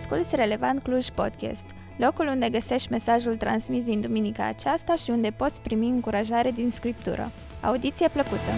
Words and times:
Asculți 0.00 0.36
Relevant 0.36 0.82
Cluj 0.82 1.08
Podcast, 1.08 1.66
locul 1.98 2.26
unde 2.26 2.50
găsești 2.50 2.90
mesajul 2.90 3.36
transmis 3.36 3.84
din 3.84 4.00
duminica 4.00 4.46
aceasta 4.46 4.94
și 4.94 5.10
unde 5.10 5.30
poți 5.30 5.62
primi 5.62 5.86
încurajare 5.88 6.50
din 6.50 6.70
Scriptură. 6.70 7.30
Audiție 7.62 8.08
plăcută! 8.08 8.52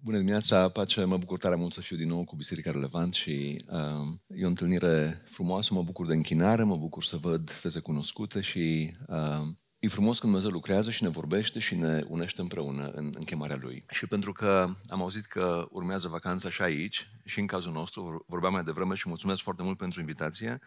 Bună 0.00 0.16
dimineața, 0.16 0.68
pace, 0.68 1.04
mă 1.04 1.16
bucur 1.16 1.38
tare 1.38 1.54
mult 1.54 1.72
să 1.72 1.80
fiu 1.80 1.96
din 1.96 2.08
nou 2.08 2.24
cu 2.24 2.36
Biserica 2.36 2.70
Relevant 2.70 3.14
și 3.14 3.56
uh, 3.68 4.38
e 4.38 4.44
o 4.44 4.48
întâlnire 4.48 5.22
frumoasă, 5.24 5.74
mă 5.74 5.82
bucur 5.82 6.06
de 6.06 6.14
închinare, 6.14 6.62
mă 6.62 6.76
bucur 6.76 7.04
să 7.04 7.16
văd 7.16 7.50
fețe 7.50 7.80
cunoscute 7.80 8.40
și 8.40 8.94
uh, 9.08 9.46
E 9.84 9.88
frumos 9.88 10.18
când 10.18 10.32
Dumnezeu 10.32 10.54
lucrează 10.54 10.90
și 10.90 11.02
ne 11.02 11.08
vorbește 11.08 11.58
și 11.58 11.74
ne 11.74 12.04
unește 12.08 12.40
împreună 12.40 12.90
în, 12.94 13.12
în 13.14 13.24
chemarea 13.24 13.58
Lui. 13.60 13.84
Și 13.90 14.06
pentru 14.06 14.32
că 14.32 14.66
am 14.88 15.00
auzit 15.00 15.24
că 15.24 15.66
urmează 15.70 16.08
vacanța 16.08 16.50
și 16.50 16.62
aici, 16.62 17.10
și 17.24 17.40
în 17.40 17.46
cazul 17.46 17.72
nostru, 17.72 18.24
vorbeam 18.28 18.52
mai 18.52 18.62
devreme 18.62 18.94
și 18.94 19.08
mulțumesc 19.08 19.42
foarte 19.42 19.62
mult 19.62 19.76
pentru 19.76 20.00
invitație. 20.00 20.60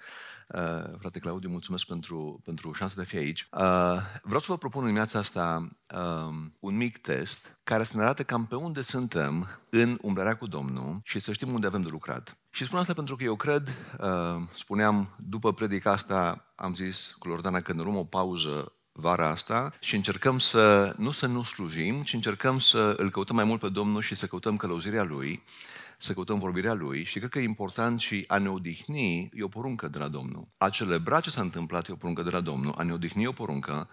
Uh, 0.47 0.61
frate 0.99 1.19
Claudiu, 1.19 1.49
mulțumesc 1.49 1.85
pentru, 1.85 2.41
pentru 2.43 2.71
șansa 2.71 2.93
de 2.95 3.01
a 3.01 3.05
fi 3.05 3.17
aici. 3.17 3.47
Uh, 3.51 3.59
vreau 4.21 4.39
să 4.39 4.45
vă 4.47 4.57
propun 4.57 4.81
în 4.81 4.87
dimineața 4.87 5.19
asta 5.19 5.67
uh, 5.93 6.35
un 6.59 6.77
mic 6.77 6.97
test 6.97 7.57
care 7.63 7.83
să 7.83 7.97
ne 7.97 8.03
arate 8.03 8.23
cam 8.23 8.45
pe 8.45 8.55
unde 8.55 8.81
suntem 8.81 9.47
în 9.69 9.97
umblarea 10.01 10.37
cu 10.37 10.47
Domnul 10.47 10.99
și 11.03 11.19
să 11.19 11.31
știm 11.31 11.53
unde 11.53 11.67
avem 11.67 11.81
de 11.81 11.89
lucrat. 11.89 12.37
Și 12.49 12.65
spun 12.65 12.79
asta 12.79 12.93
pentru 12.93 13.15
că 13.15 13.23
eu 13.23 13.35
cred, 13.35 13.67
uh, 13.99 14.41
spuneam, 14.53 15.15
după 15.17 15.53
predica 15.53 15.91
asta, 15.91 16.51
am 16.55 16.73
zis 16.73 17.15
cu 17.19 17.27
Lordana 17.27 17.61
că 17.61 17.73
ne 17.73 17.81
luăm 17.81 17.97
o 17.97 18.03
pauză 18.03 18.71
vara 18.99 19.29
asta 19.29 19.73
și 19.79 19.95
încercăm 19.95 20.39
să, 20.39 20.93
nu 20.97 21.11
să 21.11 21.25
nu 21.25 21.43
slujim, 21.43 22.03
ci 22.03 22.13
încercăm 22.13 22.59
să 22.59 22.93
îl 22.97 23.11
căutăm 23.11 23.35
mai 23.35 23.45
mult 23.45 23.59
pe 23.59 23.69
Domnul 23.69 24.01
și 24.01 24.15
să 24.15 24.27
căutăm 24.27 24.57
călăuzirea 24.57 25.03
Lui, 25.03 25.43
să 25.97 26.13
căutăm 26.13 26.39
vorbirea 26.39 26.73
Lui 26.73 27.03
și 27.03 27.17
cred 27.17 27.29
că 27.29 27.39
e 27.39 27.43
important 27.43 27.99
și 27.99 28.23
a 28.27 28.37
ne 28.37 28.49
odihni 28.49 29.29
e 29.33 29.43
o 29.43 29.47
poruncă 29.47 29.87
de 29.87 29.97
la 29.97 30.07
Domnul. 30.07 30.47
A 30.57 30.69
celebra 30.69 31.19
ce 31.19 31.29
s-a 31.29 31.41
întâmplat 31.41 31.87
e 31.87 31.91
o 31.91 31.95
poruncă 31.95 32.21
de 32.21 32.29
la 32.29 32.41
Domnul, 32.41 32.73
a 32.77 32.83
ne 32.83 32.93
odihni 32.93 33.23
e 33.23 33.27
o 33.27 33.31
poruncă, 33.31 33.89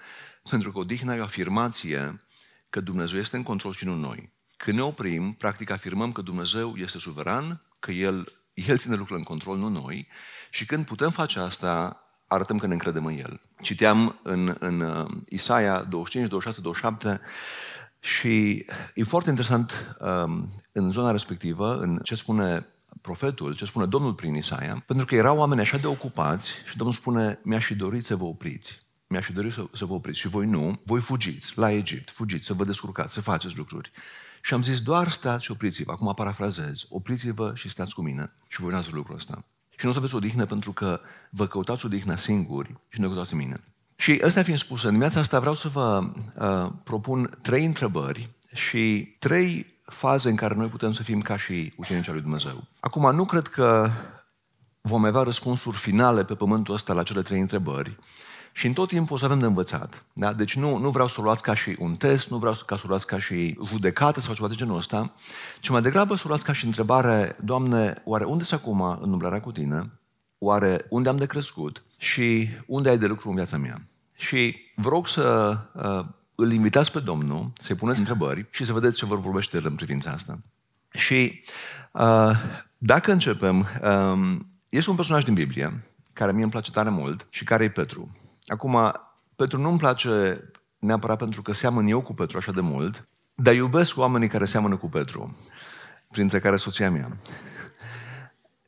pentru 0.51 0.73
că 0.73 0.79
odihna 0.79 1.15
e 1.15 1.21
o 1.21 1.23
afirmație 1.23 2.23
că 2.71 2.81
Dumnezeu 2.81 3.19
este 3.19 3.37
în 3.37 3.43
control 3.43 3.73
și 3.73 3.85
nu 3.85 3.95
noi. 3.95 4.33
Când 4.57 4.77
ne 4.77 4.83
oprim, 4.83 5.33
practic 5.33 5.71
afirmăm 5.71 6.13
că 6.13 6.23
Dumnezeu 6.23 6.77
este 6.77 6.99
suveran, 6.99 7.63
că 7.79 7.91
El, 7.91 8.29
El 8.55 8.79
ține 8.79 8.95
lucrurile 8.95 9.19
în 9.19 9.25
control, 9.25 9.57
nu 9.59 9.69
noi, 9.69 10.09
și 10.51 10.67
când 10.67 10.87
putem 10.87 11.11
face 11.11 11.39
asta, 11.39 12.04
arătăm 12.27 12.59
că 12.59 12.67
ne 12.67 12.73
încredem 12.73 13.07
în 13.07 13.19
El. 13.19 13.41
Citeam 13.63 14.19
în, 14.23 14.57
în 14.59 14.81
uh, 14.81 15.11
Isaia 15.29 15.83
25, 15.83 16.29
26, 16.29 16.61
27 16.61 17.21
și 18.01 18.67
e 18.95 19.05
foarte 19.05 19.31
interesant 19.31 19.97
um, 20.01 20.49
în 20.73 20.91
zona 20.91 21.11
respectivă, 21.11 21.79
în 21.79 22.01
ce 22.03 22.15
spune 22.15 22.67
profetul, 23.01 23.55
ce 23.55 23.65
spune 23.65 23.87
Domnul 23.87 24.15
prin 24.15 24.35
Isaia, 24.35 24.83
pentru 24.87 25.07
că 25.07 25.15
erau 25.15 25.37
oameni 25.37 25.61
așa 25.61 25.77
de 25.77 25.87
ocupați 25.87 26.51
și 26.67 26.77
Domnul 26.77 26.97
spune, 26.97 27.39
mi-aș 27.43 27.65
fi 27.65 27.75
dorit 27.75 28.05
să 28.05 28.17
vă 28.17 28.25
opriți. 28.25 28.83
Mi-aș 29.07 29.25
fi 29.25 29.33
dorit 29.33 29.53
să, 29.53 29.67
să 29.73 29.85
vă 29.85 29.95
opriți 29.95 30.19
și 30.19 30.29
voi 30.29 30.47
nu, 30.47 30.81
voi 30.85 31.01
fugiți 31.01 31.59
la 31.59 31.71
Egipt, 31.71 32.11
fugiți, 32.11 32.47
să 32.47 32.55
vă 32.55 32.65
descurcați, 32.65 33.13
să 33.13 33.21
faceți 33.21 33.57
lucruri. 33.57 33.91
Și 34.43 34.55
am 34.55 34.63
zis, 34.63 34.81
doar 34.81 35.09
stați 35.09 35.45
și 35.45 35.51
opriți-vă. 35.51 35.93
Acum 35.93 36.15
parafrazez, 36.15 36.87
opriți-vă 36.89 37.53
și 37.55 37.69
stați 37.69 37.95
cu 37.95 38.03
mine 38.03 38.33
și 38.49 38.61
voi 38.61 38.75
n 38.75 38.85
lucrul 38.91 39.17
ăsta. 39.17 39.45
Și 39.77 39.85
nu 39.85 39.89
o 39.89 39.93
să 39.93 39.99
aveți 39.99 40.15
odihnă 40.15 40.45
pentru 40.45 40.73
că 40.73 41.01
vă 41.31 41.47
căutați 41.47 41.87
odihnă 41.87 42.17
singuri 42.17 42.75
și 42.89 43.01
nu 43.01 43.09
căutați 43.09 43.35
mine. 43.35 43.61
Și 43.97 44.21
ăsta 44.25 44.43
fiind 44.43 44.59
spus, 44.59 44.83
în 44.83 44.89
dimineața 44.89 45.21
asta 45.21 45.41
vreau 45.41 45.55
să 45.55 45.69
vă 45.69 46.03
uh, 46.39 46.71
propun 46.85 47.39
trei 47.43 47.65
întrebări 47.65 48.31
și 48.55 49.15
trei 49.19 49.67
faze 49.85 50.29
în 50.29 50.37
care 50.37 50.55
noi 50.55 50.69
putem 50.69 50.93
să 50.93 51.03
fim 51.03 51.21
ca 51.21 51.37
și 51.37 51.73
ucenicii 51.77 52.13
lui 52.13 52.21
Dumnezeu. 52.21 52.65
Acum, 52.81 53.15
nu 53.15 53.25
cred 53.25 53.47
că 53.47 53.91
vom 54.81 55.05
avea 55.05 55.23
răspunsuri 55.23 55.77
finale 55.77 56.25
pe 56.25 56.35
pământul 56.35 56.75
ăsta 56.75 56.93
la 56.93 57.03
cele 57.03 57.23
trei 57.23 57.41
întrebări, 57.41 57.99
și 58.57 58.67
în 58.67 58.73
tot 58.73 58.89
timpul 58.89 59.15
o 59.15 59.19
să 59.19 59.25
avem 59.25 59.39
de 59.39 59.47
învățat. 59.47 60.05
Da? 60.13 60.33
Deci 60.33 60.57
nu, 60.57 60.79
nu 60.79 60.91
vreau 60.91 61.09
să 61.09 61.21
o 61.21 61.23
luați 61.23 61.43
ca 61.43 61.55
și 61.55 61.77
un 61.79 61.95
test, 61.95 62.29
nu 62.29 62.39
vreau 62.39 62.55
ca 62.67 62.77
să 62.77 62.83
o 62.85 62.89
luați 62.89 63.07
ca 63.07 63.19
și 63.19 63.59
judecată 63.67 64.21
sau 64.21 64.35
ceva 64.35 64.49
de 64.49 64.55
genul 64.55 64.77
ăsta, 64.77 65.15
ci 65.61 65.69
mai 65.69 65.83
degrabă 65.83 66.15
să 66.15 66.23
o 66.25 66.29
luați 66.29 66.45
ca 66.45 66.53
și 66.53 66.65
întrebare, 66.65 67.37
Doamne, 67.41 68.03
oare 68.05 68.25
unde 68.25 68.45
sunt 68.45 68.61
acum 68.61 68.81
în 69.01 69.13
umblarea 69.13 69.41
cu 69.41 69.53
Tine? 69.53 69.91
Oare 70.39 70.87
unde 70.89 71.09
am 71.09 71.17
de 71.17 71.27
crescut? 71.27 71.83
Și 71.97 72.49
unde 72.67 72.89
ai 72.89 72.99
de 72.99 73.07
lucru 73.07 73.29
în 73.29 73.35
viața 73.35 73.57
mea? 73.57 73.87
Și 74.15 74.57
vă 74.75 74.89
rog 74.89 75.09
să 75.09 75.57
uh, 75.73 76.05
îl 76.35 76.53
invitați 76.53 76.93
pe 76.93 77.01
Domnul, 77.01 77.53
să-i 77.61 77.77
puneți 77.77 77.99
întrebări 77.99 78.47
și 78.51 78.65
să 78.65 78.73
vedeți 78.73 78.97
ce 78.97 79.07
vă 79.07 79.17
vorbește 79.17 79.57
el 79.57 79.67
în 79.67 79.75
privința 79.75 80.11
asta. 80.11 80.39
Și 80.91 81.43
uh, 81.93 82.31
dacă 82.79 83.13
începem, 83.13 83.59
uh, 83.59 84.37
este 84.69 84.91
un 84.91 84.97
personaj 84.97 85.25
din 85.25 85.35
Biblie 85.35 85.83
care 86.13 86.33
mie 86.33 86.43
îmi 86.43 86.53
place 86.53 86.71
tare 86.71 86.91
mult 86.91 87.27
și 87.31 87.45
care 87.45 87.65
e 87.65 87.69
Petru. 87.69 88.17
Acum, 88.47 88.93
Petru 89.37 89.59
nu-mi 89.59 89.79
place 89.79 90.41
neapărat 90.79 91.19
pentru 91.19 91.43
că 91.43 91.53
seamăn 91.53 91.87
eu 91.87 92.03
cu 92.03 92.15
Petru 92.15 92.37
așa 92.37 92.53
de 92.53 92.61
mult, 92.61 93.09
dar 93.35 93.55
iubesc 93.55 93.97
oamenii 93.97 94.29
care 94.29 94.45
seamănă 94.45 94.77
cu 94.77 94.89
Petru, 94.89 95.37
printre 96.11 96.41
care 96.41 96.57
soția 96.57 96.91
mea. 96.91 97.17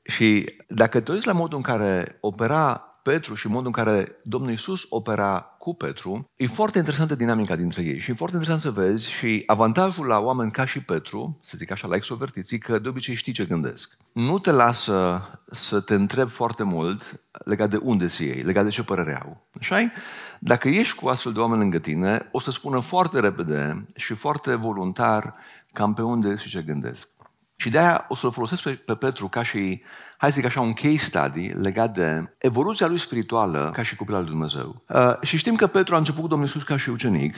Și 0.03 0.57
dacă 0.69 1.01
te 1.01 1.13
uiți 1.13 1.27
la 1.27 1.33
modul 1.33 1.57
în 1.57 1.63
care 1.63 2.19
opera 2.21 2.86
Petru 3.11 3.35
și 3.35 3.49
modul 3.49 3.67
în 3.67 3.73
care 3.73 4.17
Domnul 4.23 4.51
Isus 4.51 4.87
opera 4.89 5.41
cu 5.59 5.75
Petru, 5.75 6.31
e 6.37 6.47
foarte 6.47 6.79
interesantă 6.79 7.15
dinamica 7.15 7.57
dintre 7.57 7.83
ei 7.83 7.99
și 7.99 8.11
e 8.11 8.15
foarte 8.15 8.37
interesant 8.37 8.75
să 8.75 8.81
vezi 8.81 9.11
și 9.11 9.43
avantajul 9.47 10.07
la 10.07 10.19
oameni 10.19 10.51
ca 10.51 10.65
și 10.65 10.81
Petru, 10.81 11.39
să 11.43 11.55
zic 11.57 11.71
așa, 11.71 11.87
la 11.87 11.97
extrovertiții, 11.97 12.59
că 12.59 12.79
de 12.79 12.89
obicei 12.89 13.15
știi 13.15 13.33
ce 13.33 13.45
gândesc. 13.45 13.97
Nu 14.13 14.39
te 14.39 14.51
lasă 14.51 15.23
să 15.51 15.81
te 15.81 15.95
întrebi 15.95 16.31
foarte 16.31 16.63
mult 16.63 17.21
legat 17.45 17.71
de 17.71 17.77
unde 17.83 18.07
ți 18.07 18.23
ei, 18.23 18.43
legat 18.43 18.65
de 18.65 18.71
ce 18.71 18.83
părere 18.83 19.21
au. 19.23 19.47
așa 19.61 19.91
Dacă 20.39 20.69
ești 20.69 20.97
cu 20.97 21.09
astfel 21.09 21.33
de 21.33 21.39
oameni 21.39 21.61
lângă 21.61 21.79
tine, 21.79 22.29
o 22.33 22.41
să 22.41 22.51
spună 22.51 22.81
foarte 22.81 23.21
repede 23.21 23.87
și 23.95 24.15
foarte 24.15 24.55
voluntar 24.55 25.35
cam 25.73 25.95
pe 25.95 26.03
unde 26.03 26.37
și 26.37 26.49
ce 26.49 26.63
gândesc. 26.63 27.09
Și 27.57 27.69
de-aia 27.69 28.05
o 28.09 28.15
să-l 28.15 28.33
folosesc 28.33 28.63
pe, 28.63 28.71
pe 28.71 28.95
Petru 28.95 29.29
ca 29.29 29.43
și, 29.43 29.83
hai 30.19 30.31
să 30.31 30.35
zic 30.35 30.45
așa, 30.45 30.61
un 30.61 30.73
case 30.73 30.97
study 30.97 31.49
legat 31.55 31.95
de 31.95 32.35
evoluția 32.39 32.87
lui 32.87 32.99
spirituală 32.99 33.71
ca 33.75 33.83
și 33.83 33.97
copil 33.97 34.15
al 34.15 34.21
lui 34.21 34.31
Dumnezeu. 34.31 34.83
Uh, 34.89 35.13
și 35.21 35.37
știm 35.37 35.57
că 35.57 35.67
Petru 35.67 35.95
a 35.95 35.99
început 35.99 36.21
cu 36.21 36.29
Domnul 36.29 36.47
Iisus 36.47 36.63
ca 36.63 36.77
și 36.77 36.89
ucenic, 36.89 37.37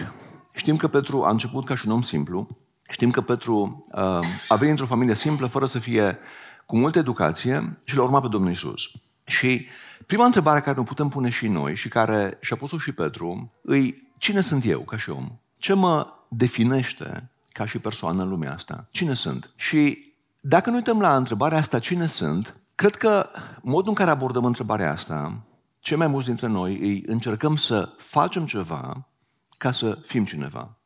știm 0.54 0.76
că 0.76 0.88
Petru 0.88 1.22
a 1.22 1.30
început 1.30 1.66
ca 1.66 1.74
și 1.74 1.86
un 1.86 1.92
om 1.92 2.02
simplu, 2.02 2.48
știm 2.90 3.10
că 3.10 3.20
Petru 3.20 3.84
uh, 3.92 4.00
a 4.48 4.54
venit 4.54 4.70
într-o 4.70 4.86
familie 4.86 5.14
simplă, 5.14 5.46
fără 5.46 5.66
să 5.66 5.78
fie 5.78 6.18
cu 6.66 6.78
multă 6.78 6.98
educație 6.98 7.78
și 7.84 7.96
l-a 7.96 8.02
urmat 8.02 8.22
pe 8.22 8.28
Domnul 8.28 8.50
Iisus. 8.50 8.90
Și 9.24 9.66
prima 10.06 10.24
întrebare 10.24 10.60
care 10.60 10.78
ne 10.78 10.84
putem 10.84 11.08
pune 11.08 11.28
și 11.28 11.48
noi 11.48 11.76
și 11.76 11.88
care 11.88 12.38
și-a 12.40 12.56
pus-o 12.56 12.78
și 12.78 12.92
Petru, 12.92 13.52
îi 13.62 14.12
cine 14.18 14.40
sunt 14.40 14.64
eu 14.64 14.80
ca 14.80 14.96
și 14.96 15.10
om? 15.10 15.38
Ce 15.56 15.72
mă 15.72 16.06
definește 16.28 17.30
ca 17.52 17.66
și 17.66 17.78
persoană 17.78 18.22
în 18.22 18.28
lumea 18.28 18.52
asta? 18.52 18.86
Cine 18.90 19.14
sunt? 19.14 19.52
Și 19.56 20.12
dacă 20.40 20.70
nu 20.70 20.76
uităm 20.76 21.00
la 21.00 21.16
întrebarea 21.16 21.58
asta, 21.58 21.78
cine 21.78 22.06
sunt, 22.06 22.60
cred 22.78 22.96
că 22.96 23.30
modul 23.62 23.88
în 23.88 23.94
care 23.94 24.10
abordăm 24.10 24.44
întrebarea 24.44 24.92
asta, 24.92 25.40
cei 25.78 25.96
mai 25.96 26.06
mulți 26.06 26.26
dintre 26.26 26.46
noi 26.46 26.78
îi 26.78 27.02
încercăm 27.06 27.56
să 27.56 27.94
facem 27.96 28.46
ceva 28.46 29.08
ca 29.56 29.70
să 29.70 29.98
fim 30.06 30.24
cineva. 30.24 30.78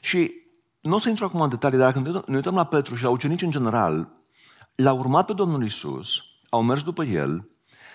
Și 0.00 0.32
nu 0.80 0.94
o 0.94 0.98
să 0.98 1.08
intru 1.08 1.24
acum 1.24 1.40
în 1.40 1.48
detalii, 1.48 1.78
dar 1.78 1.92
dacă 1.92 2.24
ne 2.26 2.36
uităm 2.36 2.54
la 2.54 2.64
Petru 2.64 2.94
și 2.94 3.02
la 3.02 3.10
ucenici 3.10 3.42
în 3.42 3.50
general, 3.50 4.12
l-au 4.74 4.98
urmat 4.98 5.26
pe 5.26 5.32
Domnul 5.32 5.64
Isus, 5.64 6.22
au 6.48 6.62
mers 6.62 6.82
după 6.82 7.04
el, 7.04 7.48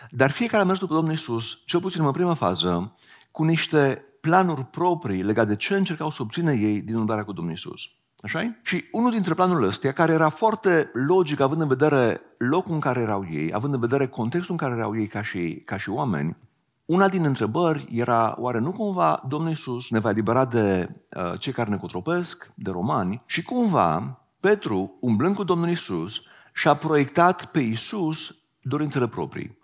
dar 0.09 0.31
fiecare 0.31 0.63
a 0.63 0.65
mers 0.65 0.79
după 0.79 0.93
Domnul 0.93 1.13
Isus, 1.13 1.63
cel 1.65 1.79
puțin 1.79 2.05
în 2.05 2.11
prima 2.11 2.33
fază, 2.33 2.97
cu 3.31 3.43
niște 3.43 4.05
planuri 4.21 4.63
proprii 4.65 5.23
legate 5.23 5.47
de 5.47 5.55
ce 5.55 5.75
încercau 5.75 6.09
să 6.09 6.21
obțină 6.21 6.53
ei 6.53 6.81
din 6.81 6.95
umblarea 6.95 7.25
cu 7.25 7.33
Domnul 7.33 7.53
Isus 7.53 7.81
așa 8.25 8.55
Și 8.61 8.85
unul 8.91 9.11
dintre 9.11 9.33
planurile 9.33 9.67
astea, 9.67 9.91
care 9.91 10.13
era 10.13 10.29
foarte 10.29 10.89
logic, 10.93 11.39
având 11.39 11.61
în 11.61 11.67
vedere 11.67 12.21
locul 12.37 12.73
în 12.73 12.79
care 12.79 12.99
erau 12.99 13.27
ei, 13.31 13.53
având 13.53 13.73
în 13.73 13.79
vedere 13.79 14.07
contextul 14.07 14.51
în 14.51 14.57
care 14.57 14.79
erau 14.79 14.99
ei 14.99 15.07
ca 15.07 15.21
și, 15.21 15.61
ca 15.65 15.77
și 15.77 15.89
oameni, 15.89 16.37
una 16.85 17.09
din 17.09 17.25
întrebări 17.25 17.87
era, 17.91 18.35
oare 18.39 18.59
nu 18.59 18.71
cumva 18.71 19.23
Domnul 19.27 19.49
Iisus 19.49 19.91
ne 19.91 19.99
va 19.99 20.09
elibera 20.09 20.45
de 20.45 20.89
uh, 21.15 21.39
cei 21.39 21.53
care 21.53 21.69
ne 21.69 21.77
cotropesc, 21.77 22.51
de 22.55 22.71
romani, 22.71 23.23
și 23.25 23.43
cumva 23.43 24.21
Petru, 24.39 24.97
umblând 25.01 25.35
cu 25.35 25.43
Domnul 25.43 25.67
Iisus, 25.67 26.21
și-a 26.53 26.73
proiectat 26.73 27.45
pe 27.45 27.59
Iisus 27.59 28.35
dorințele 28.61 29.07
proprii. 29.07 29.57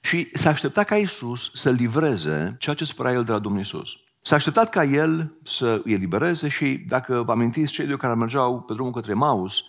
Și 0.00 0.28
s-a 0.32 0.48
așteptat 0.48 0.86
ca 0.86 0.96
Iisus 0.96 1.50
să 1.54 1.70
livreze 1.70 2.56
ceea 2.58 2.74
ce 2.74 2.84
spera 2.84 3.12
el 3.12 3.24
de 3.24 3.32
la 3.32 3.38
Domnul 3.38 3.60
Iisus. 3.60 3.96
S-a 4.28 4.34
așteptat 4.34 4.70
ca 4.70 4.84
el 4.84 5.32
să 5.44 5.80
îi 5.84 5.92
elibereze 5.92 6.48
și, 6.48 6.84
dacă 6.88 7.22
vă 7.22 7.32
amintiți, 7.32 7.72
cei 7.72 7.86
doi 7.86 7.96
care 7.96 8.14
mergeau 8.14 8.60
pe 8.60 8.72
drumul 8.72 8.92
către 8.92 9.14
Maus, 9.14 9.62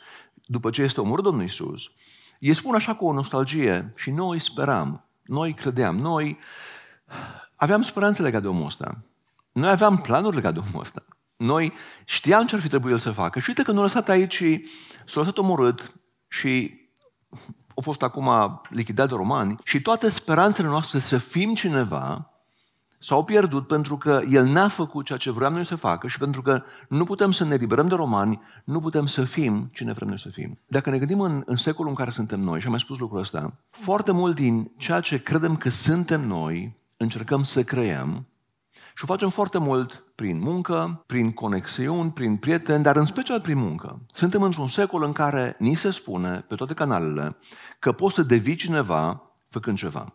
după 0.46 0.70
ce 0.70 0.82
este 0.82 1.02
omorât 1.02 1.24
Domnul 1.24 1.42
Iisus, 1.42 1.92
ei 2.40 2.54
spun 2.54 2.76
așa 2.76 2.96
cu 2.96 3.06
o 3.06 3.14
nostalgie 3.14 3.94
și 3.96 4.12
noi 4.12 4.40
speram, 4.40 5.06
noi 5.24 5.54
credeam, 5.54 5.98
noi 5.98 6.38
aveam 7.56 7.82
speranțe 7.82 8.22
legate 8.22 8.44
de 8.44 8.50
omul 8.50 8.66
ăsta. 8.66 9.04
Noi 9.52 9.70
aveam 9.70 9.98
planuri 9.98 10.36
legate 10.36 10.54
de 10.54 10.62
omul 10.68 10.82
ăsta. 10.82 11.06
Noi 11.36 11.74
știam 12.06 12.46
ce 12.46 12.56
ar 12.56 12.62
fi 12.62 12.68
trebuit 12.68 12.94
el 12.94 13.00
să 13.00 13.12
facă 13.12 13.40
și 13.40 13.50
uite 13.50 13.64
că 13.64 13.72
nu 13.72 13.80
a 13.80 13.84
lăsat 13.84 14.10
aici 14.10 14.36
și 14.36 14.68
s-a 15.06 15.20
lăsat 15.20 15.38
omorât 15.38 15.96
și 16.28 16.80
a 17.76 17.82
fost 17.82 18.02
acum 18.02 18.62
lichidat 18.70 19.10
de 19.10 19.16
romani 19.16 19.56
și 19.64 19.82
toate 19.82 20.10
speranțele 20.10 20.68
noastre 20.68 21.00
să 21.00 21.18
fim 21.18 21.54
cineva 21.54 22.34
s-au 23.00 23.24
pierdut 23.24 23.68
pentru 23.68 23.98
că 23.98 24.22
el 24.30 24.46
n-a 24.46 24.68
făcut 24.68 25.06
ceea 25.06 25.18
ce 25.18 25.31
vreau 25.31 25.51
noi 25.51 25.66
să 25.66 25.75
facă 25.75 26.07
și 26.07 26.18
pentru 26.18 26.42
că 26.42 26.63
nu 26.90 27.04
putem 27.04 27.31
să 27.31 27.44
ne 27.44 27.56
liberăm 27.56 27.88
de 27.88 27.96
romani, 27.96 28.42
nu 28.63 28.80
putem 28.80 29.06
să 29.06 29.24
fim 29.24 29.69
cine 29.74 29.94
vrem 29.94 30.07
noi 30.07 30.19
să 30.19 30.30
fim. 30.30 30.60
Dacă 30.68 30.90
ne 30.90 30.98
gândim 30.98 31.19
în, 31.19 31.44
în 31.46 31.56
secolul 31.56 31.90
în 31.90 31.96
care 31.96 32.10
suntem 32.10 32.40
noi, 32.40 32.60
și 32.60 32.66
am 32.66 32.72
mai 32.72 32.80
spus 32.80 32.98
lucrul 32.98 33.19
ăsta, 33.19 33.54
foarte 33.69 34.12
mult 34.12 34.36
din 34.36 34.72
ceea 34.78 35.00
ce 35.00 35.22
credem 35.22 35.56
că 35.56 35.69
suntem 35.69 36.28
noi, 36.28 36.78
încercăm 36.98 37.44
să 37.44 37.63
creăm 37.63 38.28
și 38.96 39.04
o 39.04 39.07
facem 39.07 39.30
foarte 39.30 39.57
mult 39.57 40.04
prin 40.16 40.40
muncă, 40.40 41.04
prin 41.06 41.31
conexiuni, 41.31 42.12
prin 42.12 42.38
prieteni, 42.38 42.84
dar 42.84 42.96
în 42.96 43.06
special 43.06 43.42
prin 43.42 43.57
muncă. 43.57 44.01
Suntem 44.13 44.42
într-un 44.42 44.68
secol 44.68 45.04
în 45.04 45.12
care 45.12 45.56
ni 45.60 45.74
se 45.74 45.92
spune 45.92 46.46
pe 46.48 46.56
toate 46.56 46.74
canalele 46.74 47.38
că 47.80 47.92
poți 47.92 48.16
să 48.16 48.22
devii 48.22 48.56
cineva 48.56 49.24
făcând 49.50 49.78
ceva. 49.78 50.13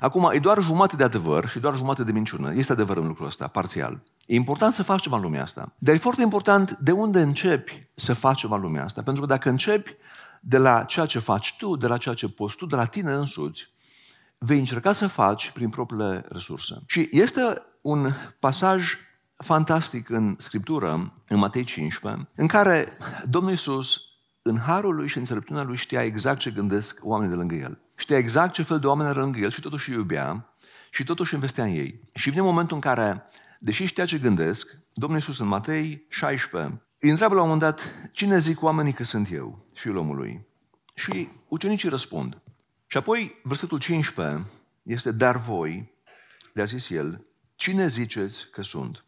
Acum, 0.00 0.30
e 0.32 0.38
doar 0.38 0.62
jumătate 0.62 0.96
de 0.96 1.04
adevăr 1.04 1.48
și 1.48 1.58
doar 1.58 1.76
jumătate 1.76 2.04
de 2.04 2.12
minciună. 2.12 2.54
Este 2.54 2.72
adevăr 2.72 2.96
în 2.96 3.06
lucrul 3.06 3.26
ăsta, 3.26 3.46
parțial. 3.46 4.02
E 4.26 4.34
important 4.34 4.72
să 4.72 4.82
faci 4.82 5.02
ceva 5.02 5.16
în 5.16 5.22
lumea 5.22 5.42
asta. 5.42 5.72
Dar 5.78 5.94
e 5.94 5.98
foarte 5.98 6.22
important 6.22 6.76
de 6.78 6.92
unde 6.92 7.20
începi 7.20 7.86
să 7.94 8.14
faci 8.14 8.38
ceva 8.38 8.56
în 8.56 8.62
lumea 8.62 8.84
asta. 8.84 9.02
Pentru 9.02 9.22
că 9.22 9.28
dacă 9.28 9.48
începi 9.48 9.96
de 10.40 10.58
la 10.58 10.82
ceea 10.82 11.06
ce 11.06 11.18
faci 11.18 11.54
tu, 11.58 11.76
de 11.76 11.86
la 11.86 11.96
ceea 11.96 12.14
ce 12.14 12.28
poți 12.28 12.56
tu, 12.56 12.66
de 12.66 12.76
la 12.76 12.84
tine 12.84 13.12
însuți, 13.12 13.72
vei 14.38 14.58
încerca 14.58 14.92
să 14.92 15.06
faci 15.06 15.50
prin 15.50 15.68
propriile 15.68 16.24
resurse. 16.28 16.82
Și 16.86 17.08
este 17.12 17.40
un 17.80 18.12
pasaj 18.38 18.92
fantastic 19.36 20.08
în 20.08 20.36
Scriptură, 20.38 21.12
în 21.28 21.38
Matei 21.38 21.64
15, 21.64 22.28
în 22.34 22.46
care 22.46 22.88
Domnul 23.24 23.50
Iisus, 23.50 24.00
în 24.46 24.58
harul 24.58 24.94
lui 24.94 25.08
și 25.08 25.18
înțelepciunea 25.18 25.62
lui, 25.62 25.76
știa 25.76 26.02
exact 26.02 26.38
ce 26.38 26.50
gândesc 26.50 26.98
oamenii 27.02 27.34
de 27.34 27.38
lângă 27.40 27.54
el. 27.54 27.78
Știa 27.94 28.16
exact 28.16 28.52
ce 28.52 28.62
fel 28.62 28.78
de 28.78 28.86
oameni 28.86 29.08
era 29.08 29.20
lângă 29.20 29.38
el 29.38 29.50
și 29.50 29.60
totuși 29.60 29.90
îi 29.90 29.96
iubea 29.96 30.54
și 30.90 31.04
totuși 31.04 31.34
investea 31.34 31.64
în 31.64 31.70
ei. 31.70 32.00
Și 32.14 32.30
vine 32.30 32.42
momentul 32.42 32.74
în 32.74 32.80
care, 32.80 33.22
deși 33.58 33.84
știa 33.84 34.04
ce 34.04 34.18
gândesc, 34.18 34.76
Domnul 34.92 35.18
Iisus 35.18 35.38
în 35.38 35.46
Matei 35.46 36.06
16 36.08 36.82
îi 36.98 37.10
întreabă 37.10 37.34
la 37.34 37.42
un 37.42 37.48
moment 37.48 37.70
dat, 37.70 37.94
cine 38.12 38.38
zic 38.38 38.62
oamenii 38.62 38.92
că 38.92 39.04
sunt 39.04 39.32
eu, 39.32 39.66
fiul 39.74 39.96
omului? 39.96 40.46
Și 40.94 41.28
ucenicii 41.48 41.88
răspund. 41.88 42.42
Și 42.86 42.96
apoi, 42.96 43.40
versetul 43.42 43.78
15 43.78 44.46
este, 44.82 45.12
dar 45.12 45.36
voi, 45.36 45.92
le-a 46.52 46.64
zis 46.64 46.90
el, 46.90 47.26
cine 47.54 47.86
ziceți 47.86 48.50
că 48.50 48.62
sunt? 48.62 49.04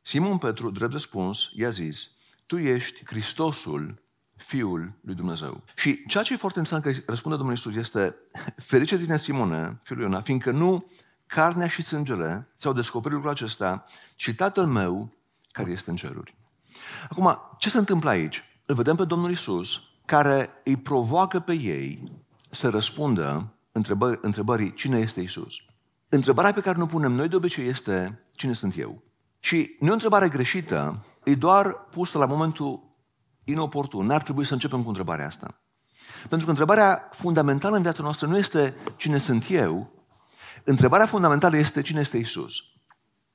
Simon 0.00 0.38
Petru, 0.38 0.70
drept 0.70 0.92
răspuns, 0.92 1.50
i-a 1.54 1.70
zis, 1.70 2.10
tu 2.46 2.58
ești 2.58 3.02
Hristosul, 3.04 4.01
Fiul 4.42 4.92
lui 5.00 5.14
Dumnezeu. 5.14 5.62
Și 5.74 6.06
ceea 6.06 6.22
ce 6.22 6.32
e 6.32 6.36
foarte 6.36 6.58
interesant 6.58 6.96
că 6.96 7.02
răspunde 7.06 7.36
Domnul 7.36 7.54
Iisus 7.54 7.74
este, 7.74 8.14
ferice 8.56 8.98
tine 8.98 9.16
Simone, 9.16 9.80
fiul 9.82 10.00
Iona, 10.00 10.20
fiindcă 10.20 10.50
nu 10.50 10.90
carnea 11.26 11.66
și 11.66 11.82
sângele 11.82 12.48
ți-au 12.56 12.72
descoperit 12.72 13.14
lucrul 13.16 13.32
acesta, 13.32 13.84
ci 14.16 14.34
Tatăl 14.34 14.66
meu 14.66 15.12
care 15.50 15.70
este 15.70 15.90
în 15.90 15.96
ceruri. 15.96 16.36
Acum, 17.10 17.38
ce 17.58 17.70
se 17.70 17.78
întâmplă 17.78 18.10
aici? 18.10 18.44
Îl 18.66 18.74
vedem 18.74 18.96
pe 18.96 19.04
Domnul 19.04 19.30
Iisus 19.30 19.80
care 20.04 20.50
îi 20.64 20.76
provoacă 20.76 21.40
pe 21.40 21.52
ei 21.52 22.12
să 22.50 22.68
răspundă 22.68 23.52
întrebări, 23.72 24.18
întrebării 24.22 24.74
cine 24.74 24.98
este 24.98 25.20
Isus. 25.20 25.54
Întrebarea 26.08 26.52
pe 26.52 26.60
care 26.60 26.78
nu 26.78 26.86
punem 26.86 27.12
noi 27.12 27.28
de 27.28 27.36
obicei 27.36 27.68
este 27.68 28.22
cine 28.32 28.52
sunt 28.52 28.78
eu? 28.78 29.02
Și 29.38 29.76
nu 29.80 29.86
e 29.86 29.90
o 29.90 29.92
întrebare 29.92 30.28
greșită, 30.28 31.04
e 31.24 31.34
doar 31.34 31.74
pusă 31.74 32.18
la 32.18 32.26
momentul 32.26 32.82
inoportun. 33.44 34.06
N-ar 34.06 34.22
trebui 34.22 34.44
să 34.44 34.52
începem 34.52 34.82
cu 34.82 34.88
întrebarea 34.88 35.26
asta. 35.26 35.60
Pentru 36.28 36.44
că 36.44 36.50
întrebarea 36.50 37.08
fundamentală 37.12 37.76
în 37.76 37.82
viața 37.82 38.02
noastră 38.02 38.26
nu 38.26 38.38
este 38.38 38.74
cine 38.96 39.18
sunt 39.18 39.44
eu, 39.48 39.90
întrebarea 40.64 41.06
fundamentală 41.06 41.56
este 41.56 41.82
cine 41.82 42.00
este 42.00 42.16
Isus. 42.16 42.54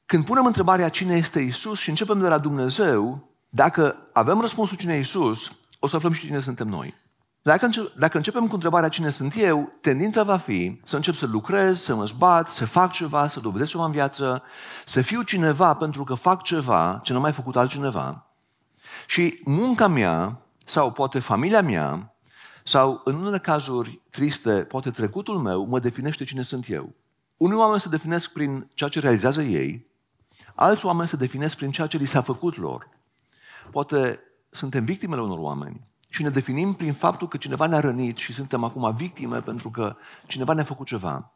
Când 0.06 0.26
punem 0.26 0.46
întrebarea 0.46 0.90
cine 0.90 1.16
este 1.16 1.40
Isus 1.40 1.80
și 1.80 1.90
începem 1.90 2.20
de 2.20 2.28
la 2.28 2.38
Dumnezeu, 2.38 3.32
dacă 3.50 4.10
avem 4.14 4.40
răspunsul 4.42 4.78
cine 4.78 4.96
e 4.96 5.00
Isus, 5.00 5.52
o 5.80 5.88
să 5.88 5.96
aflăm 5.96 6.12
și 6.12 6.26
cine 6.26 6.40
suntem 6.40 6.68
noi. 6.68 6.94
Dacă, 7.42 7.66
înce- 7.66 7.92
dacă 7.98 8.18
începem 8.18 8.48
cu 8.48 8.54
întrebarea 8.54 8.90
cine 8.90 9.10
sunt 9.10 9.34
eu, 9.38 9.72
tendința 9.82 10.24
va 10.24 10.38
fi 10.38 10.82
să 10.86 10.96
încep 10.96 11.14
să 11.14 11.26
lucrez, 11.26 11.82
să 11.82 11.96
mă 11.96 12.06
zbat, 12.06 12.50
să 12.50 12.66
fac 12.66 12.92
ceva, 12.92 13.28
să 13.28 13.40
dovedesc 13.40 13.72
ceva 13.72 13.86
în 13.86 13.92
viață, 13.92 14.44
să 14.86 15.02
fiu 15.02 15.22
cineva 15.22 15.74
pentru 15.74 16.04
că 16.04 16.14
fac 16.14 16.44
ceva 16.44 17.00
ce 17.04 17.14
nu 17.14 17.20
mai 17.20 17.32
făcut 17.32 17.56
altcineva. 17.56 18.27
Și 19.06 19.42
munca 19.44 19.88
mea, 19.88 20.42
sau 20.66 20.92
poate 20.92 21.20
familia 21.20 21.62
mea, 21.62 22.16
sau 22.64 23.02
în 23.04 23.16
unele 23.16 23.40
cazuri 23.40 24.02
triste, 24.10 24.52
poate 24.52 24.92
trecutul 24.92 25.38
meu, 25.38 25.66
mă 25.66 25.80
definește 25.80 26.24
cine 26.24 26.42
sunt 26.42 26.70
eu. 26.70 26.94
Unii 27.38 27.58
oameni 27.58 27.82
se 27.82 27.90
definesc 27.90 28.30
prin 28.30 28.70
ceea 28.74 28.90
ce 28.90 29.00
realizează 29.00 29.42
ei, 29.42 29.86
alți 30.56 30.86
oameni 30.86 31.08
se 31.08 31.16
definesc 31.16 31.56
prin 31.56 31.72
ceea 31.72 31.88
ce 31.88 31.98
li 31.98 32.06
s-a 32.06 32.22
făcut 32.22 32.58
lor. 32.58 32.90
Poate 33.72 34.20
suntem 34.50 34.86
victimele 34.86 35.22
unor 35.22 35.38
oameni 35.38 35.82
și 36.10 36.24
ne 36.24 36.30
definim 36.30 36.74
prin 36.74 36.94
faptul 36.94 37.28
că 37.28 37.38
cineva 37.38 37.68
ne-a 37.68 37.80
rănit 37.80 38.18
și 38.18 38.34
suntem 38.34 38.64
acum 38.64 38.96
victime 38.96 39.42
pentru 39.42 39.70
că 39.70 39.96
cineva 40.28 40.54
ne-a 40.54 40.64
făcut 40.64 40.86
ceva. 40.86 41.32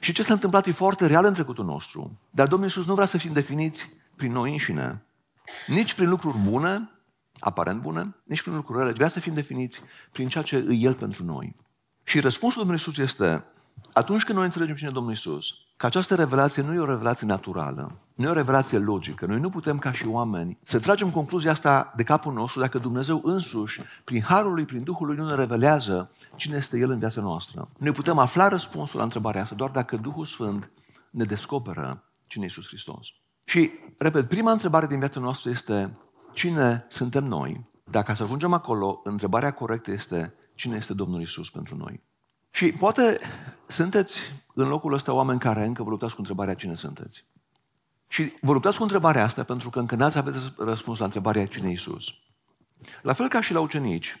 Și 0.00 0.12
ce 0.12 0.22
s-a 0.22 0.32
întâmplat 0.32 0.66
e 0.66 0.72
foarte 0.72 1.06
real 1.06 1.24
în 1.24 1.34
trecutul 1.34 1.64
nostru. 1.64 2.18
Dar 2.30 2.46
Domnul 2.46 2.68
Iisus 2.68 2.86
nu 2.86 2.94
vrea 2.94 3.06
să 3.06 3.18
fim 3.18 3.32
definiți 3.32 3.88
prin 4.16 4.32
noi 4.32 4.50
înșine, 4.50 5.02
nici 5.66 5.94
prin 5.94 6.08
lucruri 6.08 6.38
bune, 6.38 6.90
aparent 7.40 7.80
bune, 7.80 8.14
nici 8.24 8.42
prin 8.42 8.54
lucruri 8.54 8.78
rele. 8.78 8.92
Vrea 8.92 9.08
să 9.08 9.20
fim 9.20 9.34
definiți 9.34 9.80
prin 10.12 10.28
ceea 10.28 10.44
ce 10.44 10.56
e 10.56 10.72
El 10.72 10.94
pentru 10.94 11.24
noi. 11.24 11.56
Și 12.04 12.20
răspunsul 12.20 12.58
Domnului 12.58 12.82
Iisus 12.86 13.04
este, 13.04 13.44
atunci 13.92 14.24
când 14.24 14.36
noi 14.36 14.46
înțelegem 14.46 14.76
cine 14.76 14.88
e 14.88 14.92
Domnul 14.92 15.12
Iisus, 15.12 15.54
că 15.76 15.86
această 15.86 16.14
revelație 16.14 16.62
nu 16.62 16.74
e 16.74 16.78
o 16.78 16.84
revelație 16.84 17.26
naturală, 17.26 17.98
nu 18.14 18.26
e 18.26 18.30
o 18.30 18.32
revelație 18.32 18.78
logică. 18.78 19.26
Noi 19.26 19.40
nu 19.40 19.50
putem 19.50 19.78
ca 19.78 19.92
și 19.92 20.06
oameni 20.06 20.58
să 20.62 20.78
tragem 20.78 21.10
concluzia 21.10 21.50
asta 21.50 21.92
de 21.96 22.02
capul 22.02 22.32
nostru 22.32 22.60
dacă 22.60 22.78
Dumnezeu 22.78 23.20
însuși, 23.24 23.80
prin 24.04 24.22
Harul 24.22 24.54
lui, 24.54 24.64
prin 24.64 24.82
Duhul 24.82 25.06
lui, 25.06 25.16
nu 25.16 25.26
ne 25.26 25.34
revelează 25.34 26.10
cine 26.36 26.56
este 26.56 26.78
El 26.78 26.90
în 26.90 26.98
viața 26.98 27.20
noastră. 27.20 27.68
Noi 27.78 27.92
putem 27.92 28.18
afla 28.18 28.48
răspunsul 28.48 28.98
la 28.98 29.04
întrebarea 29.04 29.42
asta 29.42 29.54
doar 29.54 29.70
dacă 29.70 29.96
Duhul 29.96 30.24
Sfânt 30.24 30.70
ne 31.10 31.24
descoperă 31.24 32.04
cine 32.26 32.44
e 32.44 32.46
Iisus 32.46 32.66
Hristos. 32.66 33.08
Și, 33.44 33.70
repet, 33.98 34.28
prima 34.28 34.52
întrebare 34.52 34.86
din 34.86 34.98
viața 34.98 35.20
noastră 35.20 35.50
este 35.50 35.96
cine 36.32 36.86
suntem 36.88 37.24
noi? 37.24 37.70
Dacă 37.84 38.14
să 38.14 38.22
ajungem 38.22 38.52
acolo, 38.52 39.00
întrebarea 39.04 39.52
corectă 39.52 39.90
este 39.90 40.34
cine 40.54 40.76
este 40.76 40.94
Domnul 40.94 41.20
Isus 41.20 41.50
pentru 41.50 41.76
noi? 41.76 42.02
Și 42.50 42.72
poate 42.72 43.18
sunteți 43.66 44.20
în 44.54 44.68
locul 44.68 44.92
ăsta 44.92 45.12
oameni 45.12 45.38
care 45.38 45.64
încă 45.64 45.82
vă 45.82 45.90
luptați 45.90 46.14
cu 46.14 46.20
întrebarea 46.20 46.54
cine 46.54 46.74
sunteți. 46.74 47.24
Și 48.08 48.32
vă 48.40 48.52
luptați 48.52 48.76
cu 48.76 48.82
întrebarea 48.82 49.24
asta 49.24 49.42
pentru 49.42 49.70
că 49.70 49.78
încă 49.78 49.94
n-ați 49.94 50.18
aveți 50.18 50.52
răspuns 50.56 50.98
la 50.98 51.04
întrebarea 51.04 51.46
cine 51.46 51.68
e 51.68 51.72
Isus. 51.72 52.04
La 53.02 53.12
fel 53.12 53.28
ca 53.28 53.40
și 53.40 53.52
la 53.52 53.60
ucenici, 53.60 54.16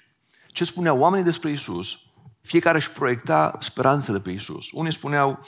ce 0.46 0.64
spuneau 0.64 0.98
oamenii 0.98 1.24
despre 1.24 1.50
Isus, 1.50 1.98
fiecare 2.40 2.76
își 2.76 2.90
proiecta 2.90 3.56
speranțele 3.60 4.20
pe 4.20 4.30
Isus. 4.30 4.70
Unii 4.72 4.92
spuneau 4.92 5.38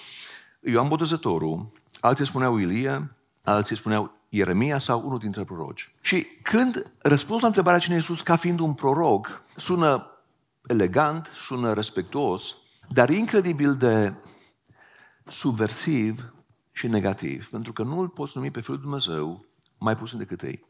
Ioan 0.60 0.88
Botezătorul, 0.88 1.72
alții 2.00 2.26
spuneau 2.26 2.56
Ilie, 2.56 3.16
alții 3.44 3.76
spuneau 3.76 4.12
Ieremia 4.28 4.78
sau 4.78 5.02
unul 5.06 5.18
dintre 5.18 5.44
proroci. 5.44 5.94
Și 6.00 6.26
când 6.42 6.92
răspuns 6.98 7.40
la 7.40 7.46
întrebarea 7.46 7.78
cine 7.78 7.94
e 7.94 7.98
Iisus 7.98 8.20
ca 8.20 8.36
fiind 8.36 8.58
un 8.58 8.74
proroc, 8.74 9.42
sună 9.56 10.10
elegant, 10.66 11.30
sună 11.36 11.72
respectuos, 11.72 12.56
dar 12.88 13.10
incredibil 13.10 13.74
de 13.76 14.12
subversiv 15.26 16.32
și 16.72 16.86
negativ, 16.86 17.48
pentru 17.48 17.72
că 17.72 17.82
nu 17.82 17.98
îl 17.98 18.08
poți 18.08 18.32
numi 18.36 18.50
pe 18.50 18.60
Fiul 18.60 18.80
Dumnezeu 18.80 19.44
mai 19.78 19.96
puțin 19.96 20.18
decât 20.18 20.42
ei. 20.42 20.66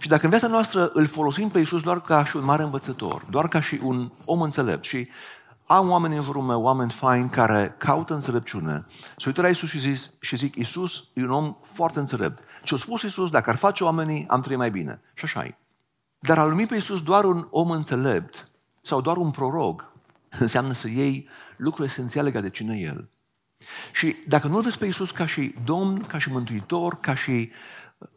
Și 0.00 0.08
dacă 0.08 0.24
în 0.24 0.30
viața 0.30 0.46
noastră 0.46 0.90
îl 0.92 1.06
folosim 1.06 1.48
pe 1.48 1.58
Iisus 1.58 1.82
doar 1.82 2.00
ca 2.02 2.24
și 2.24 2.36
un 2.36 2.44
mare 2.44 2.62
învățător, 2.62 3.22
doar 3.30 3.48
ca 3.48 3.60
și 3.60 3.80
un 3.82 4.12
om 4.24 4.40
înțelept 4.40 4.84
și 4.84 5.08
am 5.70 5.90
oameni 5.90 6.16
în 6.16 6.22
jurul 6.22 6.42
meu, 6.42 6.62
oameni 6.62 6.90
faini 6.90 7.28
care 7.28 7.74
caută 7.78 8.14
înțelepciune. 8.14 8.86
Se 9.16 9.24
uită 9.26 9.40
la 9.40 9.48
Iisus 9.48 9.68
și, 9.68 9.78
zis, 9.78 10.10
și 10.20 10.36
zic, 10.36 10.56
Iisus 10.56 11.08
e 11.14 11.22
un 11.22 11.30
om 11.30 11.56
foarte 11.62 11.98
înțelept. 11.98 12.42
Ce 12.62 12.74
a 12.74 12.78
spus 12.78 13.02
Iisus, 13.02 13.30
dacă 13.30 13.50
ar 13.50 13.56
face 13.56 13.84
oamenii, 13.84 14.24
am 14.28 14.40
trăit 14.40 14.58
mai 14.58 14.70
bine. 14.70 15.00
Și 15.14 15.24
așa 15.24 15.44
e. 15.44 15.58
Dar 16.18 16.38
a 16.38 16.44
numi 16.44 16.66
pe 16.66 16.74
Iisus 16.74 17.02
doar 17.02 17.24
un 17.24 17.46
om 17.50 17.70
înțelept 17.70 18.50
sau 18.82 19.00
doar 19.00 19.16
un 19.16 19.30
prorog, 19.30 19.92
înseamnă 20.38 20.72
să 20.72 20.88
iei 20.88 21.28
lucruri 21.56 21.88
esențiale 21.88 22.26
legate 22.26 22.46
de 22.46 22.52
cine 22.52 22.76
e 22.76 22.80
El. 22.80 23.08
Și 23.92 24.16
dacă 24.26 24.46
nu 24.46 24.60
vezi 24.60 24.78
pe 24.78 24.84
Iisus 24.84 25.10
ca 25.10 25.26
și 25.26 25.54
Domn, 25.64 26.00
ca 26.00 26.18
și 26.18 26.30
Mântuitor, 26.30 26.98
ca 27.00 27.14
și 27.14 27.50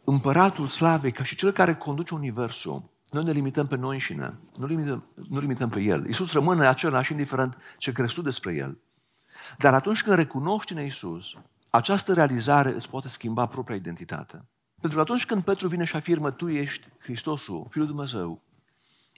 Împăratul 0.04 0.68
Slavei, 0.68 1.12
ca 1.12 1.24
și 1.24 1.36
Cel 1.36 1.52
care 1.52 1.76
conduce 1.76 2.14
Universul, 2.14 2.92
noi 3.14 3.24
ne 3.24 3.32
limităm 3.32 3.68
pe 3.68 3.76
noi 3.76 3.94
înșine, 3.94 4.34
nu 4.58 4.66
limităm, 4.66 5.04
nu 5.30 5.40
limităm 5.40 5.70
pe 5.70 5.82
El. 5.82 6.06
Iisus 6.06 6.32
rămâne 6.32 6.68
același 6.68 7.12
indiferent 7.12 7.58
ce 7.78 7.92
crezi 7.92 8.14
tu 8.14 8.22
despre 8.22 8.54
El. 8.54 8.78
Dar 9.58 9.74
atunci 9.74 10.04
când 10.04 10.16
recunoști 10.16 10.74
în 10.74 10.82
Iisus, 10.84 11.34
această 11.70 12.14
realizare 12.14 12.70
îți 12.70 12.90
poate 12.90 13.08
schimba 13.08 13.46
propria 13.46 13.76
identitate. 13.76 14.46
Pentru 14.82 14.98
că 14.98 15.00
atunci 15.00 15.26
când 15.26 15.44
Petru 15.44 15.68
vine 15.68 15.84
și 15.84 15.96
afirmă, 15.96 16.32
tu 16.32 16.50
ești 16.50 16.88
Hristosul, 17.00 17.68
Fiul 17.70 17.86
lui 17.86 17.94
Dumnezeu, 17.94 18.42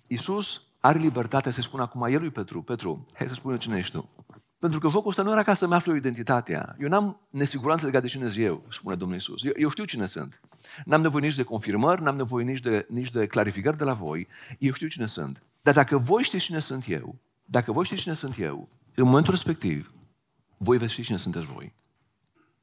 Iisus 0.07 0.61
are 0.79 0.99
libertatea 0.99 1.51
să 1.51 1.61
spună 1.61 1.81
acum 1.81 2.03
el 2.03 2.19
lui 2.19 2.29
Petru, 2.29 2.61
Petru, 2.61 3.05
hai 3.13 3.27
să 3.27 3.33
spun 3.33 3.57
cine 3.57 3.77
ești 3.77 3.91
tu. 3.91 4.09
Pentru 4.65 4.84
că 4.84 4.93
focul 4.93 5.10
ăsta 5.10 5.22
nu 5.22 5.31
era 5.31 5.43
ca 5.43 5.53
să-mi 5.53 5.74
aflu 5.74 5.95
identitatea. 5.95 6.75
Eu 6.79 6.88
n-am 6.88 7.19
nesiguranță 7.29 7.86
legat 7.86 8.01
de 8.01 8.07
cine 8.07 8.27
sunt 8.29 8.45
eu, 8.45 8.65
spune 8.69 8.95
Domnul 8.95 9.15
Iisus. 9.15 9.43
Eu, 9.43 9.51
eu 9.55 9.69
știu 9.69 9.86
cine 9.86 10.05
sunt. 10.05 10.41
N-am 10.86 11.01
nevoie 11.01 11.25
nici 11.25 11.36
de 11.36 11.43
confirmări, 11.43 12.01
n-am 12.01 12.15
nevoie 12.15 12.45
nici 12.45 12.60
de, 12.60 12.86
nici 12.89 13.12
de 13.12 13.27
clarificări 13.27 13.77
de 13.77 13.84
la 13.84 13.93
voi. 13.93 14.27
Eu 14.60 14.74
știu 14.74 14.88
cine 14.88 15.05
sunt. 15.05 15.43
Dar 15.62 15.74
dacă 15.74 15.98
voi 15.98 16.24
știți 16.24 16.43
cine 16.43 16.60
sunt 16.60 16.86
eu, 16.88 17.15
dacă 17.45 17.72
voi 17.72 17.86
știți 17.86 18.01
cine 18.01 18.13
sunt 18.13 18.39
eu, 18.39 18.69
în 18.95 19.03
momentul 19.05 19.31
respectiv, 19.31 19.91
voi 20.57 20.77
veți 20.77 20.91
ști 20.91 21.01
cine 21.01 21.17
sunteți 21.17 21.45
voi. 21.45 21.74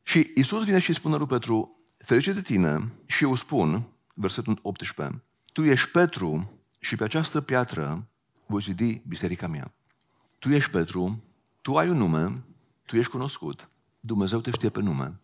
Și 0.02 0.30
Iisus 0.34 0.64
vine 0.64 0.78
și 0.78 0.88
îi 0.88 0.94
spune 0.94 1.16
lui 1.16 1.26
Petru, 1.26 1.84
ferice 1.98 2.32
de 2.32 2.42
tine 2.42 2.92
și 3.06 3.24
eu 3.24 3.34
spun, 3.34 3.82
versetul 4.14 4.58
18, 4.62 5.22
tu 5.52 5.62
ești 5.62 5.90
Petru 5.90 6.50
și 6.80 6.96
pe 6.96 7.04
această 7.04 7.40
piatră 7.40 8.08
voi 8.46 8.60
zidi 8.60 9.02
biserica 9.06 9.46
mea. 9.46 9.74
Tu 10.38 10.48
ești 10.48 10.70
Petru, 10.70 11.22
tu 11.62 11.76
ai 11.76 11.88
un 11.88 11.96
nume, 11.96 12.44
tu 12.86 12.96
ești 12.96 13.10
cunoscut, 13.10 13.68
Dumnezeu 14.00 14.40
te 14.40 14.50
știe 14.50 14.68
pe 14.68 14.80
nume. 14.80 15.20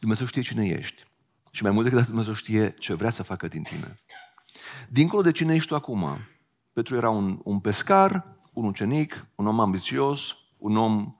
Dumnezeu 0.00 0.26
știe 0.26 0.42
cine 0.42 0.66
ești. 0.66 1.06
Și 1.50 1.62
mai 1.62 1.72
mult 1.72 1.84
decât 1.84 1.98
atât, 1.98 2.10
Dumnezeu 2.10 2.34
știe 2.34 2.74
ce 2.78 2.94
vrea 2.94 3.10
să 3.10 3.22
facă 3.22 3.48
din 3.48 3.62
tine. 3.62 3.98
Dincolo 4.88 5.22
de 5.22 5.32
cine 5.32 5.54
ești 5.54 5.68
tu 5.68 5.74
acum, 5.74 6.18
Petru 6.72 6.96
era 6.96 7.10
un, 7.10 7.40
un 7.44 7.60
pescar, 7.60 8.36
un 8.52 8.64
ucenic, 8.64 9.26
un 9.34 9.46
om 9.46 9.60
ambițios, 9.60 10.36
un 10.58 10.76
om 10.76 11.16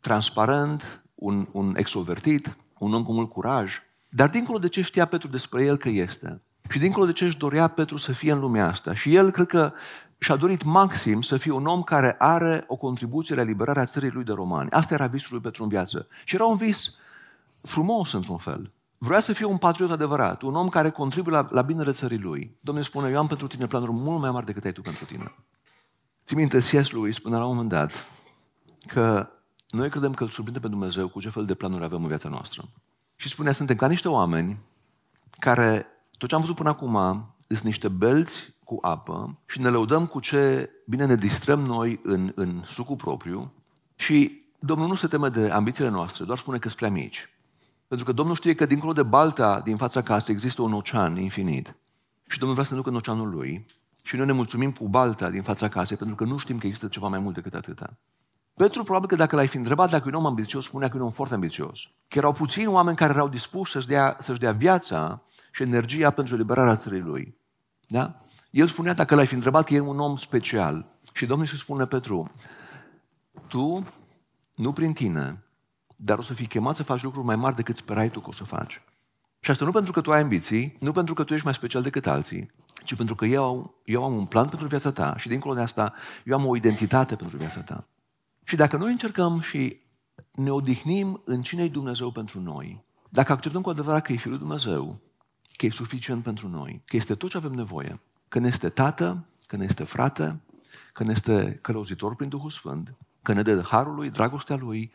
transparent, 0.00 1.04
un, 1.14 1.48
un 1.52 1.74
extrovertit, 1.76 2.56
un 2.78 2.94
om 2.94 3.02
cu 3.02 3.12
mult 3.12 3.30
curaj. 3.30 3.74
Dar 4.08 4.28
dincolo 4.28 4.58
de 4.58 4.68
ce 4.68 4.82
știa 4.82 5.06
Petru 5.06 5.28
despre 5.28 5.64
el 5.64 5.76
că 5.76 5.88
este, 5.88 6.42
și 6.68 6.78
dincolo 6.78 7.06
de 7.06 7.12
ce 7.12 7.24
își 7.24 7.36
dorea 7.36 7.68
Petru 7.68 7.96
să 7.96 8.12
fie 8.12 8.32
în 8.32 8.38
lumea 8.38 8.66
asta, 8.66 8.94
și 8.94 9.14
el 9.14 9.30
cred 9.30 9.46
că 9.46 9.72
și-a 10.18 10.36
dorit 10.36 10.62
maxim 10.62 11.22
să 11.22 11.36
fie 11.36 11.52
un 11.52 11.66
om 11.66 11.82
care 11.82 12.14
are 12.18 12.64
o 12.66 12.76
contribuție 12.76 13.34
la 13.34 13.42
liberarea 13.42 13.84
țării 13.84 14.10
lui 14.10 14.24
de 14.24 14.32
romani. 14.32 14.70
Asta 14.70 14.94
era 14.94 15.06
visul 15.06 15.28
lui 15.32 15.40
Petru 15.40 15.62
în 15.62 15.68
viață. 15.68 16.06
Și 16.24 16.34
era 16.34 16.44
un 16.44 16.56
vis 16.56 16.96
frumos 17.62 18.12
într-un 18.12 18.36
fel. 18.36 18.72
Vrea 18.98 19.20
să 19.20 19.32
fie 19.32 19.44
un 19.44 19.56
patriot 19.56 19.90
adevărat, 19.90 20.42
un 20.42 20.54
om 20.54 20.68
care 20.68 20.90
contribuie 20.90 21.36
la, 21.36 21.48
la 21.50 21.62
binele 21.62 21.92
țării 21.92 22.18
lui. 22.18 22.56
Domnul 22.60 22.84
spune, 22.84 23.10
eu 23.10 23.18
am 23.18 23.26
pentru 23.26 23.46
tine 23.46 23.66
planuri 23.66 23.92
mult 23.92 24.20
mai 24.20 24.30
mari 24.30 24.46
decât 24.46 24.64
ai 24.64 24.72
tu 24.72 24.82
pentru 24.82 25.04
tine. 25.04 25.34
Ți 26.24 26.34
minte, 26.34 26.58
C.S. 26.58 26.90
lui 26.90 27.12
spune 27.12 27.36
la 27.36 27.44
un 27.44 27.50
moment 27.50 27.68
dat 27.68 27.90
că 28.86 29.28
noi 29.70 29.88
credem 29.88 30.14
că 30.14 30.22
îl 30.22 30.28
surprinde 30.28 30.60
pe 30.60 30.68
Dumnezeu 30.68 31.08
cu 31.08 31.20
ce 31.20 31.28
fel 31.28 31.44
de 31.46 31.54
planuri 31.54 31.84
avem 31.84 32.02
în 32.02 32.08
viața 32.08 32.28
noastră. 32.28 32.68
Și 33.16 33.28
spunea, 33.28 33.52
suntem 33.52 33.76
ca 33.76 33.86
niște 33.86 34.08
oameni 34.08 34.58
care 35.38 35.86
tot 36.18 36.28
ce 36.28 36.34
am 36.34 36.40
văzut 36.40 36.56
până 36.56 36.68
acum 36.68 36.94
sunt 37.46 37.62
niște 37.62 37.88
belți 37.88 38.54
cu 38.68 38.78
apă 38.80 39.38
și 39.46 39.60
ne 39.60 39.68
lăudăm 39.68 40.06
cu 40.06 40.20
ce 40.20 40.70
bine 40.86 41.04
ne 41.04 41.14
distrăm 41.14 41.60
noi 41.60 42.00
în, 42.02 42.32
în 42.34 42.62
sucul 42.66 42.96
propriu 42.96 43.52
și 43.94 44.42
Domnul 44.58 44.88
nu 44.88 44.94
se 44.94 45.06
teme 45.06 45.28
de 45.28 45.50
ambițiile 45.50 45.90
noastre, 45.90 46.24
doar 46.24 46.38
spune 46.38 46.58
că 46.58 46.68
sunt 46.68 46.78
prea 46.78 46.90
mici. 46.90 47.28
Pentru 47.86 48.06
că 48.06 48.12
Domnul 48.12 48.34
știe 48.34 48.54
că 48.54 48.66
dincolo 48.66 48.92
de 48.92 49.02
balta 49.02 49.60
din 49.60 49.76
fața 49.76 50.02
casei 50.02 50.34
există 50.34 50.62
un 50.62 50.72
ocean 50.72 51.16
infinit. 51.16 51.76
Și 52.28 52.38
Domnul 52.38 52.56
vrea 52.56 52.68
să 52.68 52.74
ne 52.74 52.78
ducă 52.78 52.90
în 52.90 52.96
oceanul 52.96 53.30
lui. 53.30 53.66
Și 54.02 54.16
noi 54.16 54.26
ne 54.26 54.32
mulțumim 54.32 54.72
cu 54.72 54.88
balta 54.88 55.30
din 55.30 55.42
fața 55.42 55.68
casei 55.68 55.96
pentru 55.96 56.16
că 56.16 56.24
nu 56.24 56.36
știm 56.36 56.58
că 56.58 56.66
există 56.66 56.88
ceva 56.88 57.08
mai 57.08 57.18
mult 57.18 57.34
decât 57.34 57.54
atâta. 57.54 57.98
Petru, 58.54 58.82
probabil 58.82 59.08
că 59.08 59.16
dacă 59.16 59.36
l-ai 59.36 59.48
fi 59.48 59.56
întrebat 59.56 59.90
dacă 59.90 60.04
e 60.06 60.08
un 60.08 60.18
om 60.18 60.26
ambițios, 60.26 60.64
spunea 60.64 60.88
că 60.88 60.96
e 60.96 61.00
un 61.00 61.06
om 61.06 61.12
foarte 61.12 61.34
ambițios. 61.34 61.80
Că 62.08 62.18
erau 62.18 62.32
puțini 62.32 62.66
oameni 62.66 62.96
care 62.96 63.12
erau 63.12 63.28
dispuși 63.28 63.72
să-și 63.72 63.86
dea, 63.86 64.16
să-și 64.20 64.40
dea 64.40 64.52
viața 64.52 65.22
și 65.52 65.62
energia 65.62 66.10
pentru 66.10 66.36
liberarea 66.36 66.76
țării 66.76 67.00
lui. 67.00 67.36
Da? 67.86 68.22
El 68.50 68.68
spunea, 68.68 68.94
dacă 68.94 69.14
l-ai 69.14 69.26
fi 69.26 69.34
întrebat, 69.34 69.64
că 69.64 69.74
e 69.74 69.80
un 69.80 69.98
om 69.98 70.16
special. 70.16 70.84
Și 71.12 71.26
Domnul 71.26 71.46
se 71.46 71.56
spune, 71.56 71.86
Petru, 71.86 72.30
tu, 73.48 73.86
nu 74.54 74.72
prin 74.72 74.92
tine, 74.92 75.44
dar 75.96 76.18
o 76.18 76.22
să 76.22 76.34
fii 76.34 76.46
chemat 76.46 76.76
să 76.76 76.82
faci 76.82 77.02
lucruri 77.02 77.26
mai 77.26 77.36
mari 77.36 77.56
decât 77.56 77.76
sperai 77.76 78.08
tu 78.10 78.20
că 78.20 78.28
o 78.28 78.32
să 78.32 78.44
faci. 78.44 78.82
Și 79.40 79.50
asta 79.50 79.64
nu 79.64 79.70
pentru 79.70 79.92
că 79.92 80.00
tu 80.00 80.12
ai 80.12 80.20
ambiții, 80.20 80.76
nu 80.80 80.92
pentru 80.92 81.14
că 81.14 81.24
tu 81.24 81.32
ești 81.32 81.44
mai 81.44 81.54
special 81.54 81.82
decât 81.82 82.06
alții, 82.06 82.50
ci 82.84 82.94
pentru 82.94 83.14
că 83.14 83.26
eu, 83.26 83.74
eu 83.84 84.04
am 84.04 84.16
un 84.16 84.26
plan 84.26 84.48
pentru 84.48 84.66
viața 84.66 84.92
ta 84.92 85.14
și 85.16 85.28
dincolo 85.28 85.54
de 85.54 85.60
asta, 85.60 85.92
eu 86.24 86.36
am 86.36 86.46
o 86.46 86.56
identitate 86.56 87.16
pentru 87.16 87.36
viața 87.36 87.60
ta. 87.60 87.88
Și 88.44 88.56
dacă 88.56 88.76
noi 88.76 88.90
încercăm 88.90 89.40
și 89.40 89.80
ne 90.32 90.50
odihnim 90.50 91.22
în 91.24 91.42
cine 91.42 91.62
e 91.62 91.68
Dumnezeu 91.68 92.10
pentru 92.10 92.40
noi, 92.40 92.84
dacă 93.08 93.32
acceptăm 93.32 93.62
cu 93.62 93.70
adevărat 93.70 94.02
că 94.02 94.12
e 94.12 94.16
Fiul 94.16 94.38
Dumnezeu, 94.38 95.00
că 95.56 95.66
e 95.66 95.70
suficient 95.70 96.22
pentru 96.22 96.48
noi, 96.48 96.82
că 96.84 96.96
este 96.96 97.14
tot 97.14 97.30
ce 97.30 97.36
avem 97.36 97.52
nevoie, 97.52 98.00
că 98.28 98.38
ne 98.38 98.46
este 98.46 98.68
tată, 98.68 99.26
că 99.46 99.56
ne 99.56 99.64
este 99.64 99.84
frate, 99.84 100.40
că 100.92 101.04
ne 101.04 101.10
este 101.10 101.58
călăuzitor 101.62 102.14
prin 102.14 102.28
Duhul 102.28 102.50
Sfânt, 102.50 102.94
că 103.22 103.32
ne 103.32 103.42
dă 103.42 103.62
harul 103.62 103.94
lui, 103.94 104.10
dragostea 104.10 104.56
lui, 104.56 104.92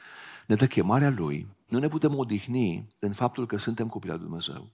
ne 0.47 0.55
dă 0.55 0.67
chemarea 0.67 1.09
lui, 1.09 1.47
nu 1.67 1.79
ne 1.79 1.87
putem 1.87 2.15
odihni 2.17 2.95
în 2.99 3.13
faptul 3.13 3.45
că 3.45 3.57
suntem 3.57 3.87
copii 3.87 4.11
al 4.11 4.19
Dumnezeu. 4.19 4.69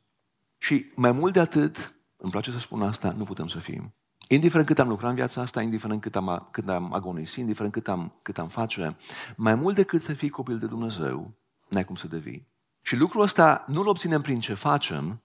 Și 0.58 0.92
mai 0.96 1.12
mult 1.12 1.34
de 1.34 1.40
atât, 1.40 1.96
îmi 2.18 2.32
place 2.32 2.52
să 2.52 2.60
spun 2.60 2.82
asta, 2.82 3.12
nu 3.12 3.24
putem 3.24 3.48
să 3.48 3.60
fim. 3.60 3.94
Indiferent 4.28 4.68
cât 4.68 4.80
am 4.80 4.88
lucrat 4.88 5.10
în 5.10 5.16
viața 5.16 5.42
asta, 5.42 5.62
indiferent 5.62 6.02
cât 6.02 6.16
am, 6.16 6.48
cât 6.52 6.70
am 6.70 6.94
agonisit, 6.94 7.38
indiferent 7.38 7.74
cât 7.74 7.88
am, 7.88 8.20
cât 8.22 8.38
am 8.38 8.48
face, 8.48 8.98
mai 9.36 9.56
mult 9.56 9.76
decât 9.76 10.02
să 10.02 10.14
fii 10.14 10.30
copil 10.30 10.60
de 10.60 10.66
Dumnezeu, 10.66 11.34
n-ai 11.70 11.86
cum 11.86 11.96
să 11.96 12.08
devii. 12.08 12.48
Și 12.82 12.96
lucrul 12.96 13.22
ăsta 13.22 13.66
nu-l 13.68 13.88
obținem 13.88 14.22
prin 14.22 14.40
ce 14.40 14.54
facem, 14.54 15.22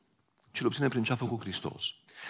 ci 0.50 0.60
îl 0.60 0.66
obținem 0.66 0.88
prin 0.88 1.02
ce 1.02 1.12
a 1.12 1.16
făcut 1.16 1.40
Hristos. 1.40 1.84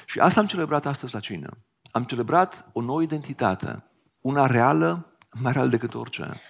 Și 0.06 0.18
asta 0.18 0.40
am 0.40 0.46
celebrat 0.46 0.86
astăzi 0.86 1.14
la 1.14 1.20
cină. 1.20 1.58
Am 1.90 2.04
celebrat 2.04 2.68
o 2.72 2.80
nouă 2.80 3.02
identitate, 3.02 3.84
una 4.20 4.46
reală, 4.46 5.16
mai 5.30 5.52
reală 5.52 5.68
decât 5.68 5.94
orice. 5.94 6.40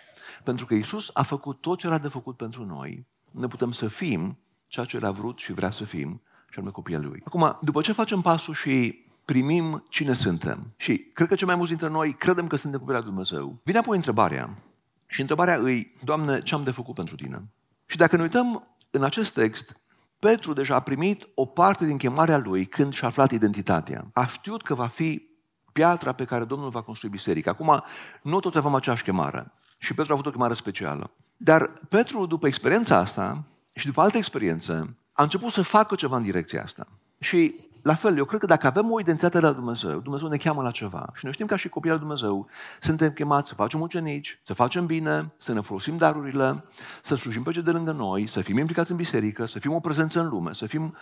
Pentru 0.44 0.66
că 0.66 0.74
Isus 0.74 1.10
a 1.12 1.22
făcut 1.22 1.60
tot 1.60 1.78
ce 1.78 1.86
era 1.86 1.98
de 1.98 2.08
făcut 2.08 2.36
pentru 2.36 2.64
noi, 2.64 3.06
ne 3.30 3.46
putem 3.46 3.72
să 3.72 3.88
fim 3.88 4.38
ceea 4.66 4.86
ce 4.86 4.96
El 4.96 5.04
a 5.04 5.10
vrut 5.10 5.38
și 5.38 5.52
vrea 5.52 5.70
să 5.70 5.84
fim, 5.84 6.22
și 6.50 6.58
anume 6.58 6.72
copiii 6.72 6.98
Lui. 6.98 7.22
Acum, 7.24 7.58
după 7.60 7.80
ce 7.80 7.92
facem 7.92 8.20
pasul 8.20 8.54
și 8.54 9.04
primim 9.24 9.84
cine 9.88 10.12
suntem, 10.12 10.72
și 10.76 10.98
cred 10.98 11.28
că 11.28 11.34
cei 11.34 11.46
mai 11.46 11.56
mulți 11.56 11.70
dintre 11.70 11.88
noi 11.88 12.14
credem 12.14 12.46
că 12.46 12.56
suntem 12.56 12.80
copii 12.80 12.94
al 12.94 13.02
Dumnezeu, 13.02 13.60
vine 13.64 13.78
apoi 13.78 13.96
întrebarea. 13.96 14.58
Și 15.06 15.20
întrebarea 15.20 15.56
îi, 15.56 15.94
Doamne, 16.02 16.42
ce 16.42 16.54
am 16.54 16.62
de 16.62 16.70
făcut 16.70 16.94
pentru 16.94 17.16
Tine? 17.16 17.48
Și 17.86 17.96
dacă 17.96 18.16
ne 18.16 18.22
uităm 18.22 18.76
în 18.90 19.04
acest 19.04 19.32
text, 19.32 19.76
Petru 20.24 20.52
deja 20.52 20.74
a 20.74 20.80
primit 20.80 21.28
o 21.34 21.46
parte 21.46 21.84
din 21.84 21.96
chemarea 21.96 22.38
lui 22.38 22.66
când 22.66 22.92
și-a 22.92 23.08
aflat 23.08 23.30
identitatea. 23.30 24.10
A 24.12 24.26
știut 24.26 24.62
că 24.62 24.74
va 24.74 24.86
fi 24.86 25.28
piatra 25.72 26.12
pe 26.12 26.24
care 26.24 26.44
Domnul 26.44 26.70
va 26.70 26.82
construi 26.82 27.10
biserica. 27.10 27.50
Acum, 27.50 27.82
nu 28.22 28.40
tot 28.40 28.56
avem 28.56 28.74
aceeași 28.74 29.02
chemare. 29.02 29.52
Și 29.78 29.94
Petru 29.94 30.10
a 30.10 30.14
avut 30.14 30.26
o 30.26 30.30
chemare 30.30 30.54
specială. 30.54 31.10
Dar 31.36 31.72
Petru, 31.88 32.26
după 32.26 32.46
experiența 32.46 32.96
asta 32.96 33.44
și 33.74 33.86
după 33.86 34.00
alte 34.00 34.18
experiențe, 34.18 34.96
a 35.12 35.22
început 35.22 35.50
să 35.50 35.62
facă 35.62 35.94
ceva 35.94 36.16
în 36.16 36.22
direcția 36.22 36.62
asta. 36.62 36.86
Și 37.18 37.54
la 37.84 37.94
fel, 37.94 38.16
eu 38.16 38.24
cred 38.24 38.40
că 38.40 38.46
dacă 38.46 38.66
avem 38.66 38.90
o 38.90 39.00
identitate 39.00 39.40
la 39.40 39.52
Dumnezeu, 39.52 39.98
Dumnezeu 39.98 40.28
ne 40.28 40.36
cheamă 40.36 40.62
la 40.62 40.70
ceva. 40.70 41.10
Și 41.14 41.24
noi 41.24 41.32
știm 41.32 41.46
ca 41.46 41.56
și 41.56 41.68
copii 41.68 41.90
al 41.90 41.98
Dumnezeu, 41.98 42.48
suntem 42.80 43.10
chemați 43.10 43.48
să 43.48 43.54
facem 43.54 43.80
ucenici, 43.80 44.40
să 44.42 44.54
facem 44.54 44.86
bine, 44.86 45.32
să 45.36 45.52
ne 45.52 45.60
folosim 45.60 45.96
darurile, 45.96 46.64
să 47.02 47.14
slujim 47.14 47.42
pe 47.42 47.50
cei 47.50 47.62
de 47.62 47.70
lângă 47.70 47.92
noi, 47.92 48.26
să 48.26 48.40
fim 48.40 48.58
implicați 48.58 48.90
în 48.90 48.96
biserică, 48.96 49.44
să 49.44 49.58
fim 49.58 49.72
o 49.72 49.80
prezență 49.80 50.20
în 50.20 50.28
lume, 50.28 50.52
să 50.52 50.66
fim 50.66 50.94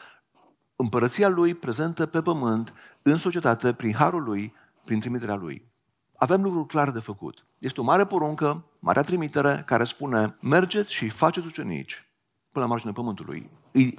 împărăția 0.76 1.28
Lui 1.28 1.54
prezentă 1.54 2.06
pe 2.06 2.22
pământ, 2.22 2.72
în 3.02 3.16
societate, 3.16 3.72
prin 3.72 3.94
harul 3.94 4.22
Lui, 4.22 4.54
prin 4.84 5.00
trimiterea 5.00 5.34
Lui. 5.34 5.70
Avem 6.16 6.42
lucruri 6.42 6.66
clare 6.66 6.90
de 6.90 7.00
făcut. 7.00 7.46
Este 7.58 7.80
o 7.80 7.84
mare 7.84 8.04
poruncă, 8.04 8.64
marea 8.78 9.02
trimitere, 9.02 9.62
care 9.66 9.84
spune, 9.84 10.36
mergeți 10.40 10.92
și 10.92 11.08
faceți 11.08 11.46
ucenici 11.46 12.06
până 12.52 12.64
la 12.64 12.70
marginea 12.70 12.92
pământului. 12.92 13.50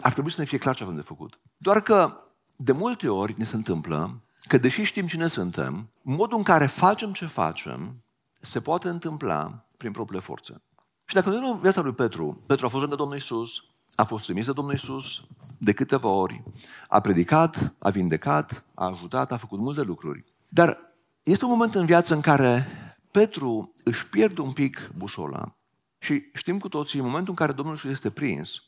Ar 0.02 0.14
trebui 0.14 0.32
să 0.32 0.40
ne 0.40 0.48
fie 0.48 0.58
clar 0.58 0.76
ce 0.76 0.84
avem 0.84 0.96
de 0.96 1.02
făcut. 1.02 1.40
Doar 1.58 1.82
că 1.82 2.23
de 2.64 2.72
multe 2.72 3.10
ori 3.10 3.36
ne 3.38 3.44
se 3.44 3.56
întâmplă 3.56 4.22
că, 4.48 4.58
deși 4.58 4.84
știm 4.84 5.08
cine 5.08 5.28
suntem, 5.28 5.90
modul 6.02 6.38
în 6.38 6.44
care 6.44 6.66
facem 6.66 7.14
ce 7.14 7.26
facem 7.26 8.04
se 8.42 8.60
poate 8.60 8.90
întâmpla 8.90 9.66
prin 9.78 9.92
propriile 9.92 10.24
forțe. 10.26 10.62
Și 11.06 11.16
dacă 11.16 11.30
noi 11.30 11.58
viața 11.62 11.82
lui 11.82 11.94
Petru, 11.94 12.44
Petru 12.46 12.66
a 12.66 12.70
fost 12.70 12.90
de 12.90 12.96
Domnul 12.96 13.18
Isus, 13.18 13.64
a 13.96 14.04
fost 14.04 14.24
trimis 14.24 14.46
de 14.46 14.52
Domnul 14.52 14.74
Isus 14.74 15.22
de 15.58 15.74
câteva 15.74 16.08
ori, 16.08 16.44
a 16.88 17.00
predicat, 17.00 17.74
a 17.80 17.90
vindecat, 17.90 18.64
a 18.74 18.86
ajutat, 18.86 19.32
a 19.32 19.38
făcut 19.38 19.60
multe 19.60 19.82
lucruri. 19.82 20.24
Dar 20.48 20.78
este 21.24 21.46
un 21.46 21.52
moment 21.52 21.76
în 21.76 21.86
viață 21.86 22.14
în 22.14 22.22
care 22.22 22.68
Petru 23.12 23.74
își 23.84 24.08
pierde 24.08 24.42
un 24.42 24.52
pic 24.52 24.92
bușola. 24.98 25.56
Și 26.00 26.24
știm 26.34 26.60
cu 26.60 26.70
toții, 26.70 27.00
în 27.00 27.06
momentul 27.06 27.30
în 27.30 27.36
care 27.36 27.52
Domnul 27.52 27.76
Isus 27.76 27.92
este 27.92 28.10
prins, 28.10 28.64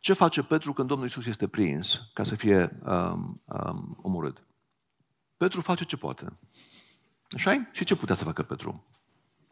ce 0.00 0.12
face 0.12 0.42
Petru 0.42 0.72
când 0.72 0.88
Domnul 0.88 1.06
Isus 1.06 1.26
este 1.26 1.46
prins 1.46 2.10
ca 2.12 2.22
să 2.22 2.34
fie 2.34 2.78
um, 2.84 3.42
um, 3.44 3.98
omorât? 4.02 4.44
Petru 5.36 5.60
face 5.60 5.84
ce 5.84 5.96
poate. 5.96 6.38
așa 7.34 7.68
Și 7.72 7.84
ce 7.84 7.96
putea 7.96 8.14
să 8.14 8.24
facă 8.24 8.42
Petru? 8.42 8.84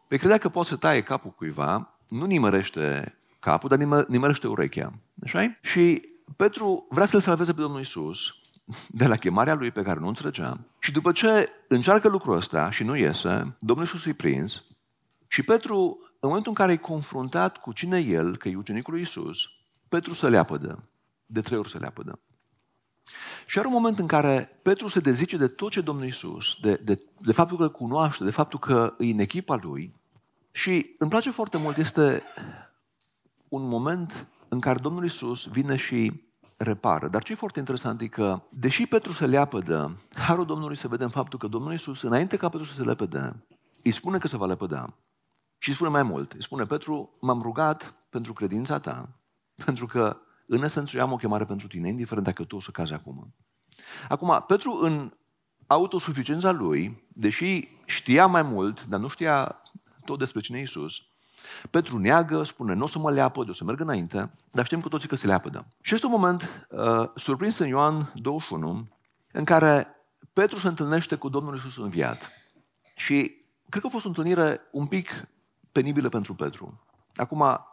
Păi 0.09 0.19
credea 0.19 0.39
că 0.39 0.49
poate 0.49 0.69
să 0.69 0.77
taie 0.77 1.03
capul 1.03 1.31
cuiva, 1.31 1.99
nu 2.09 2.25
nimărește 2.25 3.15
capul, 3.39 3.69
dar 3.69 4.05
nimărește 4.09 4.47
urechea. 4.47 4.93
așa 5.25 5.59
Și 5.61 6.03
Petru 6.37 6.87
vrea 6.91 7.07
să-l 7.07 7.21
salveze 7.21 7.55
pe 7.55 7.61
Domnul 7.61 7.81
Isus 7.81 8.35
de 8.89 9.07
la 9.07 9.17
chemarea 9.17 9.55
lui 9.55 9.71
pe 9.71 9.83
care 9.83 10.01
nu 10.01 10.07
înțelegea. 10.07 10.61
Și 10.79 10.93
după 10.93 11.13
ce 11.13 11.49
încearcă 11.69 12.09
lucrul 12.09 12.37
ăsta 12.37 12.71
și 12.71 12.85
nu 12.85 12.97
iese, 12.97 13.57
Domnul 13.59 13.87
Isus 13.87 14.05
îi 14.05 14.15
prins 14.15 14.63
și 15.27 15.43
Petru, 15.43 15.99
în 16.21 16.29
momentul 16.29 16.51
în 16.51 16.57
care 16.57 16.73
e 16.73 16.77
confruntat 16.77 17.57
cu 17.57 17.73
cine 17.73 17.99
e 17.99 18.09
el, 18.09 18.37
că 18.37 18.49
e 18.49 18.57
ucenicul 18.57 18.93
lui 18.93 19.03
Isus, 19.03 19.39
Petru 19.91 20.13
se 20.13 20.29
leapădă. 20.29 20.83
De 21.27 21.41
trei 21.41 21.59
ori 21.59 21.71
se 21.71 21.79
leapădă. 21.79 22.19
Și 23.47 23.59
are 23.59 23.67
un 23.67 23.73
moment 23.73 23.99
în 23.99 24.07
care 24.07 24.59
Petru 24.63 24.89
se 24.89 25.01
dezice 25.01 25.37
de 25.37 25.49
tot 25.49 25.71
ce 25.71 25.81
Domnul 25.81 26.07
Isus, 26.07 26.57
de, 26.61 26.75
de, 26.75 27.03
de 27.19 27.33
faptul 27.33 27.57
că 27.57 27.63
îl 27.63 27.71
cunoaște, 27.71 28.25
de 28.25 28.31
faptul 28.31 28.59
că 28.59 28.95
e 28.99 29.11
în 29.11 29.19
echipa 29.19 29.59
lui. 29.63 29.95
Și 30.53 30.95
îmi 30.99 31.11
place 31.11 31.31
foarte 31.31 31.57
mult, 31.57 31.77
este 31.77 32.23
un 33.49 33.69
moment 33.69 34.29
în 34.49 34.61
care 34.61 34.79
Domnul 34.79 35.05
Isus 35.05 35.47
vine 35.47 35.77
și 35.77 36.23
repară. 36.57 37.09
Dar 37.09 37.23
ce 37.23 37.33
e 37.33 37.35
foarte 37.35 37.59
interesant 37.59 38.01
e 38.01 38.07
că, 38.07 38.43
deși 38.49 38.87
Petru 38.87 39.13
se 39.13 39.27
leapădă, 39.27 39.97
harul 40.15 40.47
Domnului 40.47 40.77
se 40.77 40.89
vede 40.89 41.05
în 41.05 41.11
faptul 41.11 41.39
că 41.39 41.47
Domnul 41.47 41.73
Isus, 41.73 42.03
înainte 42.03 42.37
ca 42.37 42.49
Petru 42.49 42.67
să 42.67 42.75
se 42.75 42.83
lepădă, 42.83 43.45
îi 43.83 43.93
spune 43.93 44.19
că 44.19 44.29
se 44.29 44.37
va 44.37 44.47
lepăda. 44.47 44.95
Și 45.59 45.69
îi 45.69 45.75
spune 45.75 45.91
mai 45.91 46.03
mult. 46.03 46.33
Îi 46.33 46.43
spune, 46.43 46.65
Petru, 46.65 47.11
m-am 47.21 47.43
rugat 47.43 47.95
pentru 48.11 48.33
credința 48.33 48.79
ta, 48.79 49.20
pentru 49.65 49.87
că 49.87 50.17
în 50.47 50.63
esență 50.63 50.97
eu 50.97 51.03
am 51.03 51.13
o 51.13 51.17
chemare 51.17 51.45
pentru 51.45 51.67
tine, 51.67 51.89
indiferent 51.89 52.27
dacă 52.27 52.45
tu 52.45 52.57
o 52.57 52.61
să 52.61 52.71
cazi 52.71 52.93
acum. 52.93 53.35
Acum, 54.09 54.45
Petru 54.47 54.79
în 54.83 55.13
autosuficiența 55.67 56.51
lui, 56.51 57.07
deși 57.09 57.69
știa 57.87 58.27
mai 58.27 58.43
mult, 58.43 58.85
dar 58.87 59.01
nu 59.01 59.09
știa 59.09 59.63
tot 60.05 60.19
despre 60.19 60.41
cine 60.41 60.57
e 60.57 60.61
Iisus, 60.61 61.03
Petru 61.71 61.99
neagă, 61.99 62.43
spune, 62.43 62.75
nu 62.75 62.83
o 62.83 62.87
să 62.87 62.99
mă 62.99 63.11
leapă, 63.11 63.45
de 63.45 63.51
o 63.51 63.53
să 63.53 63.65
merg 63.65 63.81
înainte, 63.81 64.31
dar 64.51 64.65
știm 64.65 64.81
cu 64.81 64.89
toții 64.89 65.09
că 65.09 65.15
se 65.15 65.27
leapă. 65.27 65.67
Și 65.81 65.95
este 65.95 66.07
un 66.07 66.13
moment 66.13 66.67
uh, 66.69 67.09
surprins 67.15 67.59
în 67.59 67.67
Ioan 67.67 68.13
21, 68.15 68.89
în 69.33 69.45
care 69.45 69.87
Petru 70.33 70.57
se 70.57 70.69
întâlnește 70.69 71.17
cu 71.17 71.29
Domnul 71.29 71.55
Iisus 71.55 71.77
înviat. 71.77 72.31
Și 72.97 73.35
cred 73.69 73.83
că 73.83 73.87
a 73.87 73.91
fost 73.91 74.05
o 74.05 74.09
întâlnire 74.09 74.61
un 74.73 74.87
pic 74.87 75.29
penibilă 75.73 76.09
pentru 76.09 76.35
Petru. 76.35 76.87
Acum, 77.15 77.67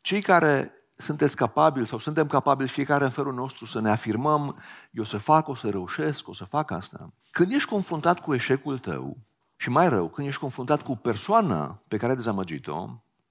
cei 0.00 0.20
care 0.22 0.72
sunteți 0.96 1.36
capabili 1.36 1.86
sau 1.86 1.98
suntem 1.98 2.26
capabili 2.26 2.68
fiecare 2.68 3.04
în 3.04 3.10
felul 3.10 3.32
nostru 3.32 3.64
să 3.64 3.80
ne 3.80 3.90
afirmăm, 3.90 4.56
eu 4.90 5.02
o 5.02 5.06
să 5.06 5.18
fac, 5.18 5.48
o 5.48 5.54
să 5.54 5.70
reușesc, 5.70 6.28
o 6.28 6.32
să 6.32 6.44
fac 6.44 6.70
asta. 6.70 7.12
Când 7.30 7.52
ești 7.52 7.68
confruntat 7.68 8.20
cu 8.20 8.34
eșecul 8.34 8.78
tău, 8.78 9.16
și 9.56 9.70
mai 9.70 9.88
rău, 9.88 10.08
când 10.08 10.26
ești 10.26 10.40
confruntat 10.40 10.82
cu 10.82 10.96
persoana 10.96 11.82
pe 11.88 11.96
care 11.96 12.10
ai 12.10 12.16
dezamăgit-o, 12.16 12.86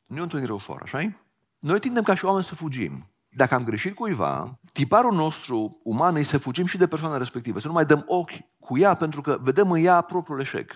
nu 0.05 0.15
e 0.15 0.19
o 0.19 0.23
întâlnire 0.23 0.53
ușoară, 0.53 0.81
așa 0.83 1.15
Noi 1.59 1.79
tindem 1.79 2.03
ca 2.03 2.15
și 2.15 2.25
oameni 2.25 2.43
să 2.43 2.55
fugim. 2.55 3.07
Dacă 3.29 3.55
am 3.55 3.63
greșit 3.63 3.95
cuiva, 3.95 4.59
tiparul 4.71 5.13
nostru 5.13 5.79
uman 5.83 6.15
e 6.15 6.23
să 6.23 6.37
fugim 6.37 6.65
și 6.65 6.77
de 6.77 6.87
persoana 6.87 7.17
respectivă, 7.17 7.59
să 7.59 7.67
nu 7.67 7.73
mai 7.73 7.85
dăm 7.85 8.03
ochi 8.07 8.31
cu 8.59 8.77
ea 8.77 8.93
pentru 8.93 9.21
că 9.21 9.37
vedem 9.41 9.71
în 9.71 9.83
ea 9.83 10.01
propriul 10.01 10.39
eșec. 10.39 10.71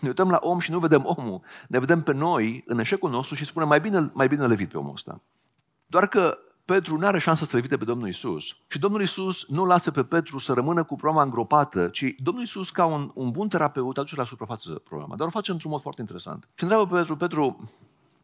Ne 0.00 0.08
uităm 0.08 0.30
la 0.30 0.38
om 0.40 0.58
și 0.58 0.70
nu 0.70 0.78
vedem 0.78 1.02
omul, 1.04 1.40
ne 1.68 1.78
vedem 1.78 2.02
pe 2.02 2.12
noi 2.12 2.62
în 2.66 2.78
eșecul 2.78 3.10
nostru 3.10 3.34
și 3.34 3.44
spunem 3.44 3.68
mai 3.68 3.80
bine, 3.80 4.10
mai 4.14 4.28
bine 4.28 4.46
levit 4.46 4.68
pe 4.68 4.78
omul 4.78 4.92
ăsta. 4.92 5.22
Doar 5.92 6.06
că 6.06 6.38
Petru 6.64 6.96
nu 6.96 7.06
are 7.06 7.18
șansă 7.18 7.44
să 7.44 7.56
evite 7.56 7.76
pe 7.76 7.84
Domnul 7.84 8.08
Isus. 8.08 8.44
Și 8.68 8.78
Domnul 8.78 9.02
Isus 9.02 9.48
nu 9.48 9.64
lasă 9.64 9.90
pe 9.90 10.04
Petru 10.04 10.38
să 10.38 10.52
rămână 10.52 10.84
cu 10.84 10.96
problema 10.96 11.22
îngropată, 11.22 11.88
ci 11.88 12.04
Domnul 12.18 12.42
Isus, 12.42 12.70
ca 12.70 12.84
un, 12.84 13.10
un 13.14 13.30
bun 13.30 13.48
terapeut, 13.48 13.98
aduce 13.98 14.16
la 14.16 14.24
suprafață 14.24 14.72
problema. 14.72 15.16
Dar 15.16 15.26
o 15.26 15.30
face 15.30 15.50
într-un 15.50 15.70
mod 15.70 15.80
foarte 15.80 16.00
interesant. 16.00 16.48
Și 16.54 16.62
întreabă 16.62 16.86
pe 16.86 16.96
Petru, 16.96 17.16
Petru, 17.16 17.70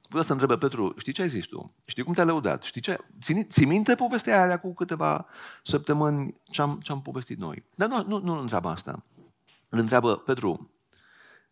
putea 0.08 0.24
să 0.24 0.32
întrebe 0.32 0.56
Petru, 0.56 0.94
știi 0.96 1.12
ce 1.12 1.22
ai 1.22 1.28
zis 1.28 1.46
tu? 1.46 1.72
Știi 1.84 2.02
cum 2.02 2.12
te-ai 2.12 2.26
lăudat? 2.26 2.62
Știi 2.62 2.80
ce? 2.80 2.98
Ții, 3.22 3.44
ții 3.44 3.66
minte 3.66 3.94
povestea 3.94 4.42
aia 4.42 4.58
cu 4.58 4.74
câteva 4.74 5.26
săptămâni 5.62 6.40
ce-am, 6.50 6.80
ce-am 6.82 7.02
povestit 7.02 7.38
noi? 7.38 7.64
Dar 7.74 7.88
nu, 7.88 8.04
nu, 8.06 8.20
nu 8.20 8.32
îl 8.32 8.40
întreabă 8.40 8.68
asta. 8.68 9.04
Îl 9.68 9.78
întreabă, 9.78 10.16
Petru, 10.16 10.70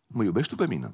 mă 0.07 0.23
iubești 0.23 0.49
tu 0.49 0.55
pe 0.55 0.67
mine? 0.67 0.93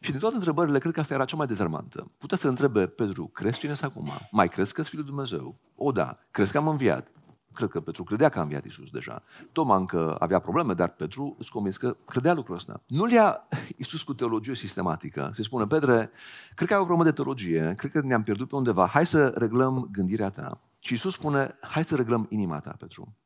Și 0.00 0.10
din 0.10 0.20
toate 0.20 0.34
întrebările, 0.34 0.78
cred 0.78 0.92
că 0.92 1.00
asta 1.00 1.14
era 1.14 1.24
cea 1.24 1.36
mai 1.36 1.46
dezarmantă. 1.46 2.10
Putea 2.18 2.36
să 2.36 2.48
întrebe 2.48 2.86
Petru, 2.86 3.26
crezi 3.26 3.58
cine 3.58 3.72
este 3.72 3.84
acum? 3.84 4.10
Mai 4.30 4.48
crezi 4.48 4.72
că 4.72 4.82
Fiul 4.82 5.04
Dumnezeu? 5.04 5.58
O, 5.76 5.92
da. 5.92 6.18
Crezi 6.30 6.52
că 6.52 6.58
am 6.58 6.68
înviat? 6.68 7.10
Cred 7.52 7.70
că 7.70 7.80
Petru 7.80 8.04
credea 8.04 8.28
că 8.28 8.38
a 8.38 8.42
înviat 8.42 8.64
Iisus 8.64 8.90
deja. 8.90 9.22
Toma 9.52 9.76
încă 9.76 10.16
avea 10.18 10.38
probleme, 10.38 10.74
dar 10.74 10.88
Petru 10.88 11.36
îți 11.38 11.50
convins 11.50 11.76
că 11.76 11.96
credea 12.06 12.34
lucrul 12.34 12.56
ăsta. 12.56 12.82
Nu 12.86 13.04
le 13.04 13.14
ia 13.14 13.48
Iisus 13.76 14.02
cu 14.02 14.14
teologie 14.14 14.54
sistematică. 14.54 15.30
Se 15.34 15.42
spune, 15.42 15.66
Petre, 15.66 16.10
cred 16.54 16.68
că 16.68 16.74
ai 16.74 16.80
o 16.80 16.84
problemă 16.84 17.04
de 17.04 17.12
teologie, 17.12 17.74
cred 17.76 17.90
că 17.90 18.00
ne-am 18.00 18.22
pierdut 18.22 18.48
pe 18.48 18.56
undeva, 18.56 18.86
hai 18.86 19.06
să 19.06 19.26
reglăm 19.26 19.88
gândirea 19.92 20.30
ta. 20.30 20.60
Și 20.78 20.92
Iisus 20.92 21.12
spune, 21.12 21.58
hai 21.60 21.84
să 21.84 21.96
reglăm 21.96 22.26
inima 22.30 22.60
ta, 22.60 22.74
Petru. 22.78 23.16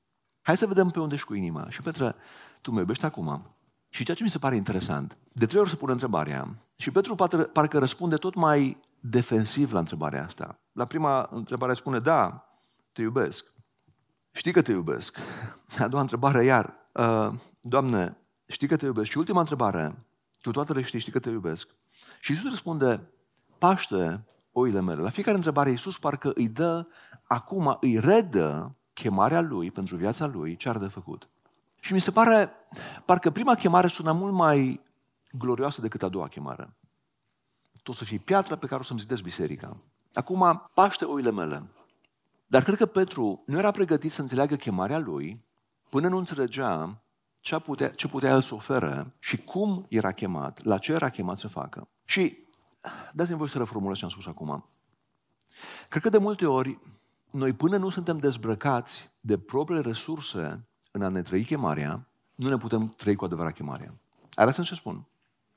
Hai 0.43 0.57
să 0.57 0.67
vedem 0.67 0.89
pe 0.89 1.01
unde 1.01 1.15
ești 1.15 1.27
cu 1.27 1.35
inima. 1.35 1.71
Și 1.71 1.83
Petre, 1.83 2.15
tu 2.61 2.71
mă 2.71 2.79
iubești 2.79 3.05
acum? 3.05 3.57
Și 3.95 4.05
ceea 4.05 4.17
ce 4.17 4.23
mi 4.23 4.31
se 4.31 4.39
pare 4.39 4.57
interesant, 4.57 5.17
de 5.33 5.47
trei 5.47 5.61
ori 5.61 5.71
se 5.71 5.77
pune 5.77 5.93
întrebarea 5.93 6.55
și 6.77 6.91
Petru 6.91 7.15
parcă 7.53 7.79
răspunde 7.79 8.17
tot 8.17 8.35
mai 8.35 8.81
defensiv 9.01 9.73
la 9.73 9.79
întrebarea 9.79 10.25
asta. 10.25 10.61
La 10.73 10.85
prima 10.85 11.29
întrebare 11.31 11.75
spune, 11.75 11.99
da, 11.99 12.49
te 12.93 13.03
iubesc. 13.03 13.45
Știi 14.31 14.53
că 14.53 14.63
te 14.63 14.73
iubesc. 14.73 15.19
A 15.79 15.89
doua 15.89 16.03
întrebare 16.03 16.45
iar, 16.45 16.75
uh, 16.93 17.33
Doamne, 17.61 18.17
știi 18.47 18.69
că 18.69 18.77
te 18.77 18.85
iubesc. 18.85 19.11
Și 19.11 19.19
ultima 19.19 19.41
întrebare, 19.41 20.05
tu 20.41 20.51
toate 20.51 20.73
le 20.73 20.83
știi, 20.83 20.99
știi 20.99 21.13
că 21.13 21.19
te 21.19 21.31
iubesc. 21.31 21.69
Și 22.21 22.31
Iisus 22.33 22.51
răspunde, 22.51 23.11
paște 23.59 24.25
oile 24.53 24.81
mele. 24.81 25.01
La 25.01 25.11
fiecare 25.11 25.37
întrebare 25.37 25.71
Iisus 25.71 25.99
parcă 25.99 26.31
îi 26.35 26.49
dă, 26.49 26.87
acum 27.23 27.77
îi 27.81 27.99
redă 27.99 28.77
chemarea 28.93 29.41
lui 29.41 29.71
pentru 29.71 29.97
viața 29.97 30.27
lui, 30.27 30.57
ce 30.57 30.69
ar 30.69 30.79
de 30.79 30.87
făcut. 30.87 31.29
Și 31.85 31.93
mi 31.93 32.01
se 32.01 32.11
pare, 32.11 32.53
parcă 33.05 33.31
prima 33.31 33.55
chemare 33.55 33.89
sună 33.89 34.13
mult 34.13 34.33
mai 34.33 34.81
glorioasă 35.33 35.81
decât 35.81 36.03
a 36.03 36.09
doua 36.09 36.29
chemare. 36.29 36.77
Tu 37.83 37.93
să 37.93 38.05
fii 38.05 38.19
piatra 38.19 38.57
pe 38.57 38.67
care 38.67 38.81
o 38.81 38.85
să-mi 38.85 39.01
zidesc 39.01 39.23
biserica. 39.23 39.77
Acum, 40.15 40.71
paște 40.75 41.05
oile 41.05 41.31
mele. 41.31 41.71
Dar 42.47 42.63
cred 42.63 42.77
că 42.77 42.87
Petru 42.87 43.43
nu 43.47 43.59
era 43.59 43.71
pregătit 43.71 44.13
să 44.13 44.21
înțeleagă 44.21 44.57
chemarea 44.57 44.99
lui 44.99 45.45
până 45.89 46.09
nu 46.09 46.17
înțelegea 46.17 47.03
ce 47.41 47.59
putea, 47.59 47.91
ce 47.91 48.09
putea 48.09 48.31
el 48.31 48.43
să 48.43 48.55
ofere 48.55 49.15
și 49.19 49.37
cum 49.37 49.87
era 49.89 50.13
chemat, 50.13 50.65
la 50.65 50.79
ce 50.79 50.93
era 50.93 51.09
chemat 51.09 51.39
să 51.39 51.49
facă. 51.49 51.89
Și 52.05 52.39
dați-mi 53.13 53.39
voi 53.39 53.49
să 53.49 53.59
reformulez 53.59 53.99
ce 53.99 54.05
am 54.05 54.11
spus 54.11 54.27
acum. 54.27 54.69
Cred 55.89 56.03
că 56.03 56.09
de 56.09 56.19
multe 56.19 56.47
ori, 56.47 56.79
noi 57.31 57.53
până 57.53 57.77
nu 57.77 57.89
suntem 57.89 58.19
dezbrăcați 58.19 59.11
de 59.21 59.39
propriile 59.39 59.83
resurse 59.83 60.67
în 60.93 61.03
a 61.03 61.09
ne 61.09 61.23
trăi 61.23 61.45
chemarea, 61.45 62.07
nu 62.35 62.49
ne 62.49 62.57
putem 62.57 62.89
trăi 62.97 63.15
cu 63.15 63.25
adevărat 63.25 63.55
chemarea. 63.55 63.95
Arată 64.35 64.63
ce 64.63 64.75
spun. 64.75 65.05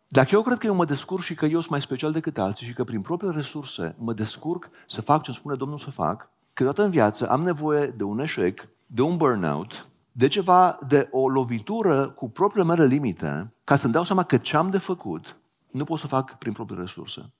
Dacă 0.07 0.29
eu 0.31 0.41
cred 0.41 0.57
că 0.57 0.65
eu 0.65 0.75
mă 0.75 0.85
descurc 0.85 1.23
și 1.23 1.35
că 1.35 1.45
eu 1.45 1.59
sunt 1.59 1.69
mai 1.69 1.81
special 1.81 2.11
decât 2.11 2.37
alții 2.37 2.65
și 2.65 2.73
că 2.73 2.83
prin 2.83 3.01
propriile 3.01 3.35
resurse 3.35 3.95
mă 3.97 4.13
descurc 4.13 4.69
să 4.87 5.01
fac 5.01 5.21
ce 5.21 5.29
îmi 5.29 5.37
spune 5.37 5.55
Domnul 5.55 5.77
să 5.77 5.89
fac, 5.89 6.29
câteodată 6.53 6.83
în 6.83 6.89
viață 6.89 7.29
am 7.29 7.41
nevoie 7.41 7.87
de 7.87 8.03
un 8.03 8.19
eșec, 8.19 8.67
de 8.85 9.01
un 9.01 9.17
burnout, 9.17 9.89
de 10.11 10.27
ceva, 10.27 10.79
de 10.87 11.07
o 11.11 11.29
lovitură 11.29 12.09
cu 12.09 12.29
propriile 12.29 12.75
mele 12.75 12.85
limite, 12.85 13.53
ca 13.63 13.75
să-mi 13.75 13.93
dau 13.93 14.03
seama 14.03 14.23
că 14.23 14.37
ce 14.37 14.57
am 14.57 14.69
de 14.69 14.77
făcut 14.77 15.37
nu 15.71 15.83
pot 15.83 15.99
să 15.99 16.07
fac 16.07 16.37
prin 16.37 16.53
propriile 16.53 16.83
resurse. 16.83 17.31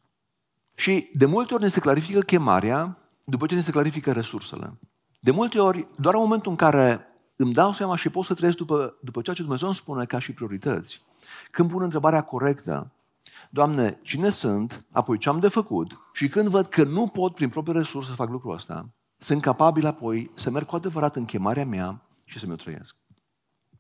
Și 0.76 1.10
de 1.14 1.26
multe 1.26 1.54
ori 1.54 1.64
ne 1.64 1.70
se 1.70 1.80
clarifică 1.80 2.20
chemarea 2.20 2.98
după 3.24 3.46
ce 3.46 3.56
ne 3.56 3.62
se 3.62 3.72
clarifică 3.72 4.12
resursele. 4.12 4.74
De 5.20 5.32
multe 5.32 5.60
ori, 5.60 5.88
doar 5.96 6.14
în 6.14 6.20
momentul 6.20 6.52
în 6.52 6.58
care 6.58 7.15
îmi 7.36 7.54
dau 7.54 7.74
seama 7.74 7.96
și 7.96 8.10
pot 8.10 8.26
să 8.26 8.34
trăiesc 8.34 8.58
după, 8.58 8.98
după 9.02 9.22
ceea 9.22 9.36
ce 9.36 9.42
Dumnezeu 9.42 9.68
îmi 9.68 9.78
spune 9.78 10.06
ca 10.06 10.20
și 10.20 10.34
priorități. 10.34 11.02
Când 11.52 11.70
pun 11.70 11.82
întrebarea 11.82 12.22
corectă, 12.22 12.92
Doamne, 13.50 14.00
cine 14.02 14.30
sunt, 14.30 14.86
apoi 14.92 15.18
ce 15.18 15.30
am 15.30 15.40
de 15.40 15.48
făcut 15.48 16.00
și 16.14 16.28
când 16.28 16.48
văd 16.48 16.66
că 16.66 16.84
nu 16.84 17.08
pot 17.08 17.36
prin 17.36 17.50
proprie 17.50 17.78
resurse 17.78 18.10
să 18.10 18.16
fac 18.16 18.30
lucrul 18.30 18.54
ăsta, 18.54 18.90
sunt 19.18 19.42
capabil 19.42 19.86
apoi 19.86 20.32
să 20.36 20.50
merg 20.50 20.66
cu 20.66 20.76
adevărat 20.76 21.16
în 21.16 21.26
chemarea 21.26 21.66
mea 21.66 22.02
și 22.26 22.40
să 22.40 22.46
mi-o 22.46 22.56
trăiesc. 22.56 22.96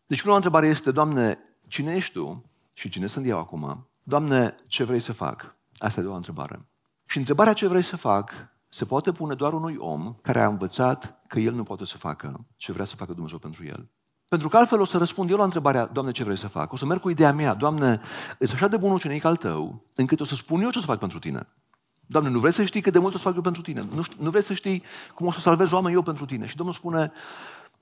Deci 0.07 0.21
prima 0.21 0.35
întrebare 0.35 0.67
este, 0.67 0.91
Doamne, 0.91 1.37
cine 1.67 1.95
ești 1.95 2.13
Tu 2.13 2.45
și 2.73 2.89
cine 2.89 3.07
sunt 3.07 3.27
eu 3.27 3.39
acum? 3.39 3.87
Doamne, 4.03 4.55
ce 4.67 4.83
vrei 4.83 4.99
să 4.99 5.13
fac? 5.13 5.55
Asta 5.77 5.99
e 5.99 6.03
doua 6.03 6.15
întrebare. 6.15 6.65
Și 7.05 7.17
întrebarea 7.17 7.53
ce 7.53 7.67
vrei 7.67 7.81
să 7.81 7.97
fac 7.97 8.31
se 8.69 8.85
poate 8.85 9.11
pune 9.11 9.35
doar 9.35 9.53
unui 9.53 9.75
om 9.79 10.15
care 10.21 10.41
a 10.41 10.47
învățat 10.47 11.21
că 11.35 11.41
el 11.41 11.53
nu 11.53 11.63
poate 11.63 11.85
să 11.85 11.97
facă 11.97 12.45
ce 12.57 12.71
vrea 12.71 12.85
să 12.85 12.95
facă 12.95 13.13
Dumnezeu 13.13 13.37
pentru 13.37 13.65
el. 13.65 13.89
Pentru 14.27 14.49
că 14.49 14.57
altfel 14.57 14.79
o 14.79 14.85
să 14.85 14.97
răspund 14.97 15.29
eu 15.29 15.37
la 15.37 15.43
întrebarea, 15.43 15.85
Doamne, 15.85 16.11
ce 16.11 16.23
vrei 16.23 16.37
să 16.37 16.47
fac? 16.47 16.71
O 16.71 16.75
să 16.75 16.85
merg 16.85 17.01
cu 17.01 17.09
ideea 17.09 17.33
mea, 17.33 17.53
Doamne, 17.53 17.99
ești 18.39 18.55
așa 18.55 18.67
de 18.67 18.77
bun 18.77 18.91
ucenic 18.91 19.23
al 19.23 19.35
tău, 19.35 19.85
încât 19.95 20.19
o 20.19 20.23
să 20.23 20.35
spun 20.35 20.61
eu 20.61 20.69
ce 20.69 20.77
o 20.77 20.81
să 20.81 20.87
fac 20.87 20.99
pentru 20.99 21.19
tine. 21.19 21.47
Doamne, 22.05 22.29
nu 22.29 22.39
vrei 22.39 22.53
să 22.53 22.63
știi 22.63 22.81
cât 22.81 22.93
de 22.93 22.99
mult 22.99 23.13
o 23.13 23.17
să 23.17 23.23
fac 23.23 23.35
eu 23.35 23.41
pentru 23.41 23.61
tine? 23.61 23.85
Nu, 23.95 24.01
știu, 24.01 24.23
nu 24.23 24.29
vrei 24.29 24.43
să 24.43 24.53
știi 24.53 24.83
cum 25.13 25.27
o 25.27 25.31
să 25.31 25.39
salvez 25.39 25.71
oameni 25.71 25.95
eu 25.95 26.01
pentru 26.01 26.25
tine? 26.25 26.45
Și 26.45 26.55
Domnul 26.55 26.75
spune, 26.75 27.11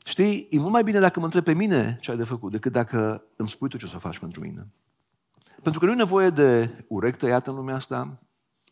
știi, 0.06 0.48
e 0.50 0.60
mult 0.60 0.72
mai 0.72 0.84
bine 0.84 1.00
dacă 1.00 1.20
mă 1.20 1.26
întrebi 1.26 1.46
pe 1.46 1.54
mine 1.54 1.98
ce 2.02 2.12
ai 2.12 2.18
de 2.18 2.24
făcut, 2.24 2.52
decât 2.52 2.72
dacă 2.72 3.24
îmi 3.36 3.50
spui 3.50 3.70
tu 3.70 3.78
ce 3.78 3.86
o 3.86 3.88
să 3.88 3.98
faci 3.98 4.20
pentru 4.20 4.42
mine. 4.42 4.68
Pentru 5.62 5.80
că 5.80 5.86
nu 5.86 5.92
e 5.92 5.96
nevoie 5.96 6.30
de 6.30 6.70
urechi 6.88 7.18
tăiată 7.18 7.50
în 7.50 7.56
lumea 7.56 7.76
asta, 7.76 8.20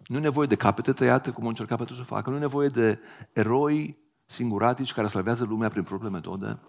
nu 0.05 0.17
e 0.17 0.19
nevoie 0.19 0.47
de 0.47 0.55
capete 0.55 0.93
tăiate, 0.93 1.31
cum 1.31 1.45
o 1.45 1.47
încerca 1.47 1.75
Petru 1.75 1.93
să 1.93 2.03
facă, 2.03 2.29
nu 2.29 2.35
e 2.35 2.39
nevoie 2.39 2.67
de 2.67 2.99
eroi 3.33 3.97
singuratici 4.31 4.93
care 4.93 5.07
slăvează 5.07 5.45
lumea 5.45 5.69
prin 5.69 5.83
propriile 5.83 6.15
metode, 6.15 6.59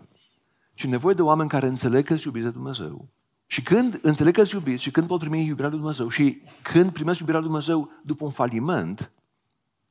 ci 0.74 0.86
nevoie 0.86 1.14
de 1.14 1.22
oameni 1.22 1.48
care 1.48 1.66
înțeleg 1.66 2.06
că 2.06 2.12
iubiți 2.24 2.44
de 2.44 2.50
Dumnezeu. 2.50 3.08
Și 3.46 3.62
când 3.62 3.98
înțeleg 4.02 4.34
că 4.34 4.44
iubiți 4.52 4.82
și 4.82 4.90
când 4.90 5.06
pot 5.06 5.20
primi 5.20 5.44
iubirea 5.44 5.68
lui 5.68 5.78
Dumnezeu 5.78 6.08
și 6.08 6.42
când 6.62 6.92
primesc 6.92 7.18
iubirea 7.18 7.40
lui 7.40 7.48
Dumnezeu 7.48 7.90
după 8.04 8.24
un 8.24 8.30
faliment, 8.30 9.12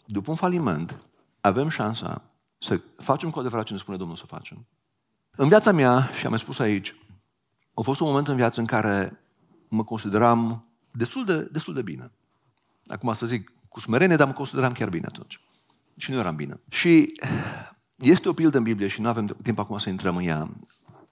după 0.06 0.30
un 0.30 0.36
faliment, 0.36 1.00
avem 1.42 1.70
șansa 1.70 2.24
să 2.58 2.82
facem 2.98 3.30
cu 3.30 3.40
adevărat 3.40 3.66
ce 3.66 3.74
ne 3.74 3.80
spune 3.80 3.98
Domnul 3.98 4.16
să 4.16 4.26
facem. 4.26 4.66
În 5.36 5.48
viața 5.48 5.72
mea, 5.72 6.10
și 6.18 6.24
am 6.24 6.30
mai 6.30 6.40
spus 6.40 6.60
aici, 6.60 6.96
a 7.74 7.82
fost 7.82 8.00
un 8.00 8.08
moment 8.08 8.28
în 8.28 8.36
viață 8.36 8.60
în 8.60 8.66
care 8.66 9.20
mă 9.70 9.84
consideram 9.84 10.66
destul 10.92 11.26
de, 11.26 11.50
destul 11.52 11.74
de 11.74 11.82
bine. 11.82 12.12
Acum 12.88 13.14
să 13.14 13.26
zic 13.26 13.52
cu 13.70 13.80
smerenie, 13.80 14.16
dar 14.16 14.28
mă 14.28 14.34
consideram 14.34 14.72
chiar 14.72 14.90
bine 14.90 15.06
atunci. 15.08 15.40
Și 16.02 16.12
nu 16.12 16.18
eram 16.18 16.36
bine. 16.36 16.60
Și 16.70 17.12
este 17.96 18.30
o 18.30 18.34
pildă 18.34 18.58
în 18.58 18.64
Biblie 18.64 18.88
și 18.88 19.02
nu 19.02 19.08
avem 19.08 19.38
timp 19.44 19.60
acum 19.60 19.78
să 19.78 19.90
intrăm 19.90 20.16
în 20.16 20.24
ea, 20.24 20.50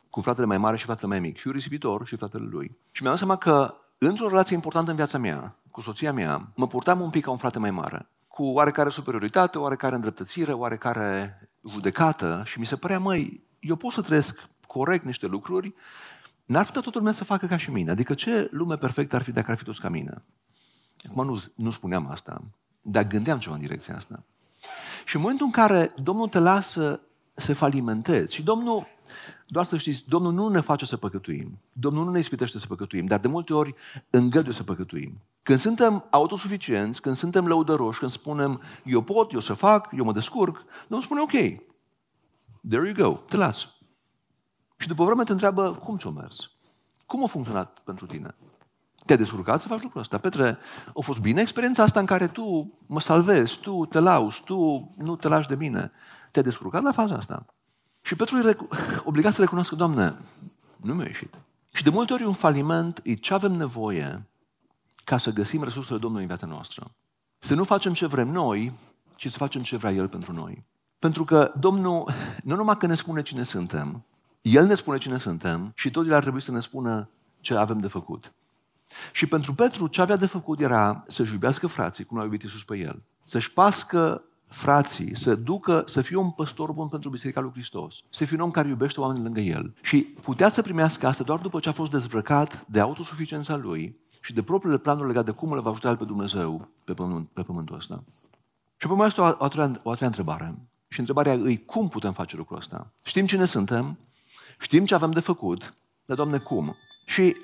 cu 0.09 0.21
fratele 0.21 0.45
mai 0.45 0.57
mare 0.57 0.77
și 0.77 0.85
fratele 0.85 1.07
mai 1.07 1.19
mic, 1.19 1.39
fiul 1.39 1.53
risipitor 1.53 2.07
și 2.07 2.15
fratele 2.15 2.47
lui. 2.49 2.77
Și 2.91 3.01
mi-am 3.01 3.13
dat 3.13 3.23
seama 3.23 3.37
că 3.37 3.75
într-o 3.97 4.27
relație 4.27 4.55
importantă 4.55 4.89
în 4.89 4.95
viața 4.95 5.17
mea, 5.17 5.55
cu 5.71 5.81
soția 5.81 6.13
mea, 6.13 6.51
mă 6.55 6.67
purtam 6.67 6.99
un 6.99 7.09
pic 7.09 7.23
ca 7.23 7.31
un 7.31 7.37
frate 7.37 7.59
mai 7.59 7.71
mare, 7.71 8.07
cu 8.27 8.43
oarecare 8.43 8.89
superioritate, 8.89 9.57
oarecare 9.57 9.95
îndreptățire, 9.95 10.51
oarecare 10.51 11.39
judecată 11.69 12.41
și 12.45 12.59
mi 12.59 12.65
se 12.65 12.75
părea, 12.75 12.99
măi, 12.99 13.43
eu 13.59 13.75
pot 13.75 13.91
să 13.91 14.01
trăiesc 14.01 14.47
corect 14.67 15.03
niște 15.03 15.25
lucruri, 15.25 15.73
n-ar 16.45 16.65
putea 16.65 16.81
toată 16.81 16.97
lumea 16.97 17.13
să 17.13 17.23
facă 17.23 17.45
ca 17.45 17.57
și 17.57 17.71
mine. 17.71 17.91
Adică 17.91 18.13
ce 18.13 18.49
lume 18.51 18.75
perfectă 18.75 19.15
ar 19.15 19.21
fi 19.21 19.31
dacă 19.31 19.51
ar 19.51 19.57
fi 19.57 19.63
toți 19.63 19.81
ca 19.81 19.89
mine? 19.89 20.13
Acum 21.09 21.25
nu, 21.25 21.43
nu 21.55 21.69
spuneam 21.69 22.09
asta, 22.11 22.41
dar 22.81 23.07
gândeam 23.07 23.39
ceva 23.39 23.55
în 23.55 23.61
direcția 23.61 23.95
asta. 23.95 24.23
Și 25.09 25.15
în 25.15 25.21
momentul 25.21 25.45
în 25.45 25.51
care 25.51 25.93
Domnul 26.03 26.27
te 26.27 26.39
lasă 26.39 26.99
să 27.33 27.53
falimentezi 27.53 28.33
și 28.33 28.43
Domnul, 28.43 28.87
doar 29.47 29.65
să 29.65 29.77
știți, 29.77 30.03
Domnul 30.07 30.33
nu 30.33 30.47
ne 30.47 30.59
face 30.59 30.85
să 30.85 30.97
păcătuim. 30.97 31.59
Domnul 31.73 32.05
nu 32.05 32.11
ne 32.11 32.19
ispitește 32.19 32.59
să 32.59 32.67
păcătuim, 32.67 33.05
dar 33.05 33.19
de 33.19 33.27
multe 33.27 33.53
ori 33.53 33.75
îngăduie 34.09 34.53
să 34.53 34.63
păcătuim. 34.63 35.21
Când 35.43 35.59
suntem 35.59 36.05
autosuficienți, 36.09 37.01
când 37.01 37.15
suntem 37.15 37.47
lăudăroși, 37.47 37.99
când 37.99 38.11
spunem 38.11 38.61
eu 38.85 39.01
pot, 39.01 39.31
eu 39.31 39.39
să 39.39 39.53
fac, 39.53 39.89
eu 39.97 40.03
mă 40.03 40.13
descurc, 40.13 40.63
Domnul 40.87 41.05
spune 41.05 41.21
ok, 41.21 41.61
there 42.69 42.93
you 42.95 43.11
go, 43.11 43.19
te 43.29 43.37
las. 43.37 43.67
Și 44.77 44.87
după 44.87 45.03
vreme 45.03 45.23
te 45.23 45.31
întreabă 45.31 45.71
cum 45.71 45.97
ți-o 45.97 46.11
mers? 46.11 46.51
Cum 47.05 47.23
a 47.23 47.27
funcționat 47.27 47.79
pentru 47.83 48.05
tine? 48.05 48.35
Te-ai 49.09 49.21
descurcat 49.21 49.61
să 49.61 49.67
faci 49.67 49.81
lucrul 49.81 50.01
ăsta. 50.01 50.17
Petre, 50.17 50.57
a 50.87 51.01
fost 51.01 51.19
bine 51.19 51.41
experiența 51.41 51.83
asta 51.83 51.99
în 51.99 52.05
care 52.05 52.27
tu 52.27 52.73
mă 52.85 52.99
salvezi, 52.99 53.59
tu 53.59 53.85
te 53.85 53.99
lauzi, 53.99 54.41
tu 54.43 54.89
nu 54.97 55.15
te 55.15 55.27
lași 55.27 55.47
de 55.47 55.55
mine. 55.55 55.91
Te-ai 56.31 56.45
descurcat 56.45 56.81
la 56.81 56.91
faza 56.91 57.15
asta. 57.15 57.45
Și 58.01 58.15
Petru 58.15 58.37
e 58.37 58.57
obligat 59.03 59.33
să 59.33 59.41
recunoască, 59.41 59.75
Doamne, 59.75 60.15
nu 60.81 60.93
mi-a 60.93 61.05
ieșit. 61.05 61.33
Și 61.71 61.83
de 61.83 61.89
multe 61.89 62.13
ori 62.13 62.23
un 62.23 62.33
faliment 62.33 62.99
e 63.03 63.13
ce 63.13 63.33
avem 63.33 63.51
nevoie 63.51 64.27
ca 65.03 65.17
să 65.17 65.31
găsim 65.31 65.63
resursele 65.63 65.99
Domnului 65.99 66.25
în 66.25 66.35
viața 66.35 66.47
noastră. 66.47 66.91
Să 67.39 67.55
nu 67.55 67.63
facem 67.63 67.93
ce 67.93 68.05
vrem 68.05 68.27
noi, 68.27 68.73
ci 69.15 69.31
să 69.31 69.37
facem 69.37 69.61
ce 69.61 69.77
vrea 69.77 69.91
El 69.91 70.07
pentru 70.07 70.33
noi. 70.33 70.65
Pentru 70.99 71.23
că 71.25 71.51
Domnul, 71.59 72.13
nu 72.43 72.55
numai 72.55 72.77
că 72.77 72.85
ne 72.85 72.95
spune 72.95 73.21
cine 73.21 73.43
suntem, 73.43 74.05
El 74.41 74.65
ne 74.65 74.75
spune 74.75 74.97
cine 74.97 75.17
suntem 75.17 75.71
și 75.75 75.91
tot 75.91 76.05
El 76.05 76.13
ar 76.13 76.21
trebui 76.21 76.41
să 76.41 76.51
ne 76.51 76.59
spună 76.59 77.09
ce 77.39 77.55
avem 77.55 77.79
de 77.79 77.87
făcut. 77.87 78.33
Și 79.11 79.25
pentru 79.25 79.53
Petru 79.53 79.87
ce 79.87 80.01
avea 80.01 80.15
de 80.15 80.25
făcut 80.25 80.59
era 80.59 81.03
să-și 81.07 81.33
iubească 81.33 81.67
frații, 81.67 82.03
cum 82.03 82.19
a 82.19 82.23
iubit 82.23 82.43
Iisus 82.43 82.63
pe 82.63 82.77
el. 82.77 83.01
Să-și 83.23 83.53
pască 83.53 84.23
frații, 84.49 85.15
să 85.15 85.35
ducă, 85.35 85.83
să 85.85 86.01
fie 86.01 86.15
un 86.15 86.31
păstor 86.31 86.71
bun 86.71 86.87
pentru 86.87 87.09
Biserica 87.09 87.39
lui 87.39 87.51
Hristos, 87.53 88.03
să 88.09 88.25
fie 88.25 88.37
un 88.37 88.43
om 88.43 88.51
care 88.51 88.67
iubește 88.67 88.99
oamenii 88.99 89.23
lângă 89.23 89.39
el. 89.39 89.73
Și 89.81 90.01
putea 90.01 90.49
să 90.49 90.61
primească 90.61 91.07
asta 91.07 91.23
doar 91.23 91.39
după 91.39 91.59
ce 91.59 91.69
a 91.69 91.71
fost 91.71 91.91
dezbrăcat 91.91 92.65
de 92.67 92.79
autosuficiența 92.79 93.55
lui 93.55 93.99
și 94.21 94.33
de 94.33 94.41
propriile 94.41 94.77
planuri 94.77 95.07
legate 95.07 95.31
de 95.31 95.37
cum 95.37 95.51
îl 95.51 95.61
va 95.61 95.69
ajuta 95.69 95.95
pe 95.95 96.05
Dumnezeu 96.05 96.67
pe, 96.83 96.93
pământ, 96.93 97.27
pe 97.27 97.41
pământul 97.41 97.75
ăsta. 97.75 98.03
Și 98.77 98.85
apoi 98.85 98.97
mai 98.97 99.07
este 99.07 99.21
o, 99.21 99.23
o, 99.23 99.43
a 99.43 99.47
treia, 99.47 99.79
o 99.83 99.91
a 99.91 99.93
treia 99.93 100.09
întrebare. 100.09 100.55
Și 100.87 100.99
întrebarea 100.99 101.33
e 101.33 101.55
cum 101.55 101.87
putem 101.87 102.13
face 102.13 102.35
lucrul 102.35 102.57
ăsta? 102.57 102.91
Știm 103.03 103.25
cine 103.25 103.45
suntem, 103.45 103.97
știm 104.59 104.85
ce 104.85 104.93
avem 104.93 105.11
de 105.11 105.19
făcut, 105.19 105.73
dar, 106.05 106.17
Doamne, 106.17 106.37
cum? 106.37 106.75
Și 107.05 107.35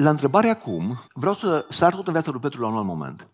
la 0.00 0.10
întrebarea 0.10 0.56
cum, 0.56 0.98
vreau 1.12 1.34
să 1.34 1.66
sar 1.68 1.94
tot 1.94 2.06
în 2.06 2.12
viața 2.12 2.30
lui 2.30 2.40
Petru 2.40 2.60
la 2.60 2.68
un 2.68 2.76
alt 2.76 2.86
moment. 2.86 3.28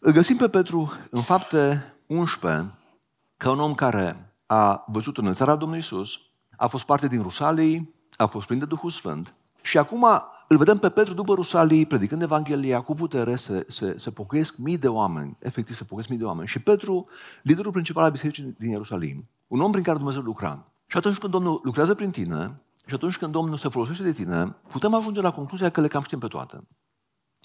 Îl 0.00 0.12
găsim 0.12 0.36
pe 0.36 0.48
Petru 0.48 0.92
în 1.10 1.22
fapte 1.22 1.92
11 2.06 2.70
ca 3.36 3.50
un 3.50 3.60
om 3.60 3.74
care 3.74 4.34
a 4.46 4.84
văzut 4.86 5.16
în 5.18 5.34
țara 5.34 5.56
Domnului 5.56 5.82
Isus, 5.82 6.20
a 6.56 6.66
fost 6.66 6.84
parte 6.84 7.06
din 7.06 7.22
Rusalii, 7.22 7.94
a 8.16 8.26
fost 8.26 8.46
plin 8.46 8.58
de 8.58 8.64
Duhul 8.64 8.90
Sfânt 8.90 9.34
și 9.62 9.78
acum 9.78 10.06
îl 10.48 10.56
vedem 10.56 10.76
pe 10.76 10.88
Petru 10.88 11.14
după 11.14 11.34
Rusalii, 11.34 11.86
predicând 11.86 12.22
Evanghelia 12.22 12.80
cu 12.80 12.94
putere, 12.94 13.36
se, 13.36 13.64
se, 13.68 13.94
se 13.98 14.10
pocăiesc 14.10 14.56
mii 14.56 14.78
de 14.78 14.88
oameni, 14.88 15.36
efectiv 15.38 15.76
se 15.76 15.84
pocăiesc 15.84 16.08
mii 16.08 16.18
de 16.18 16.24
oameni. 16.24 16.48
Și 16.48 16.58
Petru, 16.58 17.06
liderul 17.42 17.72
principal 17.72 18.04
al 18.04 18.10
bisericii 18.10 18.54
din 18.58 18.70
Ierusalim, 18.70 19.28
un 19.46 19.60
om 19.60 19.70
prin 19.70 19.82
care 19.82 19.96
Dumnezeu 19.96 20.22
lucra. 20.22 20.64
Și 20.86 20.96
atunci 20.96 21.18
când 21.18 21.32
Domnul 21.32 21.60
lucrează 21.62 21.94
prin 21.94 22.10
tine, 22.10 22.60
și 22.86 22.94
atunci 22.94 23.16
când 23.16 23.32
Domnul 23.32 23.56
se 23.56 23.68
folosește 23.68 24.02
de 24.02 24.12
tine, 24.12 24.56
putem 24.68 24.94
ajunge 24.94 25.20
la 25.20 25.32
concluzia 25.32 25.70
că 25.70 25.80
le 25.80 25.88
cam 25.88 26.02
știm 26.02 26.18
pe 26.18 26.26
toate. 26.26 26.54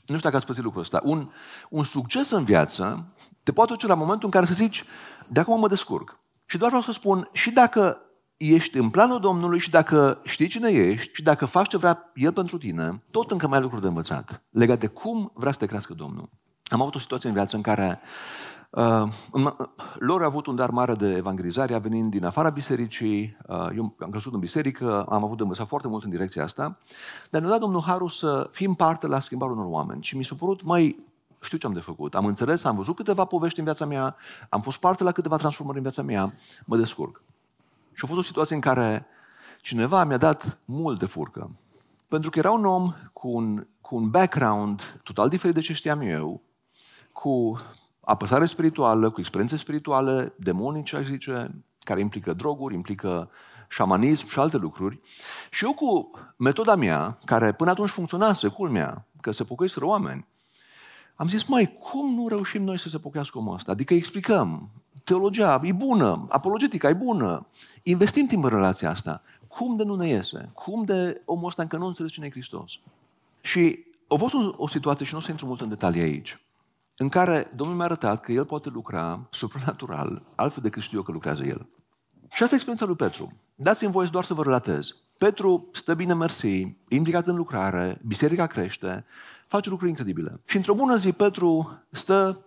Nu 0.05 0.15
știu 0.15 0.29
dacă 0.29 0.35
ați 0.35 0.45
pățit 0.45 0.63
lucrul 0.63 0.81
ăsta. 0.81 1.01
Un, 1.03 1.29
un 1.69 1.83
succes 1.83 2.29
în 2.29 2.43
viață 2.43 3.13
te 3.43 3.51
poate 3.51 3.71
duce 3.71 3.87
la 3.87 3.93
momentul 3.93 4.25
în 4.25 4.31
care 4.31 4.45
să 4.45 4.53
zici, 4.53 4.83
de 5.27 5.39
acum 5.39 5.59
mă 5.59 5.67
descurc. 5.67 6.19
Și 6.45 6.57
doar 6.57 6.69
vreau 6.69 6.85
să 6.85 6.91
spun, 6.91 7.29
și 7.33 7.51
dacă 7.51 8.01
ești 8.37 8.77
în 8.77 8.89
planul 8.89 9.19
Domnului 9.19 9.59
și 9.59 9.69
dacă 9.69 10.21
știi 10.23 10.47
cine 10.47 10.69
ești 10.69 11.13
și 11.13 11.23
dacă 11.23 11.45
faci 11.45 11.67
ce 11.67 11.77
vrea 11.77 12.11
El 12.15 12.33
pentru 12.33 12.57
tine, 12.57 13.03
tot 13.11 13.31
încă 13.31 13.47
mai 13.47 13.57
ai 13.57 13.63
lucruri 13.63 13.83
de 13.83 13.87
învățat 13.87 14.43
legat 14.49 14.79
de 14.79 14.87
cum 14.87 15.31
vrea 15.33 15.51
să 15.51 15.57
te 15.57 15.65
crească 15.65 15.93
Domnul. 15.93 16.29
Am 16.63 16.81
avut 16.81 16.95
o 16.95 16.99
situație 16.99 17.29
în 17.29 17.35
viață 17.35 17.55
în 17.55 17.61
care 17.61 17.99
Uh, 18.69 19.07
lor 19.99 20.21
a 20.21 20.25
avut 20.25 20.45
un 20.45 20.55
dar 20.55 20.69
mare 20.69 20.93
de 20.93 21.15
evangelizare, 21.15 21.73
a 21.73 21.79
venit 21.79 22.09
din 22.09 22.25
afara 22.25 22.49
bisericii, 22.49 23.37
uh, 23.47 23.69
eu 23.75 23.95
am 23.99 24.09
crescut 24.09 24.33
în 24.33 24.39
biserică, 24.39 25.05
am 25.09 25.23
avut 25.23 25.37
de 25.37 25.43
învățat 25.43 25.67
foarte 25.67 25.87
mult 25.87 26.03
în 26.03 26.09
direcția 26.09 26.43
asta, 26.43 26.77
dar 27.29 27.41
ne-a 27.41 27.49
dat 27.49 27.59
Domnul 27.59 27.81
Haru 27.81 28.07
să 28.07 28.49
fim 28.51 28.73
parte 28.73 29.07
la 29.07 29.19
schimbarea 29.19 29.55
unor 29.55 29.67
oameni 29.69 30.03
și 30.03 30.17
mi 30.17 30.25
s-a 30.25 30.35
părut 30.39 30.63
mai 30.63 31.07
știu 31.39 31.57
ce 31.57 31.65
am 31.65 31.73
de 31.73 31.79
făcut. 31.79 32.15
Am 32.15 32.25
înțeles, 32.25 32.63
am 32.63 32.75
văzut 32.75 32.95
câteva 32.95 33.25
povești 33.25 33.59
în 33.59 33.65
viața 33.65 33.85
mea, 33.85 34.15
am 34.49 34.61
fost 34.61 34.79
parte 34.79 35.03
la 35.03 35.11
câteva 35.11 35.37
transformări 35.37 35.77
în 35.77 35.83
viața 35.83 36.01
mea, 36.01 36.33
mă 36.65 36.77
descurc. 36.77 37.21
Și 37.93 38.01
a 38.03 38.07
fost 38.07 38.19
o 38.19 38.23
situație 38.23 38.55
în 38.55 38.61
care 38.61 39.05
cineva 39.61 40.03
mi-a 40.03 40.17
dat 40.17 40.59
mult 40.65 40.99
de 40.99 41.05
furcă. 41.05 41.51
Pentru 42.07 42.29
că 42.29 42.39
era 42.39 42.51
un 42.51 42.65
om 42.65 42.93
cu 43.13 43.27
un, 43.27 43.67
cu 43.81 43.95
un 43.95 44.09
background 44.09 44.99
total 45.03 45.29
diferit 45.29 45.55
de 45.55 45.61
ce 45.61 45.73
știam 45.73 46.01
eu, 46.01 46.41
cu 47.11 47.59
apăsare 48.09 48.45
spirituală, 48.45 49.09
cu 49.09 49.19
experiențe 49.19 49.57
spirituale, 49.57 50.33
demonice, 50.35 50.95
aș 50.95 51.05
zice, 51.05 51.51
care 51.83 51.99
implică 51.99 52.33
droguri, 52.33 52.73
implică 52.73 53.29
șamanism 53.67 54.27
și 54.27 54.39
alte 54.39 54.57
lucruri. 54.57 54.99
Și 55.49 55.65
eu 55.65 55.73
cu 55.73 56.11
metoda 56.35 56.75
mea, 56.75 57.17
care 57.25 57.53
până 57.53 57.69
atunci 57.69 57.89
funcționase, 57.89 58.47
culmea, 58.47 59.05
că 59.21 59.31
se 59.31 59.43
pocăiseră 59.43 59.85
oameni, 59.85 60.27
am 61.15 61.27
zis, 61.27 61.47
mai 61.47 61.77
cum 61.79 62.13
nu 62.13 62.27
reușim 62.27 62.63
noi 62.63 62.79
să 62.79 62.89
se 62.89 62.97
pocăiască 62.97 63.37
omul 63.37 63.53
ăsta? 63.53 63.71
Adică 63.71 63.93
explicăm, 63.93 64.69
teologia 65.03 65.59
e 65.63 65.71
bună, 65.71 66.25
apologetica 66.29 66.89
e 66.89 66.93
bună, 66.93 67.47
investim 67.83 68.25
timp 68.25 68.43
în 68.43 68.49
relația 68.49 68.89
asta. 68.89 69.21
Cum 69.47 69.75
de 69.75 69.83
nu 69.83 69.95
ne 69.95 70.07
iese? 70.07 70.49
Cum 70.53 70.83
de 70.83 71.21
omul 71.25 71.47
ăsta 71.47 71.61
încă 71.61 71.77
nu 71.77 71.85
înțelege 71.85 72.13
cine 72.13 72.25
e 72.25 72.29
Hristos? 72.29 72.79
Și 73.41 73.85
a 74.07 74.15
fost 74.15 74.33
o, 74.33 74.53
o 74.57 74.67
situație, 74.67 75.05
și 75.05 75.13
nu 75.13 75.19
o 75.19 75.21
să 75.21 75.31
intru 75.31 75.45
mult 75.45 75.61
în 75.61 75.69
detalii 75.69 76.01
aici, 76.01 76.39
în 77.01 77.09
care 77.09 77.51
Domnul 77.55 77.75
mi-a 77.75 77.85
arătat 77.85 78.21
că 78.21 78.31
El 78.31 78.45
poate 78.45 78.69
lucra 78.69 79.27
supranatural, 79.31 80.21
altfel 80.35 80.63
decât 80.63 80.81
știu 80.81 80.97
eu 80.97 81.03
că 81.03 81.11
lucrează 81.11 81.43
El. 81.43 81.67
Și 82.31 82.43
asta 82.43 82.55
e 82.55 82.61
experiența 82.61 82.85
lui 82.85 82.95
Petru. 82.95 83.33
Dați-mi 83.55 83.91
voie 83.91 84.07
doar 84.11 84.23
să 84.23 84.33
vă 84.33 84.43
relatez. 84.43 84.95
Petru 85.17 85.69
stă 85.73 85.93
bine 85.93 86.13
mersi, 86.13 86.75
implicat 86.87 87.27
în 87.27 87.35
lucrare, 87.35 88.01
biserica 88.05 88.47
crește, 88.47 89.05
face 89.47 89.69
lucruri 89.69 89.89
incredibile. 89.89 90.39
Și 90.45 90.55
într-o 90.55 90.73
bună 90.73 90.95
zi 90.95 91.11
Petru 91.11 91.79
stă 91.89 92.45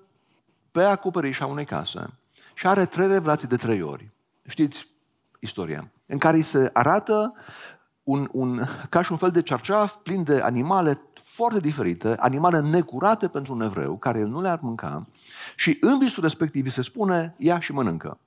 pe 0.71 0.83
acoperișa 0.83 1.47
unei 1.47 1.65
case 1.65 2.19
și 2.55 2.67
are 2.67 2.85
trei 2.85 3.07
revelații 3.07 3.49
de 3.49 3.57
trei 3.57 3.83
ori. 3.83 4.11
Știți 4.49 4.87
istoria. 5.41 5.91
În 6.07 6.19
care 6.19 6.37
îi 6.37 6.43
se 6.43 6.71
arată 6.73 7.35
un, 8.03 8.29
un, 8.33 8.61
ca 8.89 9.03
și 9.03 9.13
un 9.13 9.19
fel 9.19 9.31
de 9.31 9.43
cerceaf 9.43 9.95
plin 9.95 10.23
de 10.23 10.41
animale 10.41 11.01
foarte 11.35 11.61
diferite, 11.61 12.15
animale 12.19 12.61
necurate 12.61 13.29
pentru 13.29 13.55
un 13.55 13.61
evreu, 13.61 13.97
care 13.97 14.19
el 14.19 14.29
nu 14.29 14.41
le-ar 14.41 14.59
mânca, 14.63 15.07
și 15.57 15.77
în 15.81 15.99
visul 15.99 16.23
respectiv 16.23 16.71
se 16.71 16.83
spune, 16.83 17.35
ia 17.39 17.61
și 17.61 17.73
mănâncă. 17.73 18.19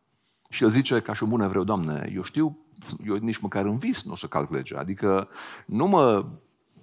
Și 0.49 0.63
el 0.63 0.69
zice, 0.69 0.99
ca 0.99 1.13
și 1.13 1.23
un 1.23 1.29
bun 1.29 1.41
evreu, 1.41 1.63
Doamne, 1.63 2.11
eu 2.15 2.23
știu, 2.23 2.57
eu 3.05 3.15
nici 3.15 3.37
măcar 3.37 3.65
în 3.65 3.77
vis 3.77 4.03
nu 4.03 4.11
o 4.11 4.15
să 4.15 4.27
calc 4.27 4.51
legea, 4.51 4.79
adică 4.79 5.27
nu 5.65 5.87
mă 5.87 6.25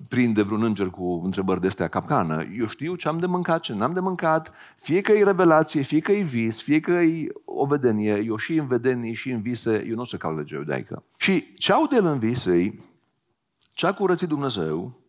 prinde 0.09 0.43
vreun 0.43 0.63
înger 0.63 0.91
cu 0.91 1.21
întrebări 1.25 1.61
de 1.61 1.67
astea 1.67 1.89
capcană. 1.89 2.45
Eu 2.59 2.67
știu 2.67 2.95
ce 2.95 3.09
am 3.09 3.19
de 3.19 3.27
mâncat, 3.27 3.61
ce 3.61 3.75
n-am 3.75 3.93
de 3.93 4.01
mâncat, 4.01 4.53
fie 4.77 5.01
că 5.01 5.13
e 5.13 5.25
revelație, 5.25 5.83
fie 5.83 6.01
că 6.01 6.13
e 6.13 6.23
vis, 6.23 6.61
fie 6.61 6.81
că 6.81 6.93
e 6.93 7.27
o 7.45 7.67
vedenie, 7.67 8.23
eu 8.27 8.37
și 8.37 8.55
în 8.55 8.67
vedenii 8.67 9.15
și 9.15 9.31
în 9.31 9.41
vise, 9.41 9.85
eu 9.89 9.95
nu 9.95 10.01
o 10.01 10.05
să 10.05 10.17
caut 10.17 10.37
legea 10.37 10.57
iudaică. 10.57 11.05
Și 11.17 11.55
ce 11.55 11.73
au 11.73 11.87
de 11.87 11.97
el 11.97 12.05
în 12.05 12.19
vise 12.19 12.75
ce 13.73 13.87
a 13.87 13.93
curățit 13.93 14.29
Dumnezeu 14.29 15.02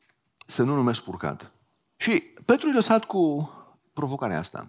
să 0.46 0.64
nu 0.64 0.76
numesc 0.76 1.02
purcat. 1.02 1.52
Și 1.96 2.24
Petru 2.46 2.70
e 2.70 2.74
lăsat 2.74 3.06
cu 3.06 3.52
provocarea 3.94 4.40
asta. 4.40 4.68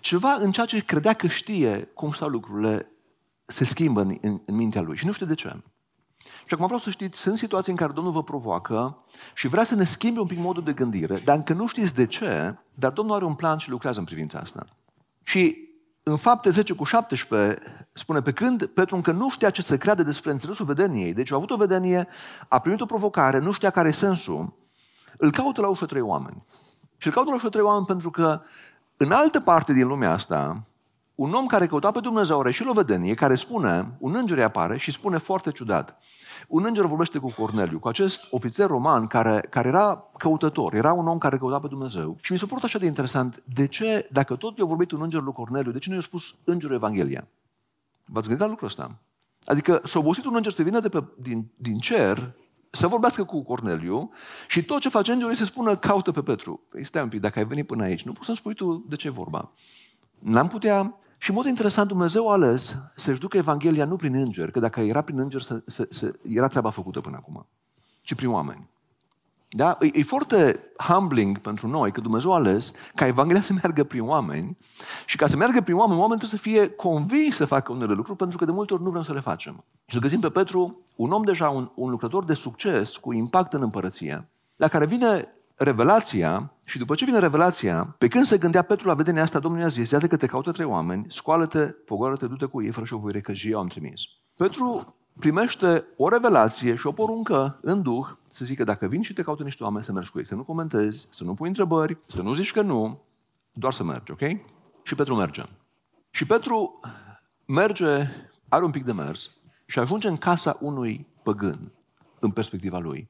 Ceva 0.00 0.32
în 0.32 0.52
ceea 0.52 0.66
ce 0.66 0.80
credea 0.80 1.12
că 1.12 1.26
știe 1.26 1.90
cum 1.94 2.12
stau 2.12 2.28
lucrurile 2.28 2.88
se 3.46 3.64
schimbă 3.64 4.00
în, 4.00 4.16
în, 4.20 4.40
în 4.46 4.54
mintea 4.54 4.80
lui 4.80 4.96
și 4.96 5.06
nu 5.06 5.12
știu 5.12 5.26
de 5.26 5.34
ce. 5.34 5.62
Și 6.46 6.54
acum 6.54 6.64
vreau 6.64 6.80
să 6.80 6.90
știți, 6.90 7.20
sunt 7.20 7.38
situații 7.38 7.72
în 7.72 7.78
care 7.78 7.92
Domnul 7.92 8.12
vă 8.12 8.22
provoacă 8.22 9.04
și 9.34 9.48
vrea 9.48 9.64
să 9.64 9.74
ne 9.74 9.84
schimbe 9.84 10.20
un 10.20 10.26
pic 10.26 10.38
modul 10.38 10.62
de 10.62 10.72
gândire, 10.72 11.18
dar 11.18 11.36
încă 11.36 11.52
nu 11.52 11.66
știți 11.66 11.94
de 11.94 12.06
ce, 12.06 12.58
dar 12.74 12.92
Domnul 12.92 13.14
are 13.14 13.24
un 13.24 13.34
plan 13.34 13.58
și 13.58 13.70
lucrează 13.70 13.98
în 13.98 14.04
privința 14.04 14.38
asta. 14.38 14.66
Și 15.22 15.68
în 16.06 16.16
fapte 16.16 16.50
10 16.50 16.72
cu 16.72 16.84
17 16.84 17.88
spune, 17.92 18.20
pe 18.20 18.32
când 18.32 18.66
Petru 18.66 18.96
încă 18.96 19.12
nu 19.12 19.30
știa 19.30 19.50
ce 19.50 19.62
să 19.62 19.76
creadă 19.76 20.02
despre 20.02 20.30
înțelesul 20.30 20.66
vedeniei, 20.66 21.12
deci 21.12 21.32
a 21.32 21.34
avut 21.34 21.50
o 21.50 21.56
vedenie, 21.56 22.08
a 22.48 22.58
primit 22.58 22.80
o 22.80 22.86
provocare, 22.86 23.38
nu 23.38 23.52
știa 23.52 23.70
care 23.70 23.88
e 23.88 23.92
sensul, 23.92 24.52
îl 25.18 25.30
caută 25.30 25.60
la 25.60 25.68
ușă 25.68 25.86
trei 25.86 26.00
oameni. 26.00 26.44
Și 26.96 27.06
îl 27.06 27.12
caută 27.12 27.30
la 27.30 27.36
ușă 27.36 27.48
trei 27.48 27.62
oameni 27.62 27.86
pentru 27.86 28.10
că 28.10 28.40
în 28.96 29.12
altă 29.12 29.40
parte 29.40 29.72
din 29.72 29.86
lumea 29.86 30.12
asta, 30.12 30.62
un 31.14 31.32
om 31.32 31.46
care 31.46 31.66
căuta 31.66 31.90
pe 31.90 32.00
Dumnezeu 32.00 32.40
are 32.40 32.50
și 32.50 32.64
o 32.66 32.72
vedenie 32.72 33.14
care 33.14 33.34
spune, 33.34 33.96
un 33.98 34.14
înger 34.14 34.42
apare 34.42 34.78
și 34.78 34.92
spune 34.92 35.18
foarte 35.18 35.50
ciudat. 35.50 35.98
Un 36.48 36.64
înger 36.66 36.84
vorbește 36.84 37.18
cu 37.18 37.32
Corneliu, 37.36 37.78
cu 37.78 37.88
acest 37.88 38.26
ofițer 38.30 38.66
roman 38.66 39.06
care, 39.06 39.46
care 39.50 39.68
era 39.68 40.10
căutător, 40.18 40.74
era 40.74 40.92
un 40.92 41.08
om 41.08 41.18
care 41.18 41.38
căuta 41.38 41.58
pe 41.60 41.68
Dumnezeu. 41.68 42.16
Și 42.20 42.32
mi 42.32 42.38
s-a 42.38 42.46
părut 42.46 42.64
așa 42.64 42.78
de 42.78 42.86
interesant, 42.86 43.42
de 43.54 43.66
ce, 43.66 44.08
dacă 44.10 44.36
tot 44.36 44.58
i-a 44.58 44.64
vorbit 44.64 44.90
un 44.90 45.02
înger 45.02 45.20
lui 45.20 45.32
Corneliu, 45.32 45.72
de 45.72 45.78
ce 45.78 45.88
nu 45.88 45.94
i-a 45.94 46.00
spus 46.00 46.34
îngerul 46.44 46.74
Evanghelia? 46.74 47.28
V-ați 48.04 48.26
gândit 48.26 48.44
la 48.44 48.50
lucrul 48.50 48.68
ăsta? 48.68 48.98
Adică 49.44 49.80
s-a 49.84 49.98
obosit 49.98 50.24
un 50.24 50.34
înger 50.34 50.52
să 50.52 50.62
vină 50.62 50.80
de 50.80 50.88
pe, 50.88 51.04
din, 51.18 51.50
din 51.56 51.78
cer 51.78 52.34
să 52.70 52.86
vorbească 52.86 53.24
cu 53.24 53.42
Corneliu 53.42 54.10
și 54.48 54.64
tot 54.64 54.80
ce 54.80 54.88
face 54.88 55.12
îngerul 55.12 55.34
să 55.34 55.44
spună 55.44 55.76
caută 55.76 56.12
pe 56.12 56.22
Petru. 56.22 56.60
Păi 56.68 56.84
stai 56.84 57.02
un 57.02 57.08
pic, 57.08 57.20
dacă 57.20 57.38
ai 57.38 57.44
venit 57.44 57.66
până 57.66 57.82
aici, 57.82 58.02
nu 58.02 58.12
poți 58.12 58.24
să-mi 58.24 58.36
spui 58.36 58.54
tu 58.54 58.84
de 58.88 58.96
ce 58.96 59.06
e 59.06 59.10
vorba. 59.10 59.52
N-am 60.18 60.48
putea 60.48 60.98
și 61.24 61.30
în 61.30 61.36
mod 61.36 61.46
interesant, 61.46 61.88
Dumnezeu 61.88 62.28
a 62.28 62.32
ales 62.32 62.76
să-și 62.96 63.20
ducă 63.20 63.36
Evanghelia 63.36 63.84
nu 63.84 63.96
prin 63.96 64.14
înger, 64.14 64.50
că 64.50 64.60
dacă 64.60 64.80
era 64.80 65.00
prin 65.00 65.18
înger, 65.18 65.40
să, 65.40 65.62
să, 65.66 65.86
să, 65.90 66.14
era 66.22 66.48
treaba 66.48 66.70
făcută 66.70 67.00
până 67.00 67.16
acum, 67.16 67.46
ci 68.00 68.14
prin 68.14 68.28
oameni. 68.28 68.68
Da? 69.48 69.76
E, 69.80 69.90
e 69.92 70.02
foarte 70.02 70.60
humbling 70.78 71.38
pentru 71.38 71.68
noi 71.68 71.92
că 71.92 72.00
Dumnezeu 72.00 72.32
a 72.32 72.34
ales 72.34 72.72
ca 72.94 73.06
Evanghelia 73.06 73.42
să 73.42 73.52
meargă 73.52 73.84
prin 73.84 74.02
oameni 74.02 74.56
și 75.06 75.16
ca 75.16 75.26
să 75.26 75.36
meargă 75.36 75.60
prin 75.60 75.74
oameni, 75.74 76.00
oamenii 76.00 76.26
trebuie 76.26 76.40
să 76.40 76.48
fie 76.48 76.68
convinși 76.68 77.36
să 77.36 77.44
facă 77.44 77.72
unele 77.72 77.92
lucruri 77.92 78.18
pentru 78.18 78.38
că 78.38 78.44
de 78.44 78.52
multe 78.52 78.74
ori 78.74 78.82
nu 78.82 78.90
vrem 78.90 79.02
să 79.02 79.12
le 79.12 79.20
facem. 79.20 79.64
Și 79.86 79.94
îl 79.94 80.00
găsim 80.00 80.20
pe 80.20 80.30
Petru, 80.30 80.82
un 80.96 81.12
om 81.12 81.22
deja, 81.22 81.50
un, 81.50 81.70
un 81.74 81.90
lucrător 81.90 82.24
de 82.24 82.34
succes, 82.34 82.96
cu 82.96 83.12
impact 83.12 83.52
în 83.52 83.62
împărăție, 83.62 84.28
la 84.56 84.68
care 84.68 84.86
vine 84.86 85.34
revelația 85.54 86.52
și 86.64 86.78
după 86.78 86.94
ce 86.94 87.04
vine 87.04 87.18
revelația, 87.18 87.94
pe 87.98 88.08
când 88.08 88.24
se 88.24 88.38
gândea 88.38 88.62
Petru 88.62 88.88
la 88.88 88.94
vedenia 88.94 89.22
asta, 89.22 89.38
Domnul 89.38 89.60
i-a 89.60 89.68
zis, 89.68 89.90
iată 89.90 90.06
că 90.06 90.16
te 90.16 90.26
caută 90.26 90.50
trei 90.50 90.66
oameni, 90.66 91.06
scoală-te, 91.08 91.66
pogoară-te, 91.66 92.26
du-te 92.26 92.44
cu 92.44 92.62
ei, 92.62 92.70
fără 92.70 92.86
și 92.86 92.94
o 92.94 92.98
voi 92.98 93.12
recăji, 93.12 93.50
eu 93.50 93.58
am 93.58 93.66
trimis. 93.66 94.00
Petru 94.36 94.94
primește 95.18 95.84
o 95.96 96.08
revelație 96.08 96.74
și 96.74 96.86
o 96.86 96.92
poruncă 96.92 97.58
în 97.62 97.82
Duh 97.82 98.06
să 98.30 98.44
zică 98.44 98.64
dacă 98.64 98.86
vin 98.86 99.02
și 99.02 99.12
te 99.12 99.22
caută 99.22 99.42
niște 99.42 99.62
oameni 99.62 99.84
să 99.84 99.92
mergi 99.92 100.10
cu 100.10 100.18
ei, 100.18 100.26
să 100.26 100.34
nu 100.34 100.42
comentezi, 100.42 101.06
să 101.10 101.24
nu 101.24 101.34
pui 101.34 101.48
întrebări, 101.48 101.98
să 102.06 102.22
nu 102.22 102.34
zici 102.34 102.52
că 102.52 102.62
nu, 102.62 103.02
doar 103.52 103.72
să 103.72 103.84
mergi, 103.84 104.12
ok? 104.12 104.20
Și 104.82 104.94
Petru 104.94 105.14
merge. 105.14 105.42
Și 106.10 106.26
Petru 106.26 106.80
merge, 107.46 108.08
are 108.48 108.64
un 108.64 108.70
pic 108.70 108.84
de 108.84 108.92
mers 108.92 109.30
și 109.66 109.78
ajunge 109.78 110.08
în 110.08 110.16
casa 110.16 110.58
unui 110.60 111.06
păgân, 111.22 111.72
în 112.18 112.30
perspectiva 112.30 112.78
lui. 112.78 113.08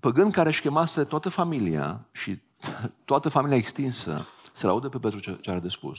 Păgân 0.00 0.30
care 0.30 0.48
își 0.48 0.60
chemase 0.60 1.04
toată 1.04 1.28
familia 1.28 2.06
și 2.12 2.40
toată 3.04 3.28
familia 3.28 3.56
extinsă 3.56 4.26
să 4.52 4.66
laudă 4.66 4.88
pe 4.88 4.98
Petru 4.98 5.18
ce, 5.18 5.38
ce 5.40 5.50
are 5.50 5.60
de 5.60 5.68
spus. 5.68 5.98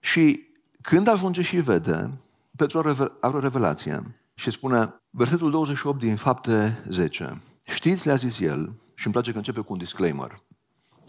Și 0.00 0.40
când 0.80 1.08
ajunge 1.08 1.42
și 1.42 1.56
vede, 1.56 2.10
Petru 2.56 2.78
are 2.78 3.36
o 3.36 3.38
revelație 3.38 4.16
și 4.34 4.50
spune, 4.50 4.94
versetul 5.10 5.50
28 5.50 5.98
din 5.98 6.16
fapte 6.16 6.82
10, 6.88 7.42
știți, 7.64 8.06
le-a 8.06 8.14
zis 8.14 8.38
el, 8.38 8.72
și 8.94 9.04
îmi 9.04 9.14
place 9.14 9.30
că 9.30 9.36
începe 9.36 9.60
cu 9.60 9.72
un 9.72 9.78
disclaimer, 9.78 10.42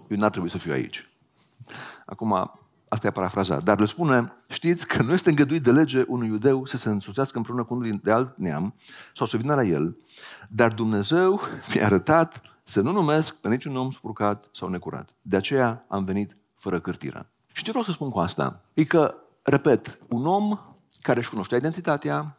eu 0.09 0.17
n-ar 0.17 0.29
trebui 0.31 0.49
să 0.49 0.57
fiu 0.57 0.71
aici. 0.71 1.09
Acum, 2.05 2.59
asta 2.89 3.07
e 3.07 3.11
parafrazat, 3.11 3.63
dar 3.63 3.79
le 3.79 3.85
spune, 3.85 4.33
știți 4.49 4.87
că 4.87 5.03
nu 5.03 5.13
este 5.13 5.29
îngăduit 5.29 5.63
de 5.63 5.71
lege 5.71 6.03
unui 6.07 6.27
iudeu 6.27 6.65
să 6.65 6.77
se 6.77 6.89
însuțească 6.89 7.37
împreună 7.37 7.63
cu 7.63 7.73
unul 7.73 7.99
de 8.03 8.11
alt 8.11 8.37
neam 8.37 8.75
sau 9.13 9.25
să 9.25 9.37
vină 9.37 9.55
la 9.55 9.63
el, 9.63 9.97
dar 10.49 10.73
Dumnezeu 10.73 11.41
mi-a 11.73 11.85
arătat 11.85 12.41
să 12.63 12.81
nu 12.81 12.91
numesc 12.91 13.35
pe 13.35 13.49
niciun 13.49 13.75
om 13.75 13.91
spurcat 13.91 14.49
sau 14.53 14.69
necurat. 14.69 15.09
De 15.21 15.35
aceea 15.35 15.85
am 15.87 16.03
venit 16.03 16.37
fără 16.55 16.79
cârtiră. 16.79 17.29
Și 17.51 17.63
ce 17.63 17.69
vreau 17.69 17.85
să 17.85 17.91
spun 17.91 18.09
cu 18.09 18.19
asta? 18.19 18.61
E 18.73 18.83
că, 18.83 19.15
repet, 19.41 19.99
un 20.09 20.25
om 20.25 20.59
care 21.01 21.19
își 21.19 21.29
cunoștea 21.29 21.57
identitatea, 21.57 22.37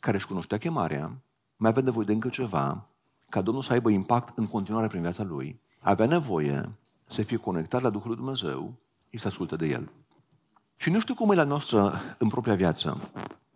care 0.00 0.16
își 0.16 0.26
cunoștea 0.26 0.58
chemarea, 0.58 1.16
mai 1.56 1.70
avea 1.70 1.82
nevoie 1.82 2.06
de 2.06 2.12
încă 2.12 2.28
ceva, 2.28 2.88
ca 3.28 3.40
Domnul 3.40 3.62
să 3.62 3.72
aibă 3.72 3.90
impact 3.90 4.38
în 4.38 4.46
continuare 4.46 4.86
prin 4.86 5.00
viața 5.00 5.22
lui, 5.22 5.60
avea 5.80 6.06
nevoie 6.06 6.70
să 7.06 7.22
fie 7.22 7.36
conectat 7.36 7.82
la 7.82 7.90
Duhul 7.90 8.08
lui 8.08 8.16
Dumnezeu 8.16 8.74
și 9.16 9.22
să 9.22 9.28
asculte 9.28 9.56
de 9.56 9.66
El. 9.66 9.90
Și 10.76 10.90
nu 10.90 11.00
știu 11.00 11.14
cum 11.14 11.30
e 11.30 11.34
la 11.34 11.44
noastră 11.44 12.00
în 12.18 12.28
propria 12.28 12.54
viață, 12.54 13.10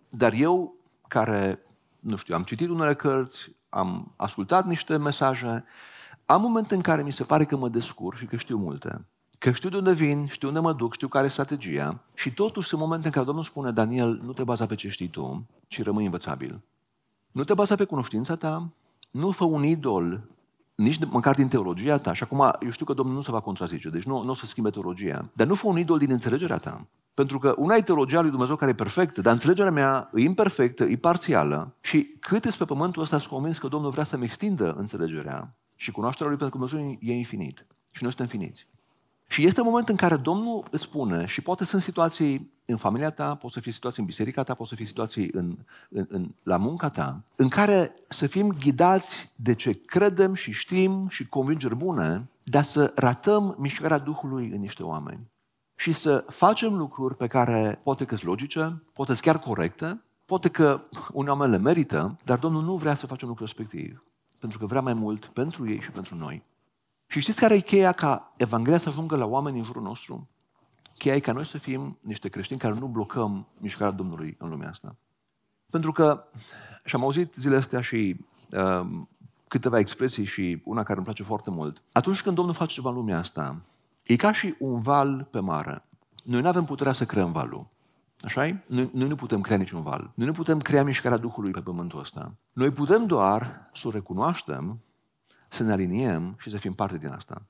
dar 0.09 0.33
eu 0.33 0.75
care, 1.09 1.63
nu 2.01 2.17
știu, 2.17 2.35
am 2.35 2.43
citit 2.43 2.69
unele 2.69 2.95
cărți, 2.95 3.51
am 3.69 4.13
ascultat 4.17 4.67
niște 4.67 4.97
mesaje, 4.97 5.65
am 6.27 6.41
momente 6.41 6.75
în 6.75 6.81
care 6.81 7.03
mi 7.03 7.13
se 7.13 7.25
pare 7.25 7.45
că 7.45 7.57
mă 7.57 7.69
descurc 7.69 8.17
și 8.17 8.27
că 8.27 8.37
știu 8.37 8.57
multe. 8.57 9.05
Că 9.39 9.53
știu 9.53 9.69
de 9.69 9.77
unde 9.77 9.93
vin, 9.93 10.27
știu 10.27 10.49
unde 10.49 10.61
mă 10.61 10.73
duc, 10.73 10.95
știu 10.95 11.09
care 11.09 11.27
e 11.27 11.29
strategia 11.29 12.03
și 12.15 12.33
totuși 12.33 12.69
sunt 12.69 12.81
momente 12.81 13.07
în 13.07 13.13
care 13.13 13.25
Domnul 13.25 13.45
spune, 13.45 13.71
Daniel, 13.71 14.21
nu 14.23 14.33
te 14.33 14.45
baza 14.45 14.67
pe 14.67 14.75
ce 14.75 14.89
știi 14.89 15.09
tu, 15.09 15.47
ci 15.67 15.83
rămâi 15.83 16.05
învățabil. 16.05 16.61
Nu 17.33 17.45
te 17.45 17.55
baza 17.55 17.75
pe 17.75 17.85
cunoștința 17.85 18.37
ta, 18.37 18.69
nu 19.11 19.31
fă 19.31 19.45
un 19.45 19.65
idol 19.65 20.29
nici 20.81 20.99
măcar 21.11 21.35
din 21.35 21.49
teologia 21.49 21.97
ta. 21.97 22.13
Și 22.13 22.23
acum, 22.23 22.51
eu 22.61 22.71
știu 22.71 22.85
că 22.85 22.93
Domnul 22.93 23.15
nu 23.15 23.23
se 23.23 23.31
va 23.31 23.41
contrazice, 23.41 23.89
deci 23.89 24.05
nu, 24.05 24.23
nu 24.23 24.31
o 24.31 24.35
să 24.35 24.47
schimbe 24.47 24.71
teologia. 24.71 25.31
Dar 25.33 25.47
nu 25.47 25.55
fă 25.55 25.67
un 25.67 25.79
idol 25.79 25.99
din 25.99 26.11
înțelegerea 26.11 26.57
ta. 26.57 26.87
Pentru 27.15 27.39
că 27.39 27.55
una 27.57 27.75
e 27.75 27.83
teologia 27.83 28.21
lui 28.21 28.31
Dumnezeu 28.31 28.57
care 28.57 28.71
e 28.71 28.75
perfectă, 28.75 29.21
dar 29.21 29.33
înțelegerea 29.33 29.71
mea 29.71 30.11
e 30.15 30.21
imperfectă, 30.21 30.85
e 30.85 30.97
parțială 30.97 31.77
și 31.81 32.17
cât 32.21 32.55
pe 32.55 32.65
pământul 32.65 33.03
ăsta 33.03 33.19
sunt 33.19 33.33
convins 33.33 33.59
că 33.59 33.69
Domnul 33.69 33.91
vrea 33.91 34.05
să-mi 34.05 34.25
extindă 34.25 34.75
înțelegerea 34.79 35.57
și 35.77 35.91
cunoașterea 35.91 36.31
lui 36.33 36.39
pentru 36.39 36.59
că 36.59 36.67
Dumnezeu 36.67 36.99
e 37.01 37.17
infinit 37.17 37.67
și 37.93 38.03
noi 38.03 38.13
suntem 38.13 38.39
finiți. 38.39 38.67
Și 39.33 39.45
este 39.45 39.61
un 39.61 39.67
moment 39.67 39.89
în 39.89 39.97
care 39.97 40.17
Domnul 40.17 40.65
îți 40.71 40.83
spune, 40.83 41.27
și 41.27 41.41
poate 41.41 41.65
sunt 41.65 41.83
situații 41.83 42.53
în 42.67 42.77
familia 42.77 43.11
ta, 43.11 43.35
pot 43.35 43.51
să 43.51 43.61
fie 43.61 43.73
situații 43.73 44.01
în 44.01 44.07
biserica 44.07 44.43
ta, 44.43 44.55
pot 44.55 44.67
să 44.67 44.75
fie 44.75 44.87
situații 44.87 45.31
în, 45.33 45.57
în, 45.91 46.07
în, 46.09 46.35
la 46.43 46.57
munca 46.57 46.89
ta, 46.89 47.23
în 47.37 47.49
care 47.49 47.95
să 48.09 48.27
fim 48.27 48.57
ghidați 48.61 49.33
de 49.37 49.55
ce 49.55 49.73
credem 49.73 50.35
și 50.35 50.53
știm 50.53 51.09
și 51.09 51.27
convingeri 51.27 51.77
bune, 51.77 52.29
dar 52.43 52.63
să 52.63 52.93
ratăm 52.95 53.57
mișcarea 53.59 53.99
Duhului 53.99 54.49
în 54.49 54.61
niște 54.61 54.83
oameni. 54.83 55.31
Și 55.77 55.93
să 55.93 56.25
facem 56.29 56.75
lucruri 56.75 57.17
pe 57.17 57.27
care 57.27 57.81
poate 57.83 58.05
că 58.05 58.15
sunt 58.17 58.29
logice, 58.29 58.83
poate 58.93 59.15
chiar 59.21 59.39
corecte, 59.39 60.01
poate 60.25 60.49
că 60.49 60.81
un 61.13 61.29
oameni 61.29 61.51
le 61.51 61.59
merită, 61.59 62.19
dar 62.25 62.39
Domnul 62.39 62.63
nu 62.63 62.77
vrea 62.77 62.95
să 62.95 63.07
facem 63.07 63.29
lucrul 63.29 63.47
respectiv. 63.47 64.05
Pentru 64.39 64.59
că 64.59 64.67
vrea 64.67 64.81
mai 64.81 64.95
mult 64.95 65.25
pentru 65.25 65.69
ei 65.69 65.81
și 65.81 65.91
pentru 65.91 66.15
noi. 66.17 66.49
Și 67.11 67.21
știți 67.21 67.41
care 67.41 67.55
e 67.55 67.61
cheia 67.61 67.93
ca 67.93 68.33
Evanghelia 68.37 68.79
să 68.79 68.89
ajungă 68.89 69.17
la 69.17 69.25
oameni 69.25 69.59
în 69.59 69.65
jurul 69.65 69.83
nostru? 69.83 70.29
Cheia 70.99 71.15
e 71.15 71.21
ca 71.21 71.33
noi 71.33 71.47
să 71.47 71.59
fim 71.59 71.99
niște 72.01 72.29
creștini 72.29 72.61
care 72.61 72.75
nu 72.75 72.87
blocăm 72.87 73.47
mișcarea 73.61 73.93
Domnului 73.93 74.37
în 74.39 74.49
lumea 74.49 74.69
asta. 74.69 74.97
Pentru 75.71 75.93
că, 75.93 76.25
și 76.85 76.95
am 76.95 77.03
auzit 77.03 77.35
zilele 77.35 77.59
astea 77.59 77.81
și 77.81 78.17
uh, 78.53 78.87
câteva 79.49 79.79
expresii 79.79 80.25
și 80.25 80.63
una 80.65 80.83
care 80.83 80.95
îmi 80.95 81.05
place 81.05 81.23
foarte 81.23 81.51
mult. 81.51 81.83
Atunci 81.93 82.23
când 82.23 82.35
Domnul 82.37 82.55
face 82.55 82.75
ceva 82.75 82.89
în 82.89 82.95
lumea 82.95 83.19
asta, 83.19 83.61
e 84.05 84.17
ca 84.17 84.33
și 84.33 84.55
un 84.59 84.81
val 84.81 85.29
pe 85.31 85.41
mare. 85.41 85.85
Noi 86.25 86.41
nu 86.41 86.49
avem 86.49 86.65
puterea 86.65 86.93
să 86.93 87.05
creăm 87.05 87.33
valul. 87.33 87.67
așa 88.21 88.47
-i? 88.47 88.67
Noi, 88.67 88.91
noi 88.93 89.09
nu 89.09 89.17
putem 89.17 89.41
crea 89.41 89.57
niciun 89.57 89.83
val. 89.83 90.11
Noi 90.15 90.27
nu 90.27 90.33
putem 90.33 90.61
crea 90.61 90.85
mișcarea 90.85 91.19
Duhului 91.19 91.51
pe 91.51 91.61
pământul 91.61 92.01
ăsta. 92.01 92.35
Noi 92.53 92.71
putem 92.71 93.07
doar 93.07 93.71
să 93.73 93.89
o 93.89 93.91
recunoaștem 93.91 94.81
să 95.51 95.63
ne 95.63 95.73
aliniem 95.73 96.37
și 96.39 96.51
să 96.51 96.57
fim 96.57 96.75
parte 96.75 96.99
din 96.99 97.09
asta. 97.09 97.43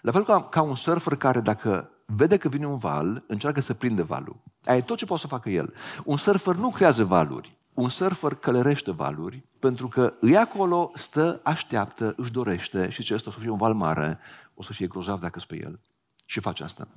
La 0.00 0.12
fel 0.12 0.24
ca, 0.24 0.42
ca 0.42 0.62
un 0.62 0.74
surfer 0.74 1.16
care 1.16 1.40
dacă 1.40 1.90
vede 2.06 2.36
că 2.36 2.48
vine 2.48 2.66
un 2.66 2.76
val, 2.76 3.24
încearcă 3.26 3.60
să 3.60 3.74
prinde 3.74 4.02
valul. 4.02 4.36
Aia 4.64 4.76
e 4.76 4.82
tot 4.82 4.96
ce 4.96 5.04
poate 5.04 5.22
să 5.22 5.28
facă 5.28 5.50
el. 5.50 5.74
Un 6.04 6.16
surfer 6.16 6.54
nu 6.54 6.70
creează 6.70 7.04
valuri. 7.04 7.56
un 7.74 7.88
surfer 7.88 8.34
călărește 8.34 8.90
valuri 8.90 9.44
pentru 9.58 9.88
că 9.88 10.14
îi 10.20 10.36
acolo, 10.36 10.90
stă, 10.94 11.40
așteaptă, 11.44 12.14
își 12.16 12.32
dorește 12.32 12.90
și 12.90 13.02
ce 13.02 13.14
ăsta 13.14 13.30
o 13.30 13.32
să 13.32 13.38
fie 13.38 13.50
un 13.50 13.56
val 13.56 13.74
mare, 13.74 14.18
o 14.54 14.62
să 14.62 14.72
fie 14.72 14.86
grozav 14.86 15.20
dacă 15.20 15.40
pe 15.46 15.56
el. 15.62 15.80
Și 16.26 16.40
face 16.40 16.62
asta. 16.64 16.88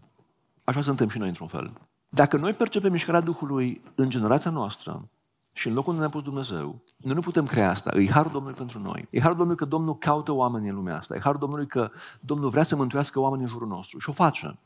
Așa 0.63 0.81
suntem 0.81 1.09
și 1.09 1.17
noi 1.17 1.27
într-un 1.27 1.47
fel. 1.47 1.71
Dacă 2.09 2.37
noi 2.37 2.53
percepem 2.53 2.91
mișcarea 2.91 3.21
Duhului 3.21 3.81
în 3.95 4.09
generația 4.09 4.51
noastră 4.51 5.09
și 5.53 5.67
în 5.67 5.73
locul 5.73 5.89
unde 5.89 6.01
ne-a 6.05 6.11
pus 6.13 6.23
Dumnezeu, 6.23 6.81
noi 6.97 7.13
nu 7.13 7.21
putem 7.21 7.45
crea 7.45 7.69
asta. 7.69 7.97
E 7.97 8.09
harul 8.09 8.31
Domnului 8.31 8.57
pentru 8.57 8.79
noi. 8.79 9.07
E 9.09 9.19
harul 9.19 9.35
Domnului 9.35 9.59
că 9.59 9.65
Domnul 9.65 9.97
caută 9.97 10.31
oameni 10.31 10.69
în 10.69 10.75
lumea 10.75 10.97
asta. 10.97 11.15
E 11.15 11.19
harul 11.19 11.39
Domnului 11.39 11.67
că 11.67 11.91
Domnul 12.19 12.49
vrea 12.49 12.63
să 12.63 12.75
mântuiască 12.75 13.19
oameni 13.19 13.41
în 13.41 13.47
jurul 13.47 13.67
nostru. 13.67 13.99
Și 13.99 14.09
o 14.09 14.13
face. 14.13 14.59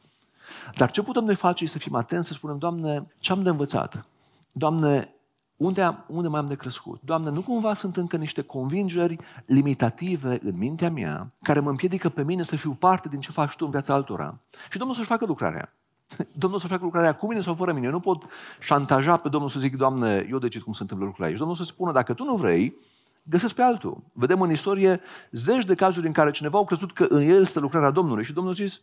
Dar 0.75 0.91
ce 0.91 1.01
putem 1.01 1.23
noi 1.23 1.35
face 1.35 1.63
este 1.63 1.77
să 1.77 1.83
fim 1.83 1.95
atenți, 1.95 2.27
să 2.27 2.33
spunem, 2.33 2.57
Doamne, 2.57 3.07
ce 3.19 3.31
am 3.31 3.43
de 3.43 3.49
învățat? 3.49 4.05
Doamne, 4.51 5.15
unde, 5.55 5.81
am, 5.81 6.05
unde 6.07 6.27
mai 6.27 6.39
am 6.39 6.47
de 6.47 6.55
crescut? 6.55 7.01
Doamne, 7.03 7.29
nu 7.29 7.41
cumva 7.41 7.75
sunt 7.75 7.97
încă 7.97 8.17
niște 8.17 8.41
convingeri 8.41 9.17
limitative 9.45 10.39
în 10.43 10.57
mintea 10.57 10.89
mea 10.89 11.33
care 11.41 11.59
mă 11.59 11.69
împiedică 11.69 12.09
pe 12.09 12.23
mine 12.23 12.43
să 12.43 12.55
fiu 12.55 12.71
parte 12.71 13.09
din 13.09 13.19
ce 13.19 13.31
faci 13.31 13.55
tu 13.55 13.65
în 13.65 13.71
viața 13.71 13.93
altora? 13.93 14.39
Și 14.69 14.77
Domnul 14.77 14.95
să-și 14.95 15.07
facă 15.07 15.25
lucrarea. 15.25 15.73
Domnul 16.43 16.59
să 16.59 16.67
facă 16.67 16.83
lucrarea 16.83 17.15
cu 17.15 17.27
mine 17.27 17.41
sau 17.41 17.53
fără 17.53 17.73
mine. 17.73 17.85
Eu 17.85 17.91
nu 17.91 17.99
pot 17.99 18.23
șantaja 18.59 19.17
pe 19.17 19.29
Domnul 19.29 19.49
să 19.49 19.59
zic, 19.59 19.75
Doamne, 19.75 20.27
eu 20.29 20.37
decid 20.37 20.61
cum 20.61 20.73
se 20.73 20.81
întâmplă 20.81 21.05
lucrurile 21.05 21.29
aici. 21.29 21.39
Domnul 21.39 21.57
să 21.57 21.63
spună, 21.63 21.91
dacă 21.91 22.13
tu 22.13 22.23
nu 22.23 22.35
vrei, 22.35 22.75
găsesc 23.23 23.53
pe 23.53 23.61
altul. 23.61 24.03
Vedem 24.13 24.41
în 24.41 24.51
istorie 24.51 25.01
zeci 25.31 25.65
de 25.65 25.75
cazuri 25.75 26.07
în 26.07 26.13
care 26.13 26.31
cineva 26.31 26.57
au 26.57 26.65
crezut 26.65 26.93
că 26.93 27.05
în 27.09 27.21
el 27.21 27.45
stă 27.45 27.59
lucrarea 27.59 27.89
Domnului 27.89 28.23
și 28.23 28.33
Domnul 28.33 28.51
a 28.51 28.55
zis, 28.55 28.81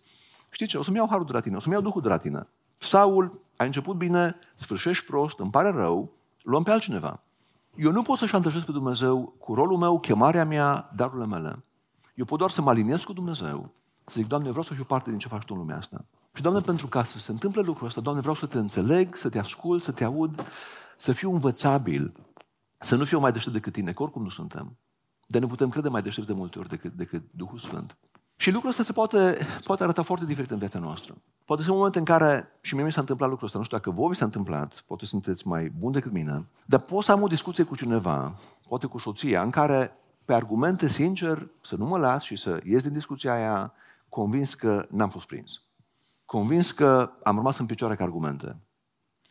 știi 0.51 0.67
ce, 0.67 0.79
o 0.79 0.83
să-mi 0.83 0.97
iau 0.97 1.09
harul 1.11 1.27
de 1.27 1.33
la 1.33 1.41
tine, 1.41 1.57
o 1.57 1.61
să-mi 1.61 1.75
iau 1.75 1.83
Duhul 1.83 2.03
de 2.03 2.09
la 2.09 2.17
tine. 2.17 2.47
Saul, 2.79 3.41
a 3.57 3.65
început 3.65 3.97
bine, 3.97 4.39
sfârșești 4.55 5.05
prost, 5.05 5.39
îmi 5.39 5.51
pare 5.51 5.71
rău, 5.71 6.13
luăm 6.43 6.63
pe 6.63 6.71
altcineva. 6.71 7.23
Eu 7.75 7.93
nu 7.93 8.03
pot 8.03 8.19
să 8.19 8.27
șantajez 8.27 8.63
pe 8.63 8.73
Dumnezeu 8.73 9.35
cu 9.39 9.55
rolul 9.55 9.79
meu, 9.79 10.01
chemarea 10.01 10.45
mea, 10.45 10.91
darurile 10.97 11.27
mele. 11.27 11.65
Eu 12.15 12.25
pot 12.25 12.39
doar 12.39 12.51
să 12.51 12.63
mă 12.63 12.71
aliniez 12.71 13.03
cu 13.03 13.13
Dumnezeu, 13.13 13.71
să 14.05 14.15
zic, 14.17 14.27
Doamne, 14.27 14.49
vreau 14.49 14.65
să 14.65 14.75
fiu 14.75 14.85
parte 14.85 15.11
din 15.11 15.19
ce 15.19 15.29
faci 15.29 15.45
Tu 15.45 15.55
în 15.55 15.61
lumea 15.61 15.77
asta. 15.77 16.05
Și, 16.35 16.43
Doamne, 16.43 16.61
pentru 16.61 16.87
ca 16.87 17.05
să 17.05 17.19
se 17.19 17.31
întâmple 17.31 17.61
lucrul 17.61 17.87
ăsta, 17.87 18.01
Doamne, 18.01 18.21
vreau 18.21 18.37
să 18.37 18.47
te 18.47 18.59
înțeleg, 18.59 19.15
să 19.15 19.29
te 19.29 19.39
ascult, 19.39 19.83
să 19.83 19.93
te 19.93 20.05
aud, 20.05 20.47
să 20.97 21.13
fiu 21.13 21.33
învățabil, 21.33 22.13
să 22.79 22.97
nu 22.97 23.05
fiu 23.05 23.19
mai 23.19 23.33
deștept 23.33 23.55
decât 23.55 23.73
tine, 23.73 23.93
că 23.93 24.03
oricum 24.03 24.23
nu 24.23 24.29
suntem. 24.29 24.77
Dar 25.27 25.41
ne 25.41 25.47
putem 25.47 25.69
crede 25.69 25.89
mai 25.89 26.03
deștepți 26.03 26.31
de 26.31 26.37
multe 26.37 26.59
ori 26.59 26.69
decât, 26.69 26.93
decât 26.93 27.23
Duhul 27.31 27.59
Sfânt. 27.59 27.97
Și 28.37 28.51
lucrul 28.51 28.71
ăsta 28.71 28.83
se 28.83 28.93
poate, 28.93 29.47
poate 29.65 29.83
arăta 29.83 30.03
foarte 30.03 30.25
diferit 30.25 30.51
în 30.51 30.59
viața 30.59 30.79
noastră. 30.79 31.15
Poate 31.45 31.63
sunt 31.63 31.77
momente 31.77 31.99
în 31.99 32.05
care, 32.05 32.49
și 32.61 32.75
mie 32.75 32.85
mi 32.85 32.93
s-a 32.93 33.01
întâmplat 33.01 33.29
lucrul 33.29 33.47
ăsta, 33.47 33.59
nu 33.59 33.65
știu 33.65 33.77
dacă 33.77 33.91
voi 33.91 34.09
vi 34.09 34.17
s-a 34.17 34.25
întâmplat, 34.25 34.85
poate 34.87 35.05
sunteți 35.05 35.47
mai 35.47 35.69
buni 35.79 35.93
decât 35.93 36.13
mine, 36.13 36.47
dar 36.65 36.81
pot 36.81 37.05
să 37.05 37.13
am 37.13 37.23
o 37.23 37.27
discuție 37.27 37.65
cu 37.65 37.77
cineva, 37.77 38.39
poate 38.69 38.87
cu 38.87 38.99
soția, 38.99 39.43
în 39.43 39.51
care, 39.51 39.97
pe 40.25 40.35
argumente 40.35 40.89
sincer, 40.89 41.49
să 41.63 41.77
nu 41.77 41.87
mă 41.87 41.99
las 41.99 42.23
și 42.23 42.37
să 42.37 42.61
ies 42.65 42.83
din 42.83 42.93
discuția 42.93 43.35
aia 43.35 43.73
convins 44.09 44.55
că 44.55 44.87
n-am 44.91 45.09
fost 45.09 45.27
prins. 45.27 45.63
Convins 46.33 46.71
că 46.71 47.13
am 47.23 47.37
rămas 47.37 47.59
în 47.59 47.67
picioare 47.67 47.97
ca 47.97 48.05
argumente. 48.05 48.57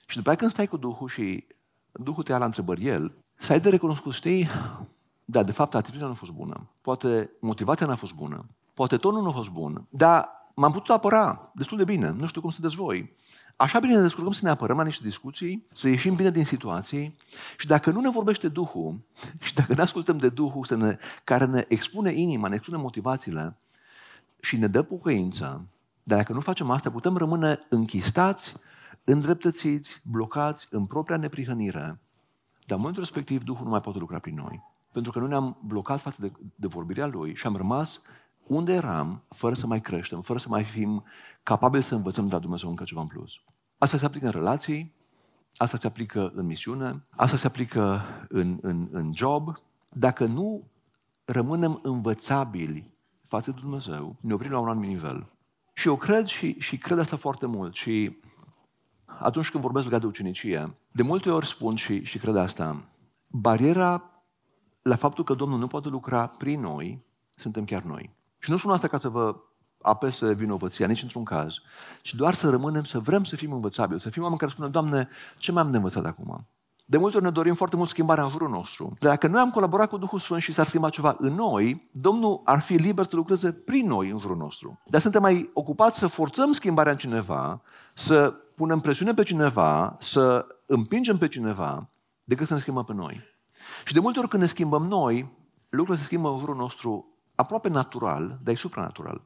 Și 0.07 0.15
după 0.15 0.29
aceea 0.29 0.35
când 0.35 0.51
stai 0.51 0.67
cu 0.67 0.77
Duhul 0.77 1.07
și 1.07 1.47
Duhul 1.91 2.23
te 2.23 2.31
ia 2.31 2.37
la 2.37 2.45
întrebări 2.45 2.85
el, 2.85 3.13
să 3.37 3.51
ai 3.51 3.59
de 3.59 3.69
recunoscut, 3.69 4.13
știi, 4.13 4.47
da, 5.25 5.43
de 5.43 5.51
fapt 5.51 5.75
atitudinea 5.75 6.07
nu 6.07 6.13
a 6.13 6.15
fost 6.15 6.31
bună. 6.31 6.69
Poate 6.81 7.29
motivația 7.39 7.85
n-a 7.85 7.95
fost 7.95 8.13
bună. 8.13 8.45
Poate 8.73 8.97
tonul 8.97 9.21
nu 9.21 9.29
a 9.29 9.31
fost 9.31 9.49
bun. 9.49 9.85
Dar 9.89 10.29
m-am 10.55 10.71
putut 10.71 10.89
apăra 10.89 11.51
destul 11.55 11.77
de 11.77 11.83
bine. 11.83 12.09
Nu 12.09 12.27
știu 12.27 12.41
cum 12.41 12.49
sunteți 12.49 12.75
voi. 12.75 13.15
Așa 13.55 13.79
bine 13.79 13.93
ne 13.93 14.01
descurcăm 14.01 14.33
să 14.33 14.41
ne 14.43 14.49
apărăm 14.49 14.77
la 14.77 14.83
niște 14.83 15.03
discuții, 15.03 15.65
să 15.73 15.87
ieșim 15.87 16.15
bine 16.15 16.31
din 16.31 16.45
situații 16.45 17.17
și 17.57 17.67
dacă 17.67 17.91
nu 17.91 17.99
ne 17.99 18.09
vorbește 18.09 18.47
Duhul 18.47 18.99
și 19.45 19.53
dacă 19.53 19.73
ne 19.73 19.81
ascultăm 19.81 20.17
de 20.17 20.29
Duhul 20.29 20.65
să 20.65 20.75
ne, 20.75 20.97
care 21.23 21.45
ne 21.45 21.65
expune 21.67 22.11
inima, 22.11 22.47
ne 22.47 22.55
expune 22.55 22.77
motivațiile 22.77 23.57
și 24.39 24.57
ne 24.57 24.67
dă 24.67 24.81
pocăință, 24.81 25.65
dar 26.03 26.17
dacă 26.17 26.33
nu 26.33 26.39
facem 26.39 26.69
asta, 26.69 26.91
putem 26.91 27.17
rămâne 27.17 27.59
închistați, 27.69 28.53
îndreptățiți, 29.03 30.01
blocați 30.03 30.67
în 30.69 30.85
propria 30.85 31.17
neprihănire. 31.17 31.99
Dar 32.65 32.77
în 32.77 32.77
momentul 32.77 33.01
respectiv, 33.01 33.43
Duhul 33.43 33.63
nu 33.63 33.69
mai 33.69 33.79
poate 33.79 33.99
lucra 33.99 34.19
prin 34.19 34.35
noi. 34.35 34.63
Pentru 34.91 35.11
că 35.11 35.19
nu 35.19 35.27
ne-am 35.27 35.57
blocat 35.63 36.01
față 36.01 36.17
de, 36.19 36.31
de 36.55 36.67
vorbirea 36.67 37.05
Lui 37.05 37.35
și 37.35 37.47
am 37.47 37.55
rămas 37.55 38.01
unde 38.47 38.73
eram, 38.73 39.23
fără 39.29 39.55
să 39.55 39.67
mai 39.67 39.81
creștem, 39.81 40.21
fără 40.21 40.39
să 40.39 40.49
mai 40.49 40.63
fim 40.63 41.03
capabili 41.43 41.83
să 41.83 41.95
învățăm 41.95 42.27
de 42.27 42.33
la 42.33 42.39
Dumnezeu 42.39 42.69
încă 42.69 42.83
ceva 42.83 43.01
în 43.01 43.07
plus. 43.07 43.31
Asta 43.77 43.97
se 43.97 44.05
aplică 44.05 44.25
în 44.25 44.31
relații, 44.31 44.93
asta 45.55 45.77
se 45.77 45.87
aplică 45.87 46.31
în 46.35 46.45
misiune, 46.45 47.03
asta 47.09 47.37
se 47.37 47.47
aplică 47.47 48.01
în, 48.29 48.57
în, 48.61 48.87
în 48.91 49.11
job. 49.15 49.53
Dacă 49.89 50.25
nu 50.25 50.63
rămânem 51.25 51.79
învățabili 51.83 52.91
față 53.23 53.51
de 53.51 53.59
Dumnezeu, 53.59 54.15
ne 54.19 54.33
oprim 54.33 54.51
la 54.51 54.59
un 54.59 54.67
anumit 54.67 54.89
nivel. 54.89 55.27
Și 55.73 55.87
eu 55.87 55.95
cred 55.95 56.25
și, 56.25 56.59
și 56.59 56.77
cred 56.77 56.99
asta 56.99 57.15
foarte 57.15 57.45
mult. 57.45 57.75
Și 57.75 58.19
atunci 59.05 59.49
când 59.49 59.63
vorbesc 59.63 59.85
legat 59.85 59.99
de 59.99 60.05
ucenicie, 60.05 60.77
de 60.91 61.03
multe 61.03 61.29
ori 61.29 61.47
spun 61.47 61.75
și, 61.75 62.03
și 62.03 62.17
cred 62.17 62.35
asta, 62.35 62.83
bariera 63.27 64.11
la 64.81 64.95
faptul 64.95 65.23
că 65.23 65.33
Domnul 65.33 65.59
nu 65.59 65.67
poate 65.67 65.87
lucra 65.87 66.27
prin 66.27 66.59
noi, 66.59 67.05
suntem 67.35 67.65
chiar 67.65 67.83
noi. 67.83 68.15
Și 68.39 68.51
nu 68.51 68.57
spun 68.57 68.71
asta 68.71 68.87
ca 68.87 68.97
să 68.97 69.09
vă 69.09 69.35
apese 69.81 70.33
vinovăția, 70.33 70.87
nici 70.87 71.01
într-un 71.01 71.23
caz, 71.23 71.55
ci 72.01 72.13
doar 72.13 72.33
să 72.33 72.49
rămânem, 72.49 72.83
să 72.83 72.99
vrem 72.99 73.23
să 73.23 73.35
fim 73.35 73.53
învățabili, 73.53 73.99
să 73.99 74.09
fim 74.09 74.21
oameni 74.21 74.39
care 74.39 74.51
spunem, 74.51 74.71
Doamne, 74.71 75.09
ce 75.37 75.51
mai 75.51 75.63
am 75.63 75.71
de 75.71 75.77
învățat 75.77 76.05
acum? 76.05 76.47
De 76.91 76.97
multe 76.97 77.15
ori 77.15 77.25
ne 77.25 77.31
dorim 77.31 77.53
foarte 77.53 77.75
mult 77.75 77.89
schimbarea 77.89 78.23
în 78.23 78.29
jurul 78.29 78.49
nostru. 78.49 78.95
Dar 78.99 79.11
dacă 79.11 79.27
noi 79.27 79.39
am 79.39 79.49
colaborat 79.49 79.89
cu 79.89 79.97
Duhul 79.97 80.19
Sfânt 80.19 80.41
și 80.41 80.53
s-ar 80.53 80.67
schimba 80.67 80.89
ceva 80.89 81.15
în 81.19 81.33
noi, 81.33 81.89
Domnul 81.91 82.41
ar 82.43 82.61
fi 82.61 82.73
liber 82.73 83.05
să 83.05 83.15
lucreze 83.15 83.51
prin 83.51 83.87
noi 83.87 84.09
în 84.09 84.17
jurul 84.17 84.37
nostru. 84.37 84.79
Dar 84.85 85.01
suntem 85.01 85.21
mai 85.21 85.49
ocupați 85.53 85.99
să 85.99 86.07
forțăm 86.07 86.51
schimbarea 86.51 86.91
în 86.91 86.97
cineva, 86.97 87.61
să 87.93 88.33
punem 88.55 88.79
presiune 88.79 89.13
pe 89.13 89.23
cineva, 89.23 89.95
să 89.99 90.45
împingem 90.65 91.17
pe 91.17 91.27
cineva, 91.27 91.89
decât 92.23 92.47
să 92.47 92.53
ne 92.53 92.59
schimbăm 92.59 92.83
pe 92.83 92.93
noi. 92.93 93.21
Și 93.85 93.93
de 93.93 93.99
multe 93.99 94.19
ori 94.19 94.27
când 94.27 94.41
ne 94.41 94.47
schimbăm 94.47 94.83
noi, 94.83 95.31
lucrurile 95.69 96.03
se 96.03 96.07
schimbă 96.07 96.29
în 96.29 96.39
jurul 96.39 96.55
nostru 96.55 97.05
aproape 97.35 97.69
natural, 97.69 98.39
dar 98.43 98.53
e 98.53 98.57
supranatural. 98.57 99.21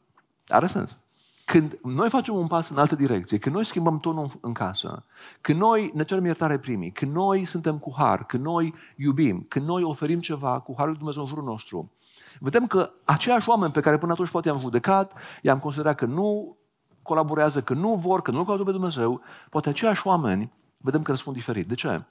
Are 0.47 0.67
sens. 0.67 0.97
Când 1.45 1.79
noi 1.83 2.09
facem 2.09 2.35
un 2.35 2.47
pas 2.47 2.69
în 2.69 2.77
altă 2.77 2.95
direcție, 2.95 3.37
când 3.37 3.55
noi 3.55 3.65
schimbăm 3.65 3.99
tonul 3.99 4.31
în 4.41 4.53
casă, 4.53 5.05
când 5.41 5.59
noi 5.59 5.91
ne 5.93 6.03
cerem 6.03 6.25
iertare 6.25 6.59
primii, 6.59 6.91
când 6.91 7.11
noi 7.11 7.45
suntem 7.45 7.77
cu 7.77 7.93
har, 7.97 8.25
când 8.25 8.43
noi 8.43 8.73
iubim, 8.95 9.45
când 9.47 9.65
noi 9.65 9.83
oferim 9.83 10.19
ceva 10.19 10.59
cu 10.59 10.73
harul 10.73 10.89
lui 10.89 10.97
Dumnezeu 10.97 11.21
în 11.21 11.27
jurul 11.27 11.43
nostru, 11.43 11.91
vedem 12.39 12.67
că 12.67 12.91
aceiași 13.03 13.49
oameni 13.49 13.71
pe 13.71 13.79
care 13.79 13.97
până 13.97 14.11
atunci 14.11 14.29
poate 14.29 14.47
i-am 14.47 14.59
judecat, 14.59 15.13
i-am 15.41 15.59
considerat 15.59 15.95
că 15.95 16.05
nu 16.05 16.57
colaborează, 17.01 17.61
că 17.61 17.73
nu 17.73 17.95
vor, 17.95 18.21
că 18.21 18.31
nu-L 18.31 18.45
caută 18.45 18.63
pe 18.63 18.71
Dumnezeu, 18.71 19.21
poate 19.49 19.69
aceiași 19.69 20.07
oameni 20.07 20.51
vedem 20.77 21.01
că 21.01 21.11
răspund 21.11 21.35
diferit. 21.35 21.67
De 21.67 21.75
ce? 21.75 22.03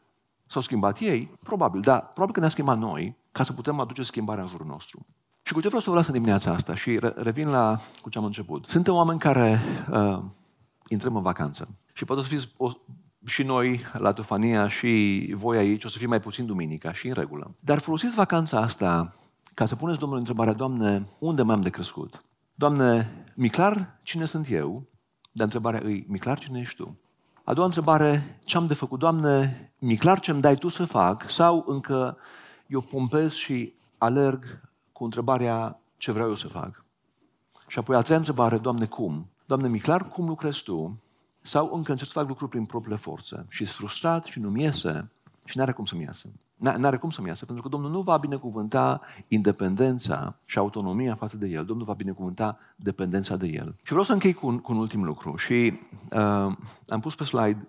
S-au 0.47 0.63
schimbat 0.63 0.99
ei? 0.99 1.31
Probabil, 1.43 1.81
dar 1.81 2.01
probabil 2.01 2.35
că 2.35 2.41
ne-a 2.41 2.49
schimbat 2.49 2.79
noi 2.79 3.17
ca 3.33 3.43
să 3.43 3.53
putem 3.53 3.81
aduce 3.81 4.03
schimbarea 4.03 4.43
în 4.43 4.49
jurul 4.49 4.67
nostru. 4.67 5.07
Și 5.47 5.53
cu 5.53 5.61
ce 5.61 5.67
vreau 5.67 5.83
să 5.83 5.91
vă 5.91 5.97
las 5.97 6.07
în 6.07 6.13
dimineața 6.13 6.53
asta 6.53 6.75
și 6.75 7.01
revin 7.15 7.49
la 7.49 7.81
cu 8.01 8.11
ce 8.11 8.19
am 8.19 8.25
început. 8.25 8.69
Suntem 8.69 8.95
oameni 8.95 9.19
care 9.19 9.61
uh, 9.91 10.23
intrăm 10.89 11.17
în 11.17 11.23
vacanță 11.23 11.69
și 11.93 12.05
poate 12.05 12.23
să 12.23 12.29
fiți 12.29 12.53
o, 12.57 12.71
și 13.25 13.43
noi 13.43 13.81
la 13.93 14.13
Tufania 14.13 14.69
și 14.69 15.33
voi 15.37 15.57
aici, 15.57 15.85
o 15.85 15.89
să 15.89 15.99
fie 15.99 16.07
mai 16.07 16.21
puțin 16.21 16.47
duminica 16.47 16.93
și 16.93 17.07
în 17.07 17.15
regulă. 17.15 17.55
Dar 17.61 17.79
folosiți 17.79 18.15
vacanța 18.15 18.61
asta 18.61 19.15
ca 19.55 19.67
să 19.67 19.77
puneți 19.77 19.99
Domnul 19.99 20.19
întrebarea, 20.19 20.53
Doamne, 20.53 21.09
unde 21.19 21.43
m-am 21.43 21.61
de 21.61 21.71
crescut? 21.71 22.25
Doamne, 22.55 23.11
mi 23.35 23.49
clar 23.49 24.01
cine 24.03 24.25
sunt 24.25 24.47
eu? 24.51 24.87
Dar 25.33 25.45
întrebarea 25.45 25.81
îi, 25.85 26.07
mi 26.09 26.19
clar 26.19 26.39
cine 26.39 26.61
ești 26.61 26.77
Tu? 26.77 26.99
A 27.45 27.55
doua 27.55 27.67
întrebare, 27.67 28.41
ce 28.45 28.57
am 28.57 28.67
de 28.67 28.75
făcut? 28.75 28.99
Doamne, 28.99 29.73
mi 29.79 29.97
clar 29.97 30.21
ce-mi 30.21 30.41
dai 30.41 30.55
Tu 30.55 30.69
să 30.69 30.85
fac? 30.85 31.31
Sau 31.31 31.65
încă 31.67 32.17
eu 32.67 32.81
pompez 32.81 33.33
și 33.33 33.75
alerg 33.99 34.61
cu 34.95 35.05
întrebarea 35.05 35.81
ce 35.97 36.13
vreau 36.13 36.29
eu 36.29 36.35
să 36.35 36.49
fac. 36.49 36.85
Și 37.67 37.79
apoi 37.79 37.97
a 37.97 38.01
treia 38.01 38.19
întrebare, 38.19 38.59
Doamne, 38.59 38.87
cum? 38.87 39.27
Doamne, 39.47 39.69
mi 39.69 39.79
clar 39.79 40.09
cum 40.09 40.27
lucrezi 40.27 40.63
Tu? 40.63 40.99
Sau 41.43 41.71
încă 41.75 41.91
încerc 41.91 42.11
să 42.11 42.19
fac 42.19 42.29
lucruri 42.29 42.51
prin 42.51 42.65
propriile 42.65 42.99
forțe 42.99 43.47
și 43.49 43.65
sunt 43.65 43.77
frustrat 43.77 44.25
și 44.25 44.41
nu-mi 44.41 44.63
iese 44.63 45.11
și 45.45 45.57
n-are 45.57 45.73
cum 45.73 45.85
să-mi 45.85 46.03
iasă. 46.03 46.29
N-are 46.57 46.97
cum 46.97 47.11
să-mi 47.11 47.29
iasă, 47.29 47.45
pentru 47.45 47.63
că 47.63 47.69
Domnul 47.69 47.91
nu 47.91 48.01
va 48.01 48.17
binecuvânta 48.17 49.01
independența 49.29 50.37
și 50.45 50.59
autonomia 50.59 51.15
față 51.15 51.37
de 51.37 51.47
El. 51.47 51.65
Domnul 51.65 51.87
va 51.87 51.93
binecuvânta 51.93 52.59
dependența 52.77 53.37
de 53.37 53.47
El. 53.47 53.75
Și 53.83 53.89
vreau 53.89 54.05
să 54.05 54.13
închei 54.13 54.33
cu 54.33 54.47
un, 54.47 54.59
cu 54.59 54.73
un 54.73 54.79
ultim 54.79 55.05
lucru. 55.05 55.37
Și 55.37 55.81
uh, 56.11 56.57
am 56.89 57.01
pus 57.01 57.15
pe 57.15 57.25
slide 57.25 57.69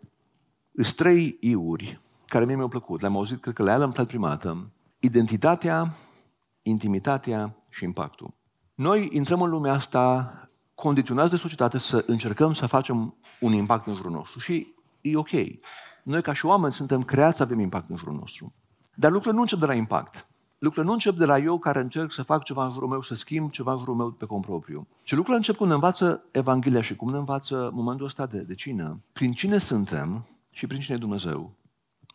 trei 0.95 1.37
iuri 1.39 1.99
care 2.27 2.45
mie 2.45 2.55
mi-au 2.55 2.67
plăcut. 2.67 3.01
Le-am 3.01 3.15
auzit, 3.15 3.41
cred 3.41 3.53
că 3.53 3.63
le-am 3.63 3.81
întâlnit 3.81 4.09
prima 4.09 4.27
dată. 4.27 4.69
Identitatea, 4.99 5.93
intimitatea 6.67 7.55
și 7.69 7.83
impactul. 7.83 8.33
Noi 8.75 9.09
intrăm 9.11 9.41
în 9.41 9.49
lumea 9.49 9.73
asta 9.73 10.33
condiționați 10.75 11.31
de 11.31 11.37
societate 11.37 11.77
să 11.77 12.03
încercăm 12.07 12.53
să 12.53 12.65
facem 12.65 13.15
un 13.39 13.53
impact 13.53 13.87
în 13.87 13.95
jurul 13.95 14.11
nostru 14.11 14.39
și 14.39 14.73
e 15.01 15.15
ok. 15.15 15.29
Noi 16.03 16.21
ca 16.21 16.33
și 16.33 16.45
oameni 16.45 16.73
suntem 16.73 17.03
creați 17.03 17.37
să 17.37 17.43
avem 17.43 17.59
impact 17.59 17.89
în 17.89 17.95
jurul 17.95 18.13
nostru. 18.13 18.53
Dar 18.93 19.11
lucrurile 19.11 19.35
nu 19.35 19.41
încep 19.41 19.59
de 19.59 19.65
la 19.65 19.73
impact. 19.73 20.27
Lucrurile 20.57 20.87
nu 20.87 20.93
încep 20.93 21.15
de 21.17 21.25
la 21.25 21.37
eu 21.37 21.57
care 21.57 21.79
încerc 21.79 22.11
să 22.11 22.23
fac 22.23 22.43
ceva 22.43 22.65
în 22.65 22.71
jurul 22.71 22.89
meu, 22.89 23.01
să 23.01 23.15
schimb 23.15 23.51
ceva 23.51 23.71
în 23.71 23.77
jurul 23.77 23.95
meu 23.95 24.11
pe 24.11 24.25
cont 24.25 24.45
propriu. 24.45 24.87
Și 25.03 25.13
lucrurile 25.13 25.37
încep 25.37 25.55
cum 25.55 25.67
ne 25.67 25.73
învață 25.73 26.23
Evanghelia 26.31 26.81
și 26.81 26.95
cum 26.95 27.11
ne 27.11 27.17
învață 27.17 27.69
momentul 27.73 28.05
ăsta 28.05 28.25
de, 28.25 28.37
de 28.37 28.55
cină. 28.55 28.99
Prin 29.13 29.31
cine 29.31 29.57
suntem 29.57 30.25
și 30.51 30.67
prin 30.67 30.79
cine 30.79 30.95
e 30.95 30.99
Dumnezeu. 30.99 31.51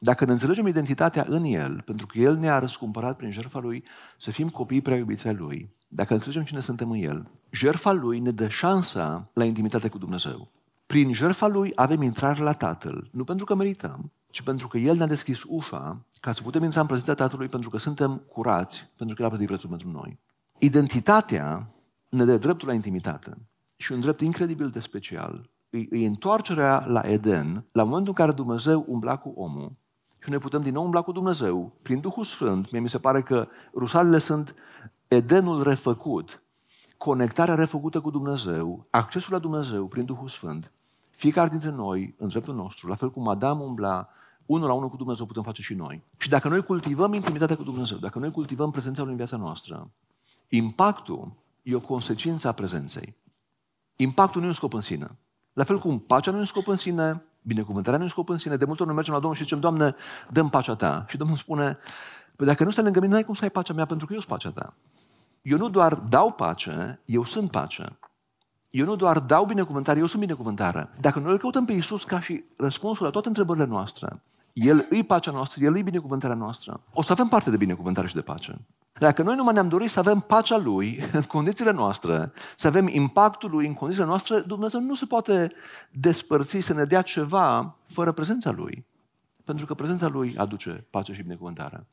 Dacă 0.02 0.24
ne 0.24 0.32
înțelegem 0.32 0.66
identitatea 0.66 1.26
în 1.28 1.44
El, 1.44 1.82
pentru 1.84 2.06
că 2.06 2.18
El 2.18 2.36
ne-a 2.36 2.58
răscumpărat 2.58 3.16
prin 3.16 3.30
jertfa 3.30 3.58
Lui 3.58 3.84
să 4.16 4.30
fim 4.30 4.48
copii 4.48 4.80
prea 4.80 4.96
iubiți 4.96 5.26
ai 5.26 5.34
Lui, 5.34 5.74
dacă 5.88 6.12
înțelegem 6.12 6.42
cine 6.42 6.60
suntem 6.60 6.90
în 6.90 6.98
El, 6.98 7.30
jertfa 7.50 7.92
Lui 7.92 8.18
ne 8.18 8.30
dă 8.30 8.48
șansa 8.48 9.30
la 9.32 9.44
intimitate 9.44 9.88
cu 9.88 9.98
Dumnezeu. 9.98 10.48
Prin 10.86 11.12
jertfa 11.12 11.46
Lui 11.46 11.72
avem 11.74 12.02
intrare 12.02 12.42
la 12.42 12.52
Tatăl, 12.52 13.08
nu 13.12 13.24
pentru 13.24 13.44
că 13.44 13.54
merităm, 13.54 14.12
ci 14.30 14.42
pentru 14.42 14.68
că 14.68 14.78
El 14.78 14.96
ne-a 14.96 15.06
deschis 15.06 15.42
ușa 15.46 16.04
ca 16.20 16.32
să 16.32 16.42
putem 16.42 16.62
intra 16.62 16.80
în 16.80 16.86
prezența 16.86 17.14
Tatălui 17.14 17.48
pentru 17.48 17.70
că 17.70 17.78
suntem 17.78 18.22
curați, 18.28 18.88
pentru 18.96 19.16
că 19.16 19.22
El 19.22 19.28
a 19.28 19.30
plătit 19.30 19.48
prețul 19.48 19.68
pentru 19.68 19.90
noi. 19.90 20.18
Identitatea 20.58 21.70
ne 22.08 22.24
dă 22.24 22.36
dreptul 22.36 22.68
la 22.68 22.74
intimitate 22.74 23.36
și 23.76 23.92
un 23.92 24.00
drept 24.00 24.20
incredibil 24.20 24.68
de 24.68 24.80
special. 24.80 25.50
E, 25.70 25.78
e 25.78 26.06
întoarcerea 26.06 26.84
la 26.86 27.00
Eden, 27.00 27.64
la 27.72 27.82
momentul 27.82 28.08
în 28.08 28.24
care 28.24 28.32
Dumnezeu 28.32 28.84
umbla 28.88 29.16
cu 29.16 29.32
omul 29.36 29.78
și 30.22 30.30
ne 30.30 30.38
putem 30.38 30.62
din 30.62 30.72
nou 30.72 30.84
umbla 30.84 31.02
cu 31.02 31.12
Dumnezeu 31.12 31.72
prin 31.82 32.00
Duhul 32.00 32.24
Sfânt. 32.24 32.70
Mie 32.70 32.80
mi 32.80 32.88
se 32.88 32.98
pare 32.98 33.22
că 33.22 33.48
rusalele 33.74 34.18
sunt 34.18 34.54
Edenul 35.08 35.62
refăcut, 35.62 36.42
conectarea 36.96 37.54
refăcută 37.54 38.00
cu 38.00 38.10
Dumnezeu, 38.10 38.86
accesul 38.90 39.32
la 39.32 39.38
Dumnezeu 39.38 39.86
prin 39.86 40.04
Duhul 40.04 40.28
Sfânt. 40.28 40.72
Fiecare 41.10 41.48
dintre 41.48 41.70
noi, 41.70 42.14
în 42.18 42.28
dreptul 42.28 42.54
nostru, 42.54 42.88
la 42.88 42.94
fel 42.94 43.10
cum 43.10 43.28
Adam 43.28 43.60
umbla 43.60 44.08
unul 44.46 44.66
la 44.66 44.72
unul 44.72 44.88
cu 44.88 44.96
Dumnezeu, 44.96 45.26
putem 45.26 45.42
face 45.42 45.62
și 45.62 45.74
noi. 45.74 46.02
Și 46.16 46.28
dacă 46.28 46.48
noi 46.48 46.62
cultivăm 46.62 47.12
intimitatea 47.12 47.56
cu 47.56 47.62
Dumnezeu, 47.62 47.98
dacă 47.98 48.18
noi 48.18 48.30
cultivăm 48.30 48.70
prezența 48.70 49.02
Lui 49.02 49.10
în 49.10 49.16
viața 49.16 49.36
noastră, 49.36 49.90
impactul 50.48 51.32
e 51.62 51.74
o 51.74 51.80
consecință 51.80 52.48
a 52.48 52.52
prezenței. 52.52 53.16
Impactul 53.96 54.40
nu 54.40 54.46
e 54.46 54.48
un 54.50 54.54
scop 54.54 54.72
în 54.72 54.80
sine. 54.80 55.06
La 55.52 55.64
fel 55.64 55.78
cum 55.78 55.98
pacea 55.98 56.30
nu 56.30 56.36
e 56.36 56.40
un 56.40 56.46
scop 56.46 56.66
în 56.66 56.76
sine, 56.76 57.22
binecuvântarea 57.42 57.98
nu 57.98 58.04
e 58.04 58.06
un 58.06 58.12
scop 58.12 58.28
în 58.28 58.38
sine. 58.38 58.56
De 58.56 58.64
multe 58.64 58.80
ori 58.82 58.86
noi 58.86 58.96
mergem 58.96 59.14
la 59.14 59.20
Domnul 59.20 59.38
și 59.38 59.44
zicem, 59.44 59.60
Doamne, 59.60 59.94
dăm 60.30 60.48
pacea 60.48 60.74
Ta. 60.74 61.04
Și 61.08 61.16
Domnul 61.16 61.36
spune, 61.36 61.78
păi 62.36 62.46
dacă 62.46 62.64
nu 62.64 62.70
stai 62.70 62.84
lângă 62.84 63.00
mine, 63.00 63.12
n-ai 63.12 63.24
cum 63.24 63.34
să 63.34 63.40
ai 63.42 63.50
pacea 63.50 63.72
mea, 63.72 63.84
pentru 63.84 64.06
că 64.06 64.12
eu 64.12 64.20
sunt 64.20 64.32
pacea 64.32 64.50
Ta. 64.50 64.74
Eu 65.42 65.58
nu 65.58 65.68
doar 65.68 65.94
dau 65.94 66.32
pace, 66.32 67.00
eu 67.04 67.24
sunt 67.24 67.50
pace. 67.50 67.98
Eu 68.70 68.84
nu 68.84 68.96
doar 68.96 69.18
dau 69.18 69.44
binecuvântare, 69.44 69.98
eu 69.98 70.06
sunt 70.06 70.20
binecuvântare. 70.20 70.90
Dacă 71.00 71.18
noi 71.18 71.32
îl 71.32 71.38
căutăm 71.38 71.64
pe 71.64 71.72
Iisus 71.72 72.04
ca 72.04 72.20
și 72.20 72.44
răspunsul 72.56 73.04
la 73.04 73.10
toate 73.10 73.28
întrebările 73.28 73.64
noastre, 73.64 74.22
El 74.52 74.86
îi 74.90 75.02
pacea 75.02 75.30
noastră, 75.30 75.64
El 75.64 75.74
îi 75.74 75.82
binecuvântarea 75.82 76.36
noastră, 76.36 76.80
o 76.92 77.02
să 77.02 77.12
avem 77.12 77.26
parte 77.28 77.50
de 77.50 77.56
binecuvântare 77.56 78.06
și 78.06 78.14
de 78.14 78.20
pace. 78.20 78.58
Dacă 78.98 79.22
noi 79.22 79.36
numai 79.36 79.52
ne-am 79.52 79.68
dorit 79.68 79.90
să 79.90 79.98
avem 79.98 80.20
pacea 80.20 80.56
Lui 80.56 81.04
în 81.12 81.22
condițiile 81.22 81.70
noastre, 81.70 82.32
să 82.56 82.66
avem 82.66 82.86
impactul 82.86 83.50
Lui 83.50 83.66
în 83.66 83.74
condițiile 83.74 84.08
noastre, 84.08 84.40
Dumnezeu 84.40 84.80
nu 84.80 84.94
se 84.94 85.06
poate 85.06 85.52
despărți 85.90 86.60
să 86.60 86.74
ne 86.74 86.84
dea 86.84 87.02
ceva 87.02 87.76
fără 87.86 88.12
prezența 88.12 88.50
Lui. 88.50 88.86
Pentru 89.44 89.66
că 89.66 89.74
prezența 89.74 90.08
Lui 90.08 90.34
aduce 90.36 90.86
pace 90.90 91.14
și 91.14 91.22
binecuvântare. 91.22 91.86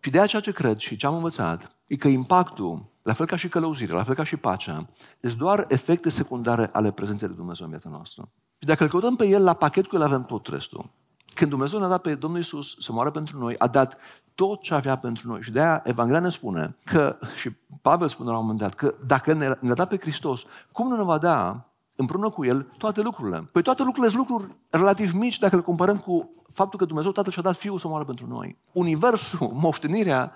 Și 0.00 0.10
de 0.10 0.20
aceea 0.20 0.42
ce 0.42 0.52
cred 0.52 0.78
și 0.78 0.96
ce 0.96 1.06
am 1.06 1.14
învățat 1.14 1.76
e 1.86 1.96
că 1.96 2.08
impactul, 2.08 2.84
la 3.02 3.12
fel 3.12 3.26
ca 3.26 3.36
și 3.36 3.48
călăuzirea, 3.48 3.96
la 3.96 4.02
fel 4.02 4.14
ca 4.14 4.24
și 4.24 4.36
pacea, 4.36 4.88
sunt 5.20 5.34
doar 5.34 5.64
efecte 5.68 6.10
secundare 6.10 6.70
ale 6.72 6.90
prezenței 6.90 7.28
lui 7.28 7.36
Dumnezeu 7.36 7.64
în 7.64 7.70
viața 7.70 7.88
noastră. 7.88 8.28
Și 8.58 8.66
dacă 8.66 8.82
îl 8.82 8.88
căutăm 8.88 9.16
pe 9.16 9.26
El 9.26 9.42
la 9.42 9.54
pachet 9.54 9.86
cu 9.86 9.96
El 9.96 10.02
avem 10.02 10.24
tot 10.24 10.46
restul. 10.46 10.90
Când 11.34 11.50
Dumnezeu 11.50 11.78
ne-a 11.78 11.88
dat 11.88 12.00
pe 12.00 12.14
Domnul 12.14 12.40
Isus 12.40 12.76
să 12.78 12.92
moară 12.92 13.10
pentru 13.10 13.38
noi, 13.38 13.54
a 13.58 13.66
dat 13.66 13.96
tot 14.34 14.60
ce 14.60 14.74
avea 14.74 14.96
pentru 14.96 15.28
noi. 15.28 15.42
Și 15.42 15.50
de 15.50 15.60
aia 15.60 15.82
Evanghelia 15.84 16.20
ne 16.20 16.30
spune 16.30 16.76
că, 16.84 17.18
și 17.36 17.50
Pavel 17.82 18.08
spune 18.08 18.30
la 18.30 18.36
un 18.36 18.40
moment 18.40 18.60
dat, 18.60 18.74
că 18.74 18.94
dacă 19.06 19.32
ne-a 19.60 19.74
dat 19.74 19.88
pe 19.88 19.98
Hristos, 19.98 20.42
cum 20.72 20.88
nu 20.88 20.96
ne 20.96 21.02
va 21.02 21.18
da 21.18 21.64
împreună 21.96 22.30
cu 22.30 22.44
El 22.44 22.66
toate 22.78 23.00
lucrurile? 23.00 23.48
Păi 23.52 23.62
toate 23.62 23.82
lucrurile 23.82 24.12
sunt 24.12 24.28
lucruri 24.28 24.56
relativ 24.70 25.12
mici 25.12 25.38
dacă 25.38 25.56
le 25.56 25.62
comparăm 25.62 25.96
cu 25.96 26.30
faptul 26.52 26.78
că 26.78 26.84
Dumnezeu 26.84 27.12
Tatăl 27.12 27.32
și-a 27.32 27.42
dat 27.42 27.56
Fiul 27.56 27.78
să 27.78 27.88
moară 27.88 28.04
pentru 28.04 28.26
noi. 28.26 28.58
Universul, 28.72 29.50
moștenirea, 29.52 30.32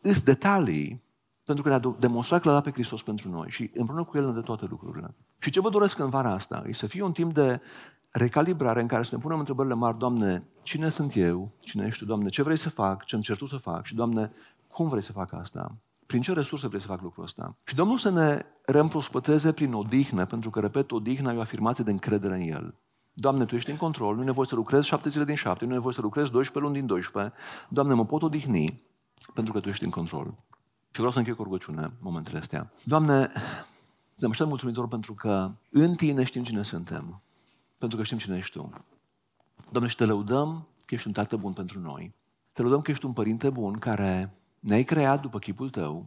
îs 0.00 0.22
detalii 0.22 1.03
pentru 1.44 1.62
că 1.62 1.68
ne-a 1.68 1.80
demonstrat 1.98 2.40
că 2.40 2.48
l-a 2.48 2.54
dat 2.54 2.62
pe 2.62 2.70
Hristos 2.70 3.02
pentru 3.02 3.28
noi 3.28 3.46
și 3.50 3.70
împreună 3.74 4.04
cu 4.04 4.16
El 4.16 4.26
ne 4.26 4.32
dă 4.32 4.40
toate 4.40 4.66
lucrurile. 4.70 5.14
Și 5.38 5.50
ce 5.50 5.60
vă 5.60 5.68
doresc 5.70 5.98
în 5.98 6.08
vara 6.08 6.30
asta 6.30 6.64
e 6.66 6.72
să 6.72 6.86
fie 6.86 7.02
un 7.02 7.12
timp 7.12 7.34
de 7.34 7.60
recalibrare 8.10 8.80
în 8.80 8.86
care 8.86 9.02
să 9.02 9.14
ne 9.14 9.20
punem 9.20 9.38
întrebările 9.38 9.74
mari, 9.74 9.98
Doamne, 9.98 10.44
cine 10.62 10.88
sunt 10.88 11.16
eu? 11.16 11.50
Cine 11.60 11.86
ești 11.86 11.98
Tu, 11.98 12.04
Doamne? 12.04 12.28
Ce 12.28 12.42
vrei 12.42 12.56
să 12.56 12.68
fac? 12.68 13.04
Ce 13.04 13.14
îmi 13.14 13.24
cer 13.24 13.36
Tu 13.36 13.44
să 13.44 13.56
fac? 13.56 13.84
Și, 13.84 13.94
Doamne, 13.94 14.32
cum 14.68 14.88
vrei 14.88 15.02
să 15.02 15.12
fac 15.12 15.32
asta? 15.32 15.76
Prin 16.06 16.20
ce 16.20 16.32
resurse 16.32 16.66
vrei 16.66 16.80
să 16.80 16.86
fac 16.86 17.02
lucrul 17.02 17.24
ăsta? 17.24 17.56
Și 17.64 17.74
Domnul 17.74 17.98
să 17.98 18.10
ne 18.10 18.46
reîmprospăteze 18.64 19.52
prin 19.52 19.72
odihnă, 19.72 20.26
pentru 20.26 20.50
că, 20.50 20.60
repet, 20.60 20.90
odihna 20.90 21.32
e 21.32 21.36
o 21.36 21.40
afirmație 21.40 21.84
de 21.84 21.90
încredere 21.90 22.34
în 22.34 22.40
El. 22.40 22.74
Doamne, 23.12 23.44
Tu 23.44 23.54
ești 23.54 23.70
în 23.70 23.76
control, 23.76 24.14
nu 24.14 24.22
e 24.22 24.24
nevoie 24.24 24.46
să 24.46 24.54
lucrezi 24.54 24.86
șapte 24.86 25.08
zile 25.08 25.24
din 25.24 25.34
șapte, 25.34 25.64
nu 25.64 25.70
e 25.70 25.74
nevoie 25.74 25.94
să 25.94 26.00
lucrezi 26.00 26.30
12 26.30 26.58
luni 26.58 26.80
din 26.80 26.86
12. 26.86 27.32
Doamne, 27.68 27.94
mă 27.94 28.04
pot 28.04 28.22
odihni 28.22 28.82
pentru 29.34 29.52
că 29.52 29.60
Tu 29.60 29.68
ești 29.68 29.84
în 29.84 29.90
control. 29.90 30.34
Și 30.94 31.00
vreau 31.00 31.12
să 31.12 31.18
închei 31.18 31.34
cu 31.34 31.42
rugăciune 31.42 31.92
momentele 32.00 32.38
astea. 32.38 32.72
Doamne, 32.82 33.30
ne 34.14 34.28
așa 34.30 34.44
mulțumitor 34.44 34.88
pentru 34.88 35.14
că 35.14 35.50
în 35.70 35.94
Tine 35.94 36.24
știm 36.24 36.44
cine 36.44 36.62
suntem. 36.62 37.20
Pentru 37.78 37.98
că 37.98 38.04
știm 38.04 38.18
cine 38.18 38.36
ești 38.36 38.58
Tu. 38.58 38.70
Doamne, 39.70 39.90
și 39.90 39.96
Te 39.96 40.04
lăudăm 40.04 40.66
că 40.86 40.94
ești 40.94 41.06
un 41.06 41.12
Tată 41.12 41.36
bun 41.36 41.52
pentru 41.52 41.80
noi. 41.80 42.14
Te 42.52 42.62
lăudăm 42.62 42.80
că 42.80 42.90
ești 42.90 43.04
un 43.04 43.12
Părinte 43.12 43.50
bun 43.50 43.78
care 43.78 44.34
ne-ai 44.60 44.84
creat 44.84 45.20
după 45.20 45.38
chipul 45.38 45.70
Tău 45.70 46.06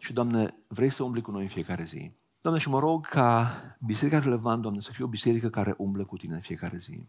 și, 0.00 0.12
Doamne, 0.12 0.54
vrei 0.66 0.90
să 0.90 1.02
umbli 1.02 1.20
cu 1.20 1.30
noi 1.30 1.42
în 1.42 1.48
fiecare 1.48 1.84
zi. 1.84 2.10
Doamne, 2.40 2.60
și 2.60 2.68
mă 2.68 2.78
rog 2.78 3.06
ca 3.06 3.54
Biserica 3.78 4.18
Relevant, 4.18 4.62
Doamne, 4.62 4.80
să 4.80 4.92
fie 4.92 5.04
o 5.04 5.08
biserică 5.08 5.48
care 5.48 5.74
umblă 5.78 6.04
cu 6.04 6.16
Tine 6.16 6.34
în 6.34 6.40
fiecare 6.40 6.76
zi. 6.76 7.06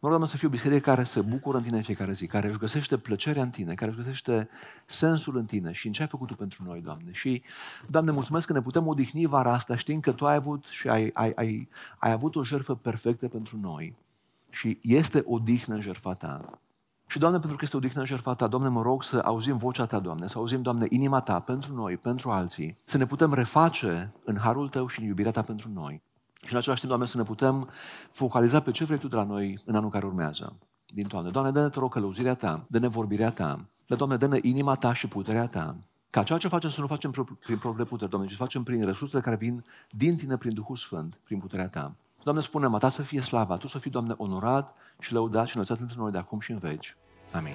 Mă 0.00 0.08
rog, 0.08 0.10
Doamne, 0.10 0.26
să 0.26 0.36
fie 0.36 0.48
o 0.48 0.50
biserică 0.50 0.90
care 0.90 1.02
se 1.02 1.20
bucură 1.20 1.56
în 1.56 1.62
Tine 1.62 1.76
în 1.76 1.82
fiecare 1.82 2.12
zi, 2.12 2.26
care 2.26 2.48
își 2.48 2.58
găsește 2.58 2.98
plăcerea 2.98 3.42
în 3.42 3.50
Tine, 3.50 3.74
care 3.74 3.90
își 3.90 4.00
găsește 4.00 4.48
sensul 4.86 5.36
în 5.36 5.44
Tine 5.44 5.72
și 5.72 5.86
în 5.86 5.92
ce 5.92 6.02
ai 6.02 6.08
făcut 6.08 6.28
Tu 6.28 6.34
pentru 6.34 6.64
noi, 6.64 6.80
Doamne. 6.80 7.12
Și, 7.12 7.42
Doamne, 7.88 8.10
mulțumesc 8.10 8.46
că 8.46 8.52
ne 8.52 8.62
putem 8.62 8.86
odihni 8.86 9.26
vara 9.26 9.52
asta 9.52 9.76
știind 9.76 10.02
că 10.02 10.12
Tu 10.12 10.26
ai 10.26 10.34
avut 10.34 10.64
și 10.64 10.88
ai, 10.88 11.10
ai, 11.12 11.32
ai, 11.36 11.68
ai 11.98 12.10
avut 12.10 12.36
o 12.36 12.42
jertfă 12.42 12.74
perfectă 12.74 13.28
pentru 13.28 13.58
noi. 13.60 13.94
Și 14.50 14.78
este 14.82 15.22
odihnă 15.26 15.74
în 15.74 15.80
jertfa 15.80 16.14
Ta. 16.14 16.60
Și, 17.06 17.18
Doamne, 17.18 17.38
pentru 17.38 17.56
că 17.56 17.64
este 17.64 17.76
odihnă 17.76 18.00
în 18.00 18.06
jertfa 18.06 18.34
Ta, 18.34 18.46
Doamne, 18.46 18.68
mă 18.68 18.82
rog 18.82 19.02
să 19.04 19.22
auzim 19.24 19.56
vocea 19.56 19.86
Ta, 19.86 19.98
Doamne, 19.98 20.28
să 20.28 20.38
auzim, 20.38 20.62
Doamne, 20.62 20.86
inima 20.88 21.20
Ta 21.20 21.40
pentru 21.40 21.74
noi, 21.74 21.96
pentru 21.96 22.30
alții, 22.30 22.76
să 22.84 22.96
ne 22.96 23.06
putem 23.06 23.32
reface 23.32 24.12
în 24.24 24.36
harul 24.36 24.68
Tău 24.68 24.86
și 24.86 25.00
în 25.00 25.06
iubirea 25.06 25.30
Ta 25.30 25.42
pentru 25.42 25.70
noi. 25.74 26.02
Și 26.46 26.52
în 26.52 26.58
același 26.58 26.80
timp, 26.80 26.92
Doamne, 26.92 27.06
să 27.06 27.16
ne 27.16 27.22
putem 27.22 27.68
focaliza 28.10 28.60
pe 28.60 28.70
ce 28.70 28.84
vrei 28.84 28.98
Tu 28.98 29.08
de 29.08 29.16
la 29.16 29.24
noi 29.24 29.58
în 29.64 29.74
anul 29.74 29.90
care 29.90 30.06
urmează. 30.06 30.56
Din 30.86 31.06
toamne. 31.06 31.30
Doamne, 31.30 31.50
dă-ne, 31.50 31.68
te 31.68 31.78
rog, 31.78 31.92
călăuzirea 31.92 32.34
Ta, 32.34 32.64
dă-ne 32.68 32.88
vorbirea 32.88 33.30
Ta, 33.30 33.64
dă, 33.86 33.94
Doamne, 33.94 34.16
dă-ne 34.16 34.38
inima 34.42 34.74
Ta 34.74 34.92
și 34.92 35.08
puterea 35.08 35.46
Ta, 35.46 35.76
ca 36.10 36.22
ceea 36.22 36.38
ce 36.38 36.48
facem 36.48 36.70
să 36.70 36.80
nu 36.80 36.86
facem 36.86 37.10
prin 37.10 37.58
propriile 37.58 37.84
puteri, 37.84 38.10
Doamne, 38.10 38.28
ci 38.28 38.30
să 38.32 38.36
facem 38.36 38.62
prin 38.62 38.84
resursele 38.84 39.22
care 39.22 39.36
vin 39.36 39.64
din 39.90 40.16
Tine, 40.16 40.36
prin 40.36 40.54
Duhul 40.54 40.76
Sfânt, 40.76 41.18
prin 41.24 41.38
puterea 41.38 41.68
Ta. 41.68 41.94
Doamne, 42.22 42.42
spune 42.42 42.68
a 42.72 42.78
Ta 42.78 42.88
să 42.88 43.02
fie 43.02 43.20
slava, 43.20 43.56
Tu 43.56 43.66
să 43.66 43.78
fii, 43.78 43.90
Doamne, 43.90 44.14
onorat 44.16 44.74
și 44.98 45.12
lăudat 45.12 45.46
și 45.46 45.52
înălțat 45.52 45.78
între 45.78 45.96
noi 45.98 46.10
de 46.10 46.18
acum 46.18 46.40
și 46.40 46.50
în 46.50 46.58
veci. 46.58 46.96
Amin. 47.32 47.54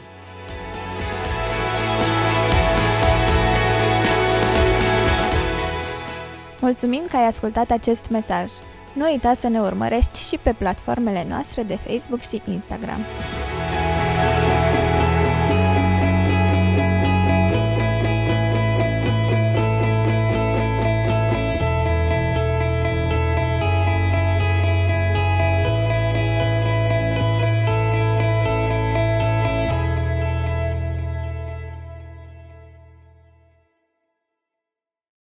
Mulțumim 6.61 7.03
că 7.09 7.15
ai 7.15 7.25
ascultat 7.25 7.71
acest 7.71 8.09
mesaj. 8.09 8.51
Nu 8.93 9.05
uita 9.05 9.33
să 9.33 9.47
ne 9.47 9.59
urmărești 9.59 10.19
și 10.19 10.39
pe 10.41 10.53
platformele 10.57 11.25
noastre 11.29 11.63
de 11.63 11.75
Facebook 11.75 12.21
și 12.21 12.41
Instagram. 12.45 12.99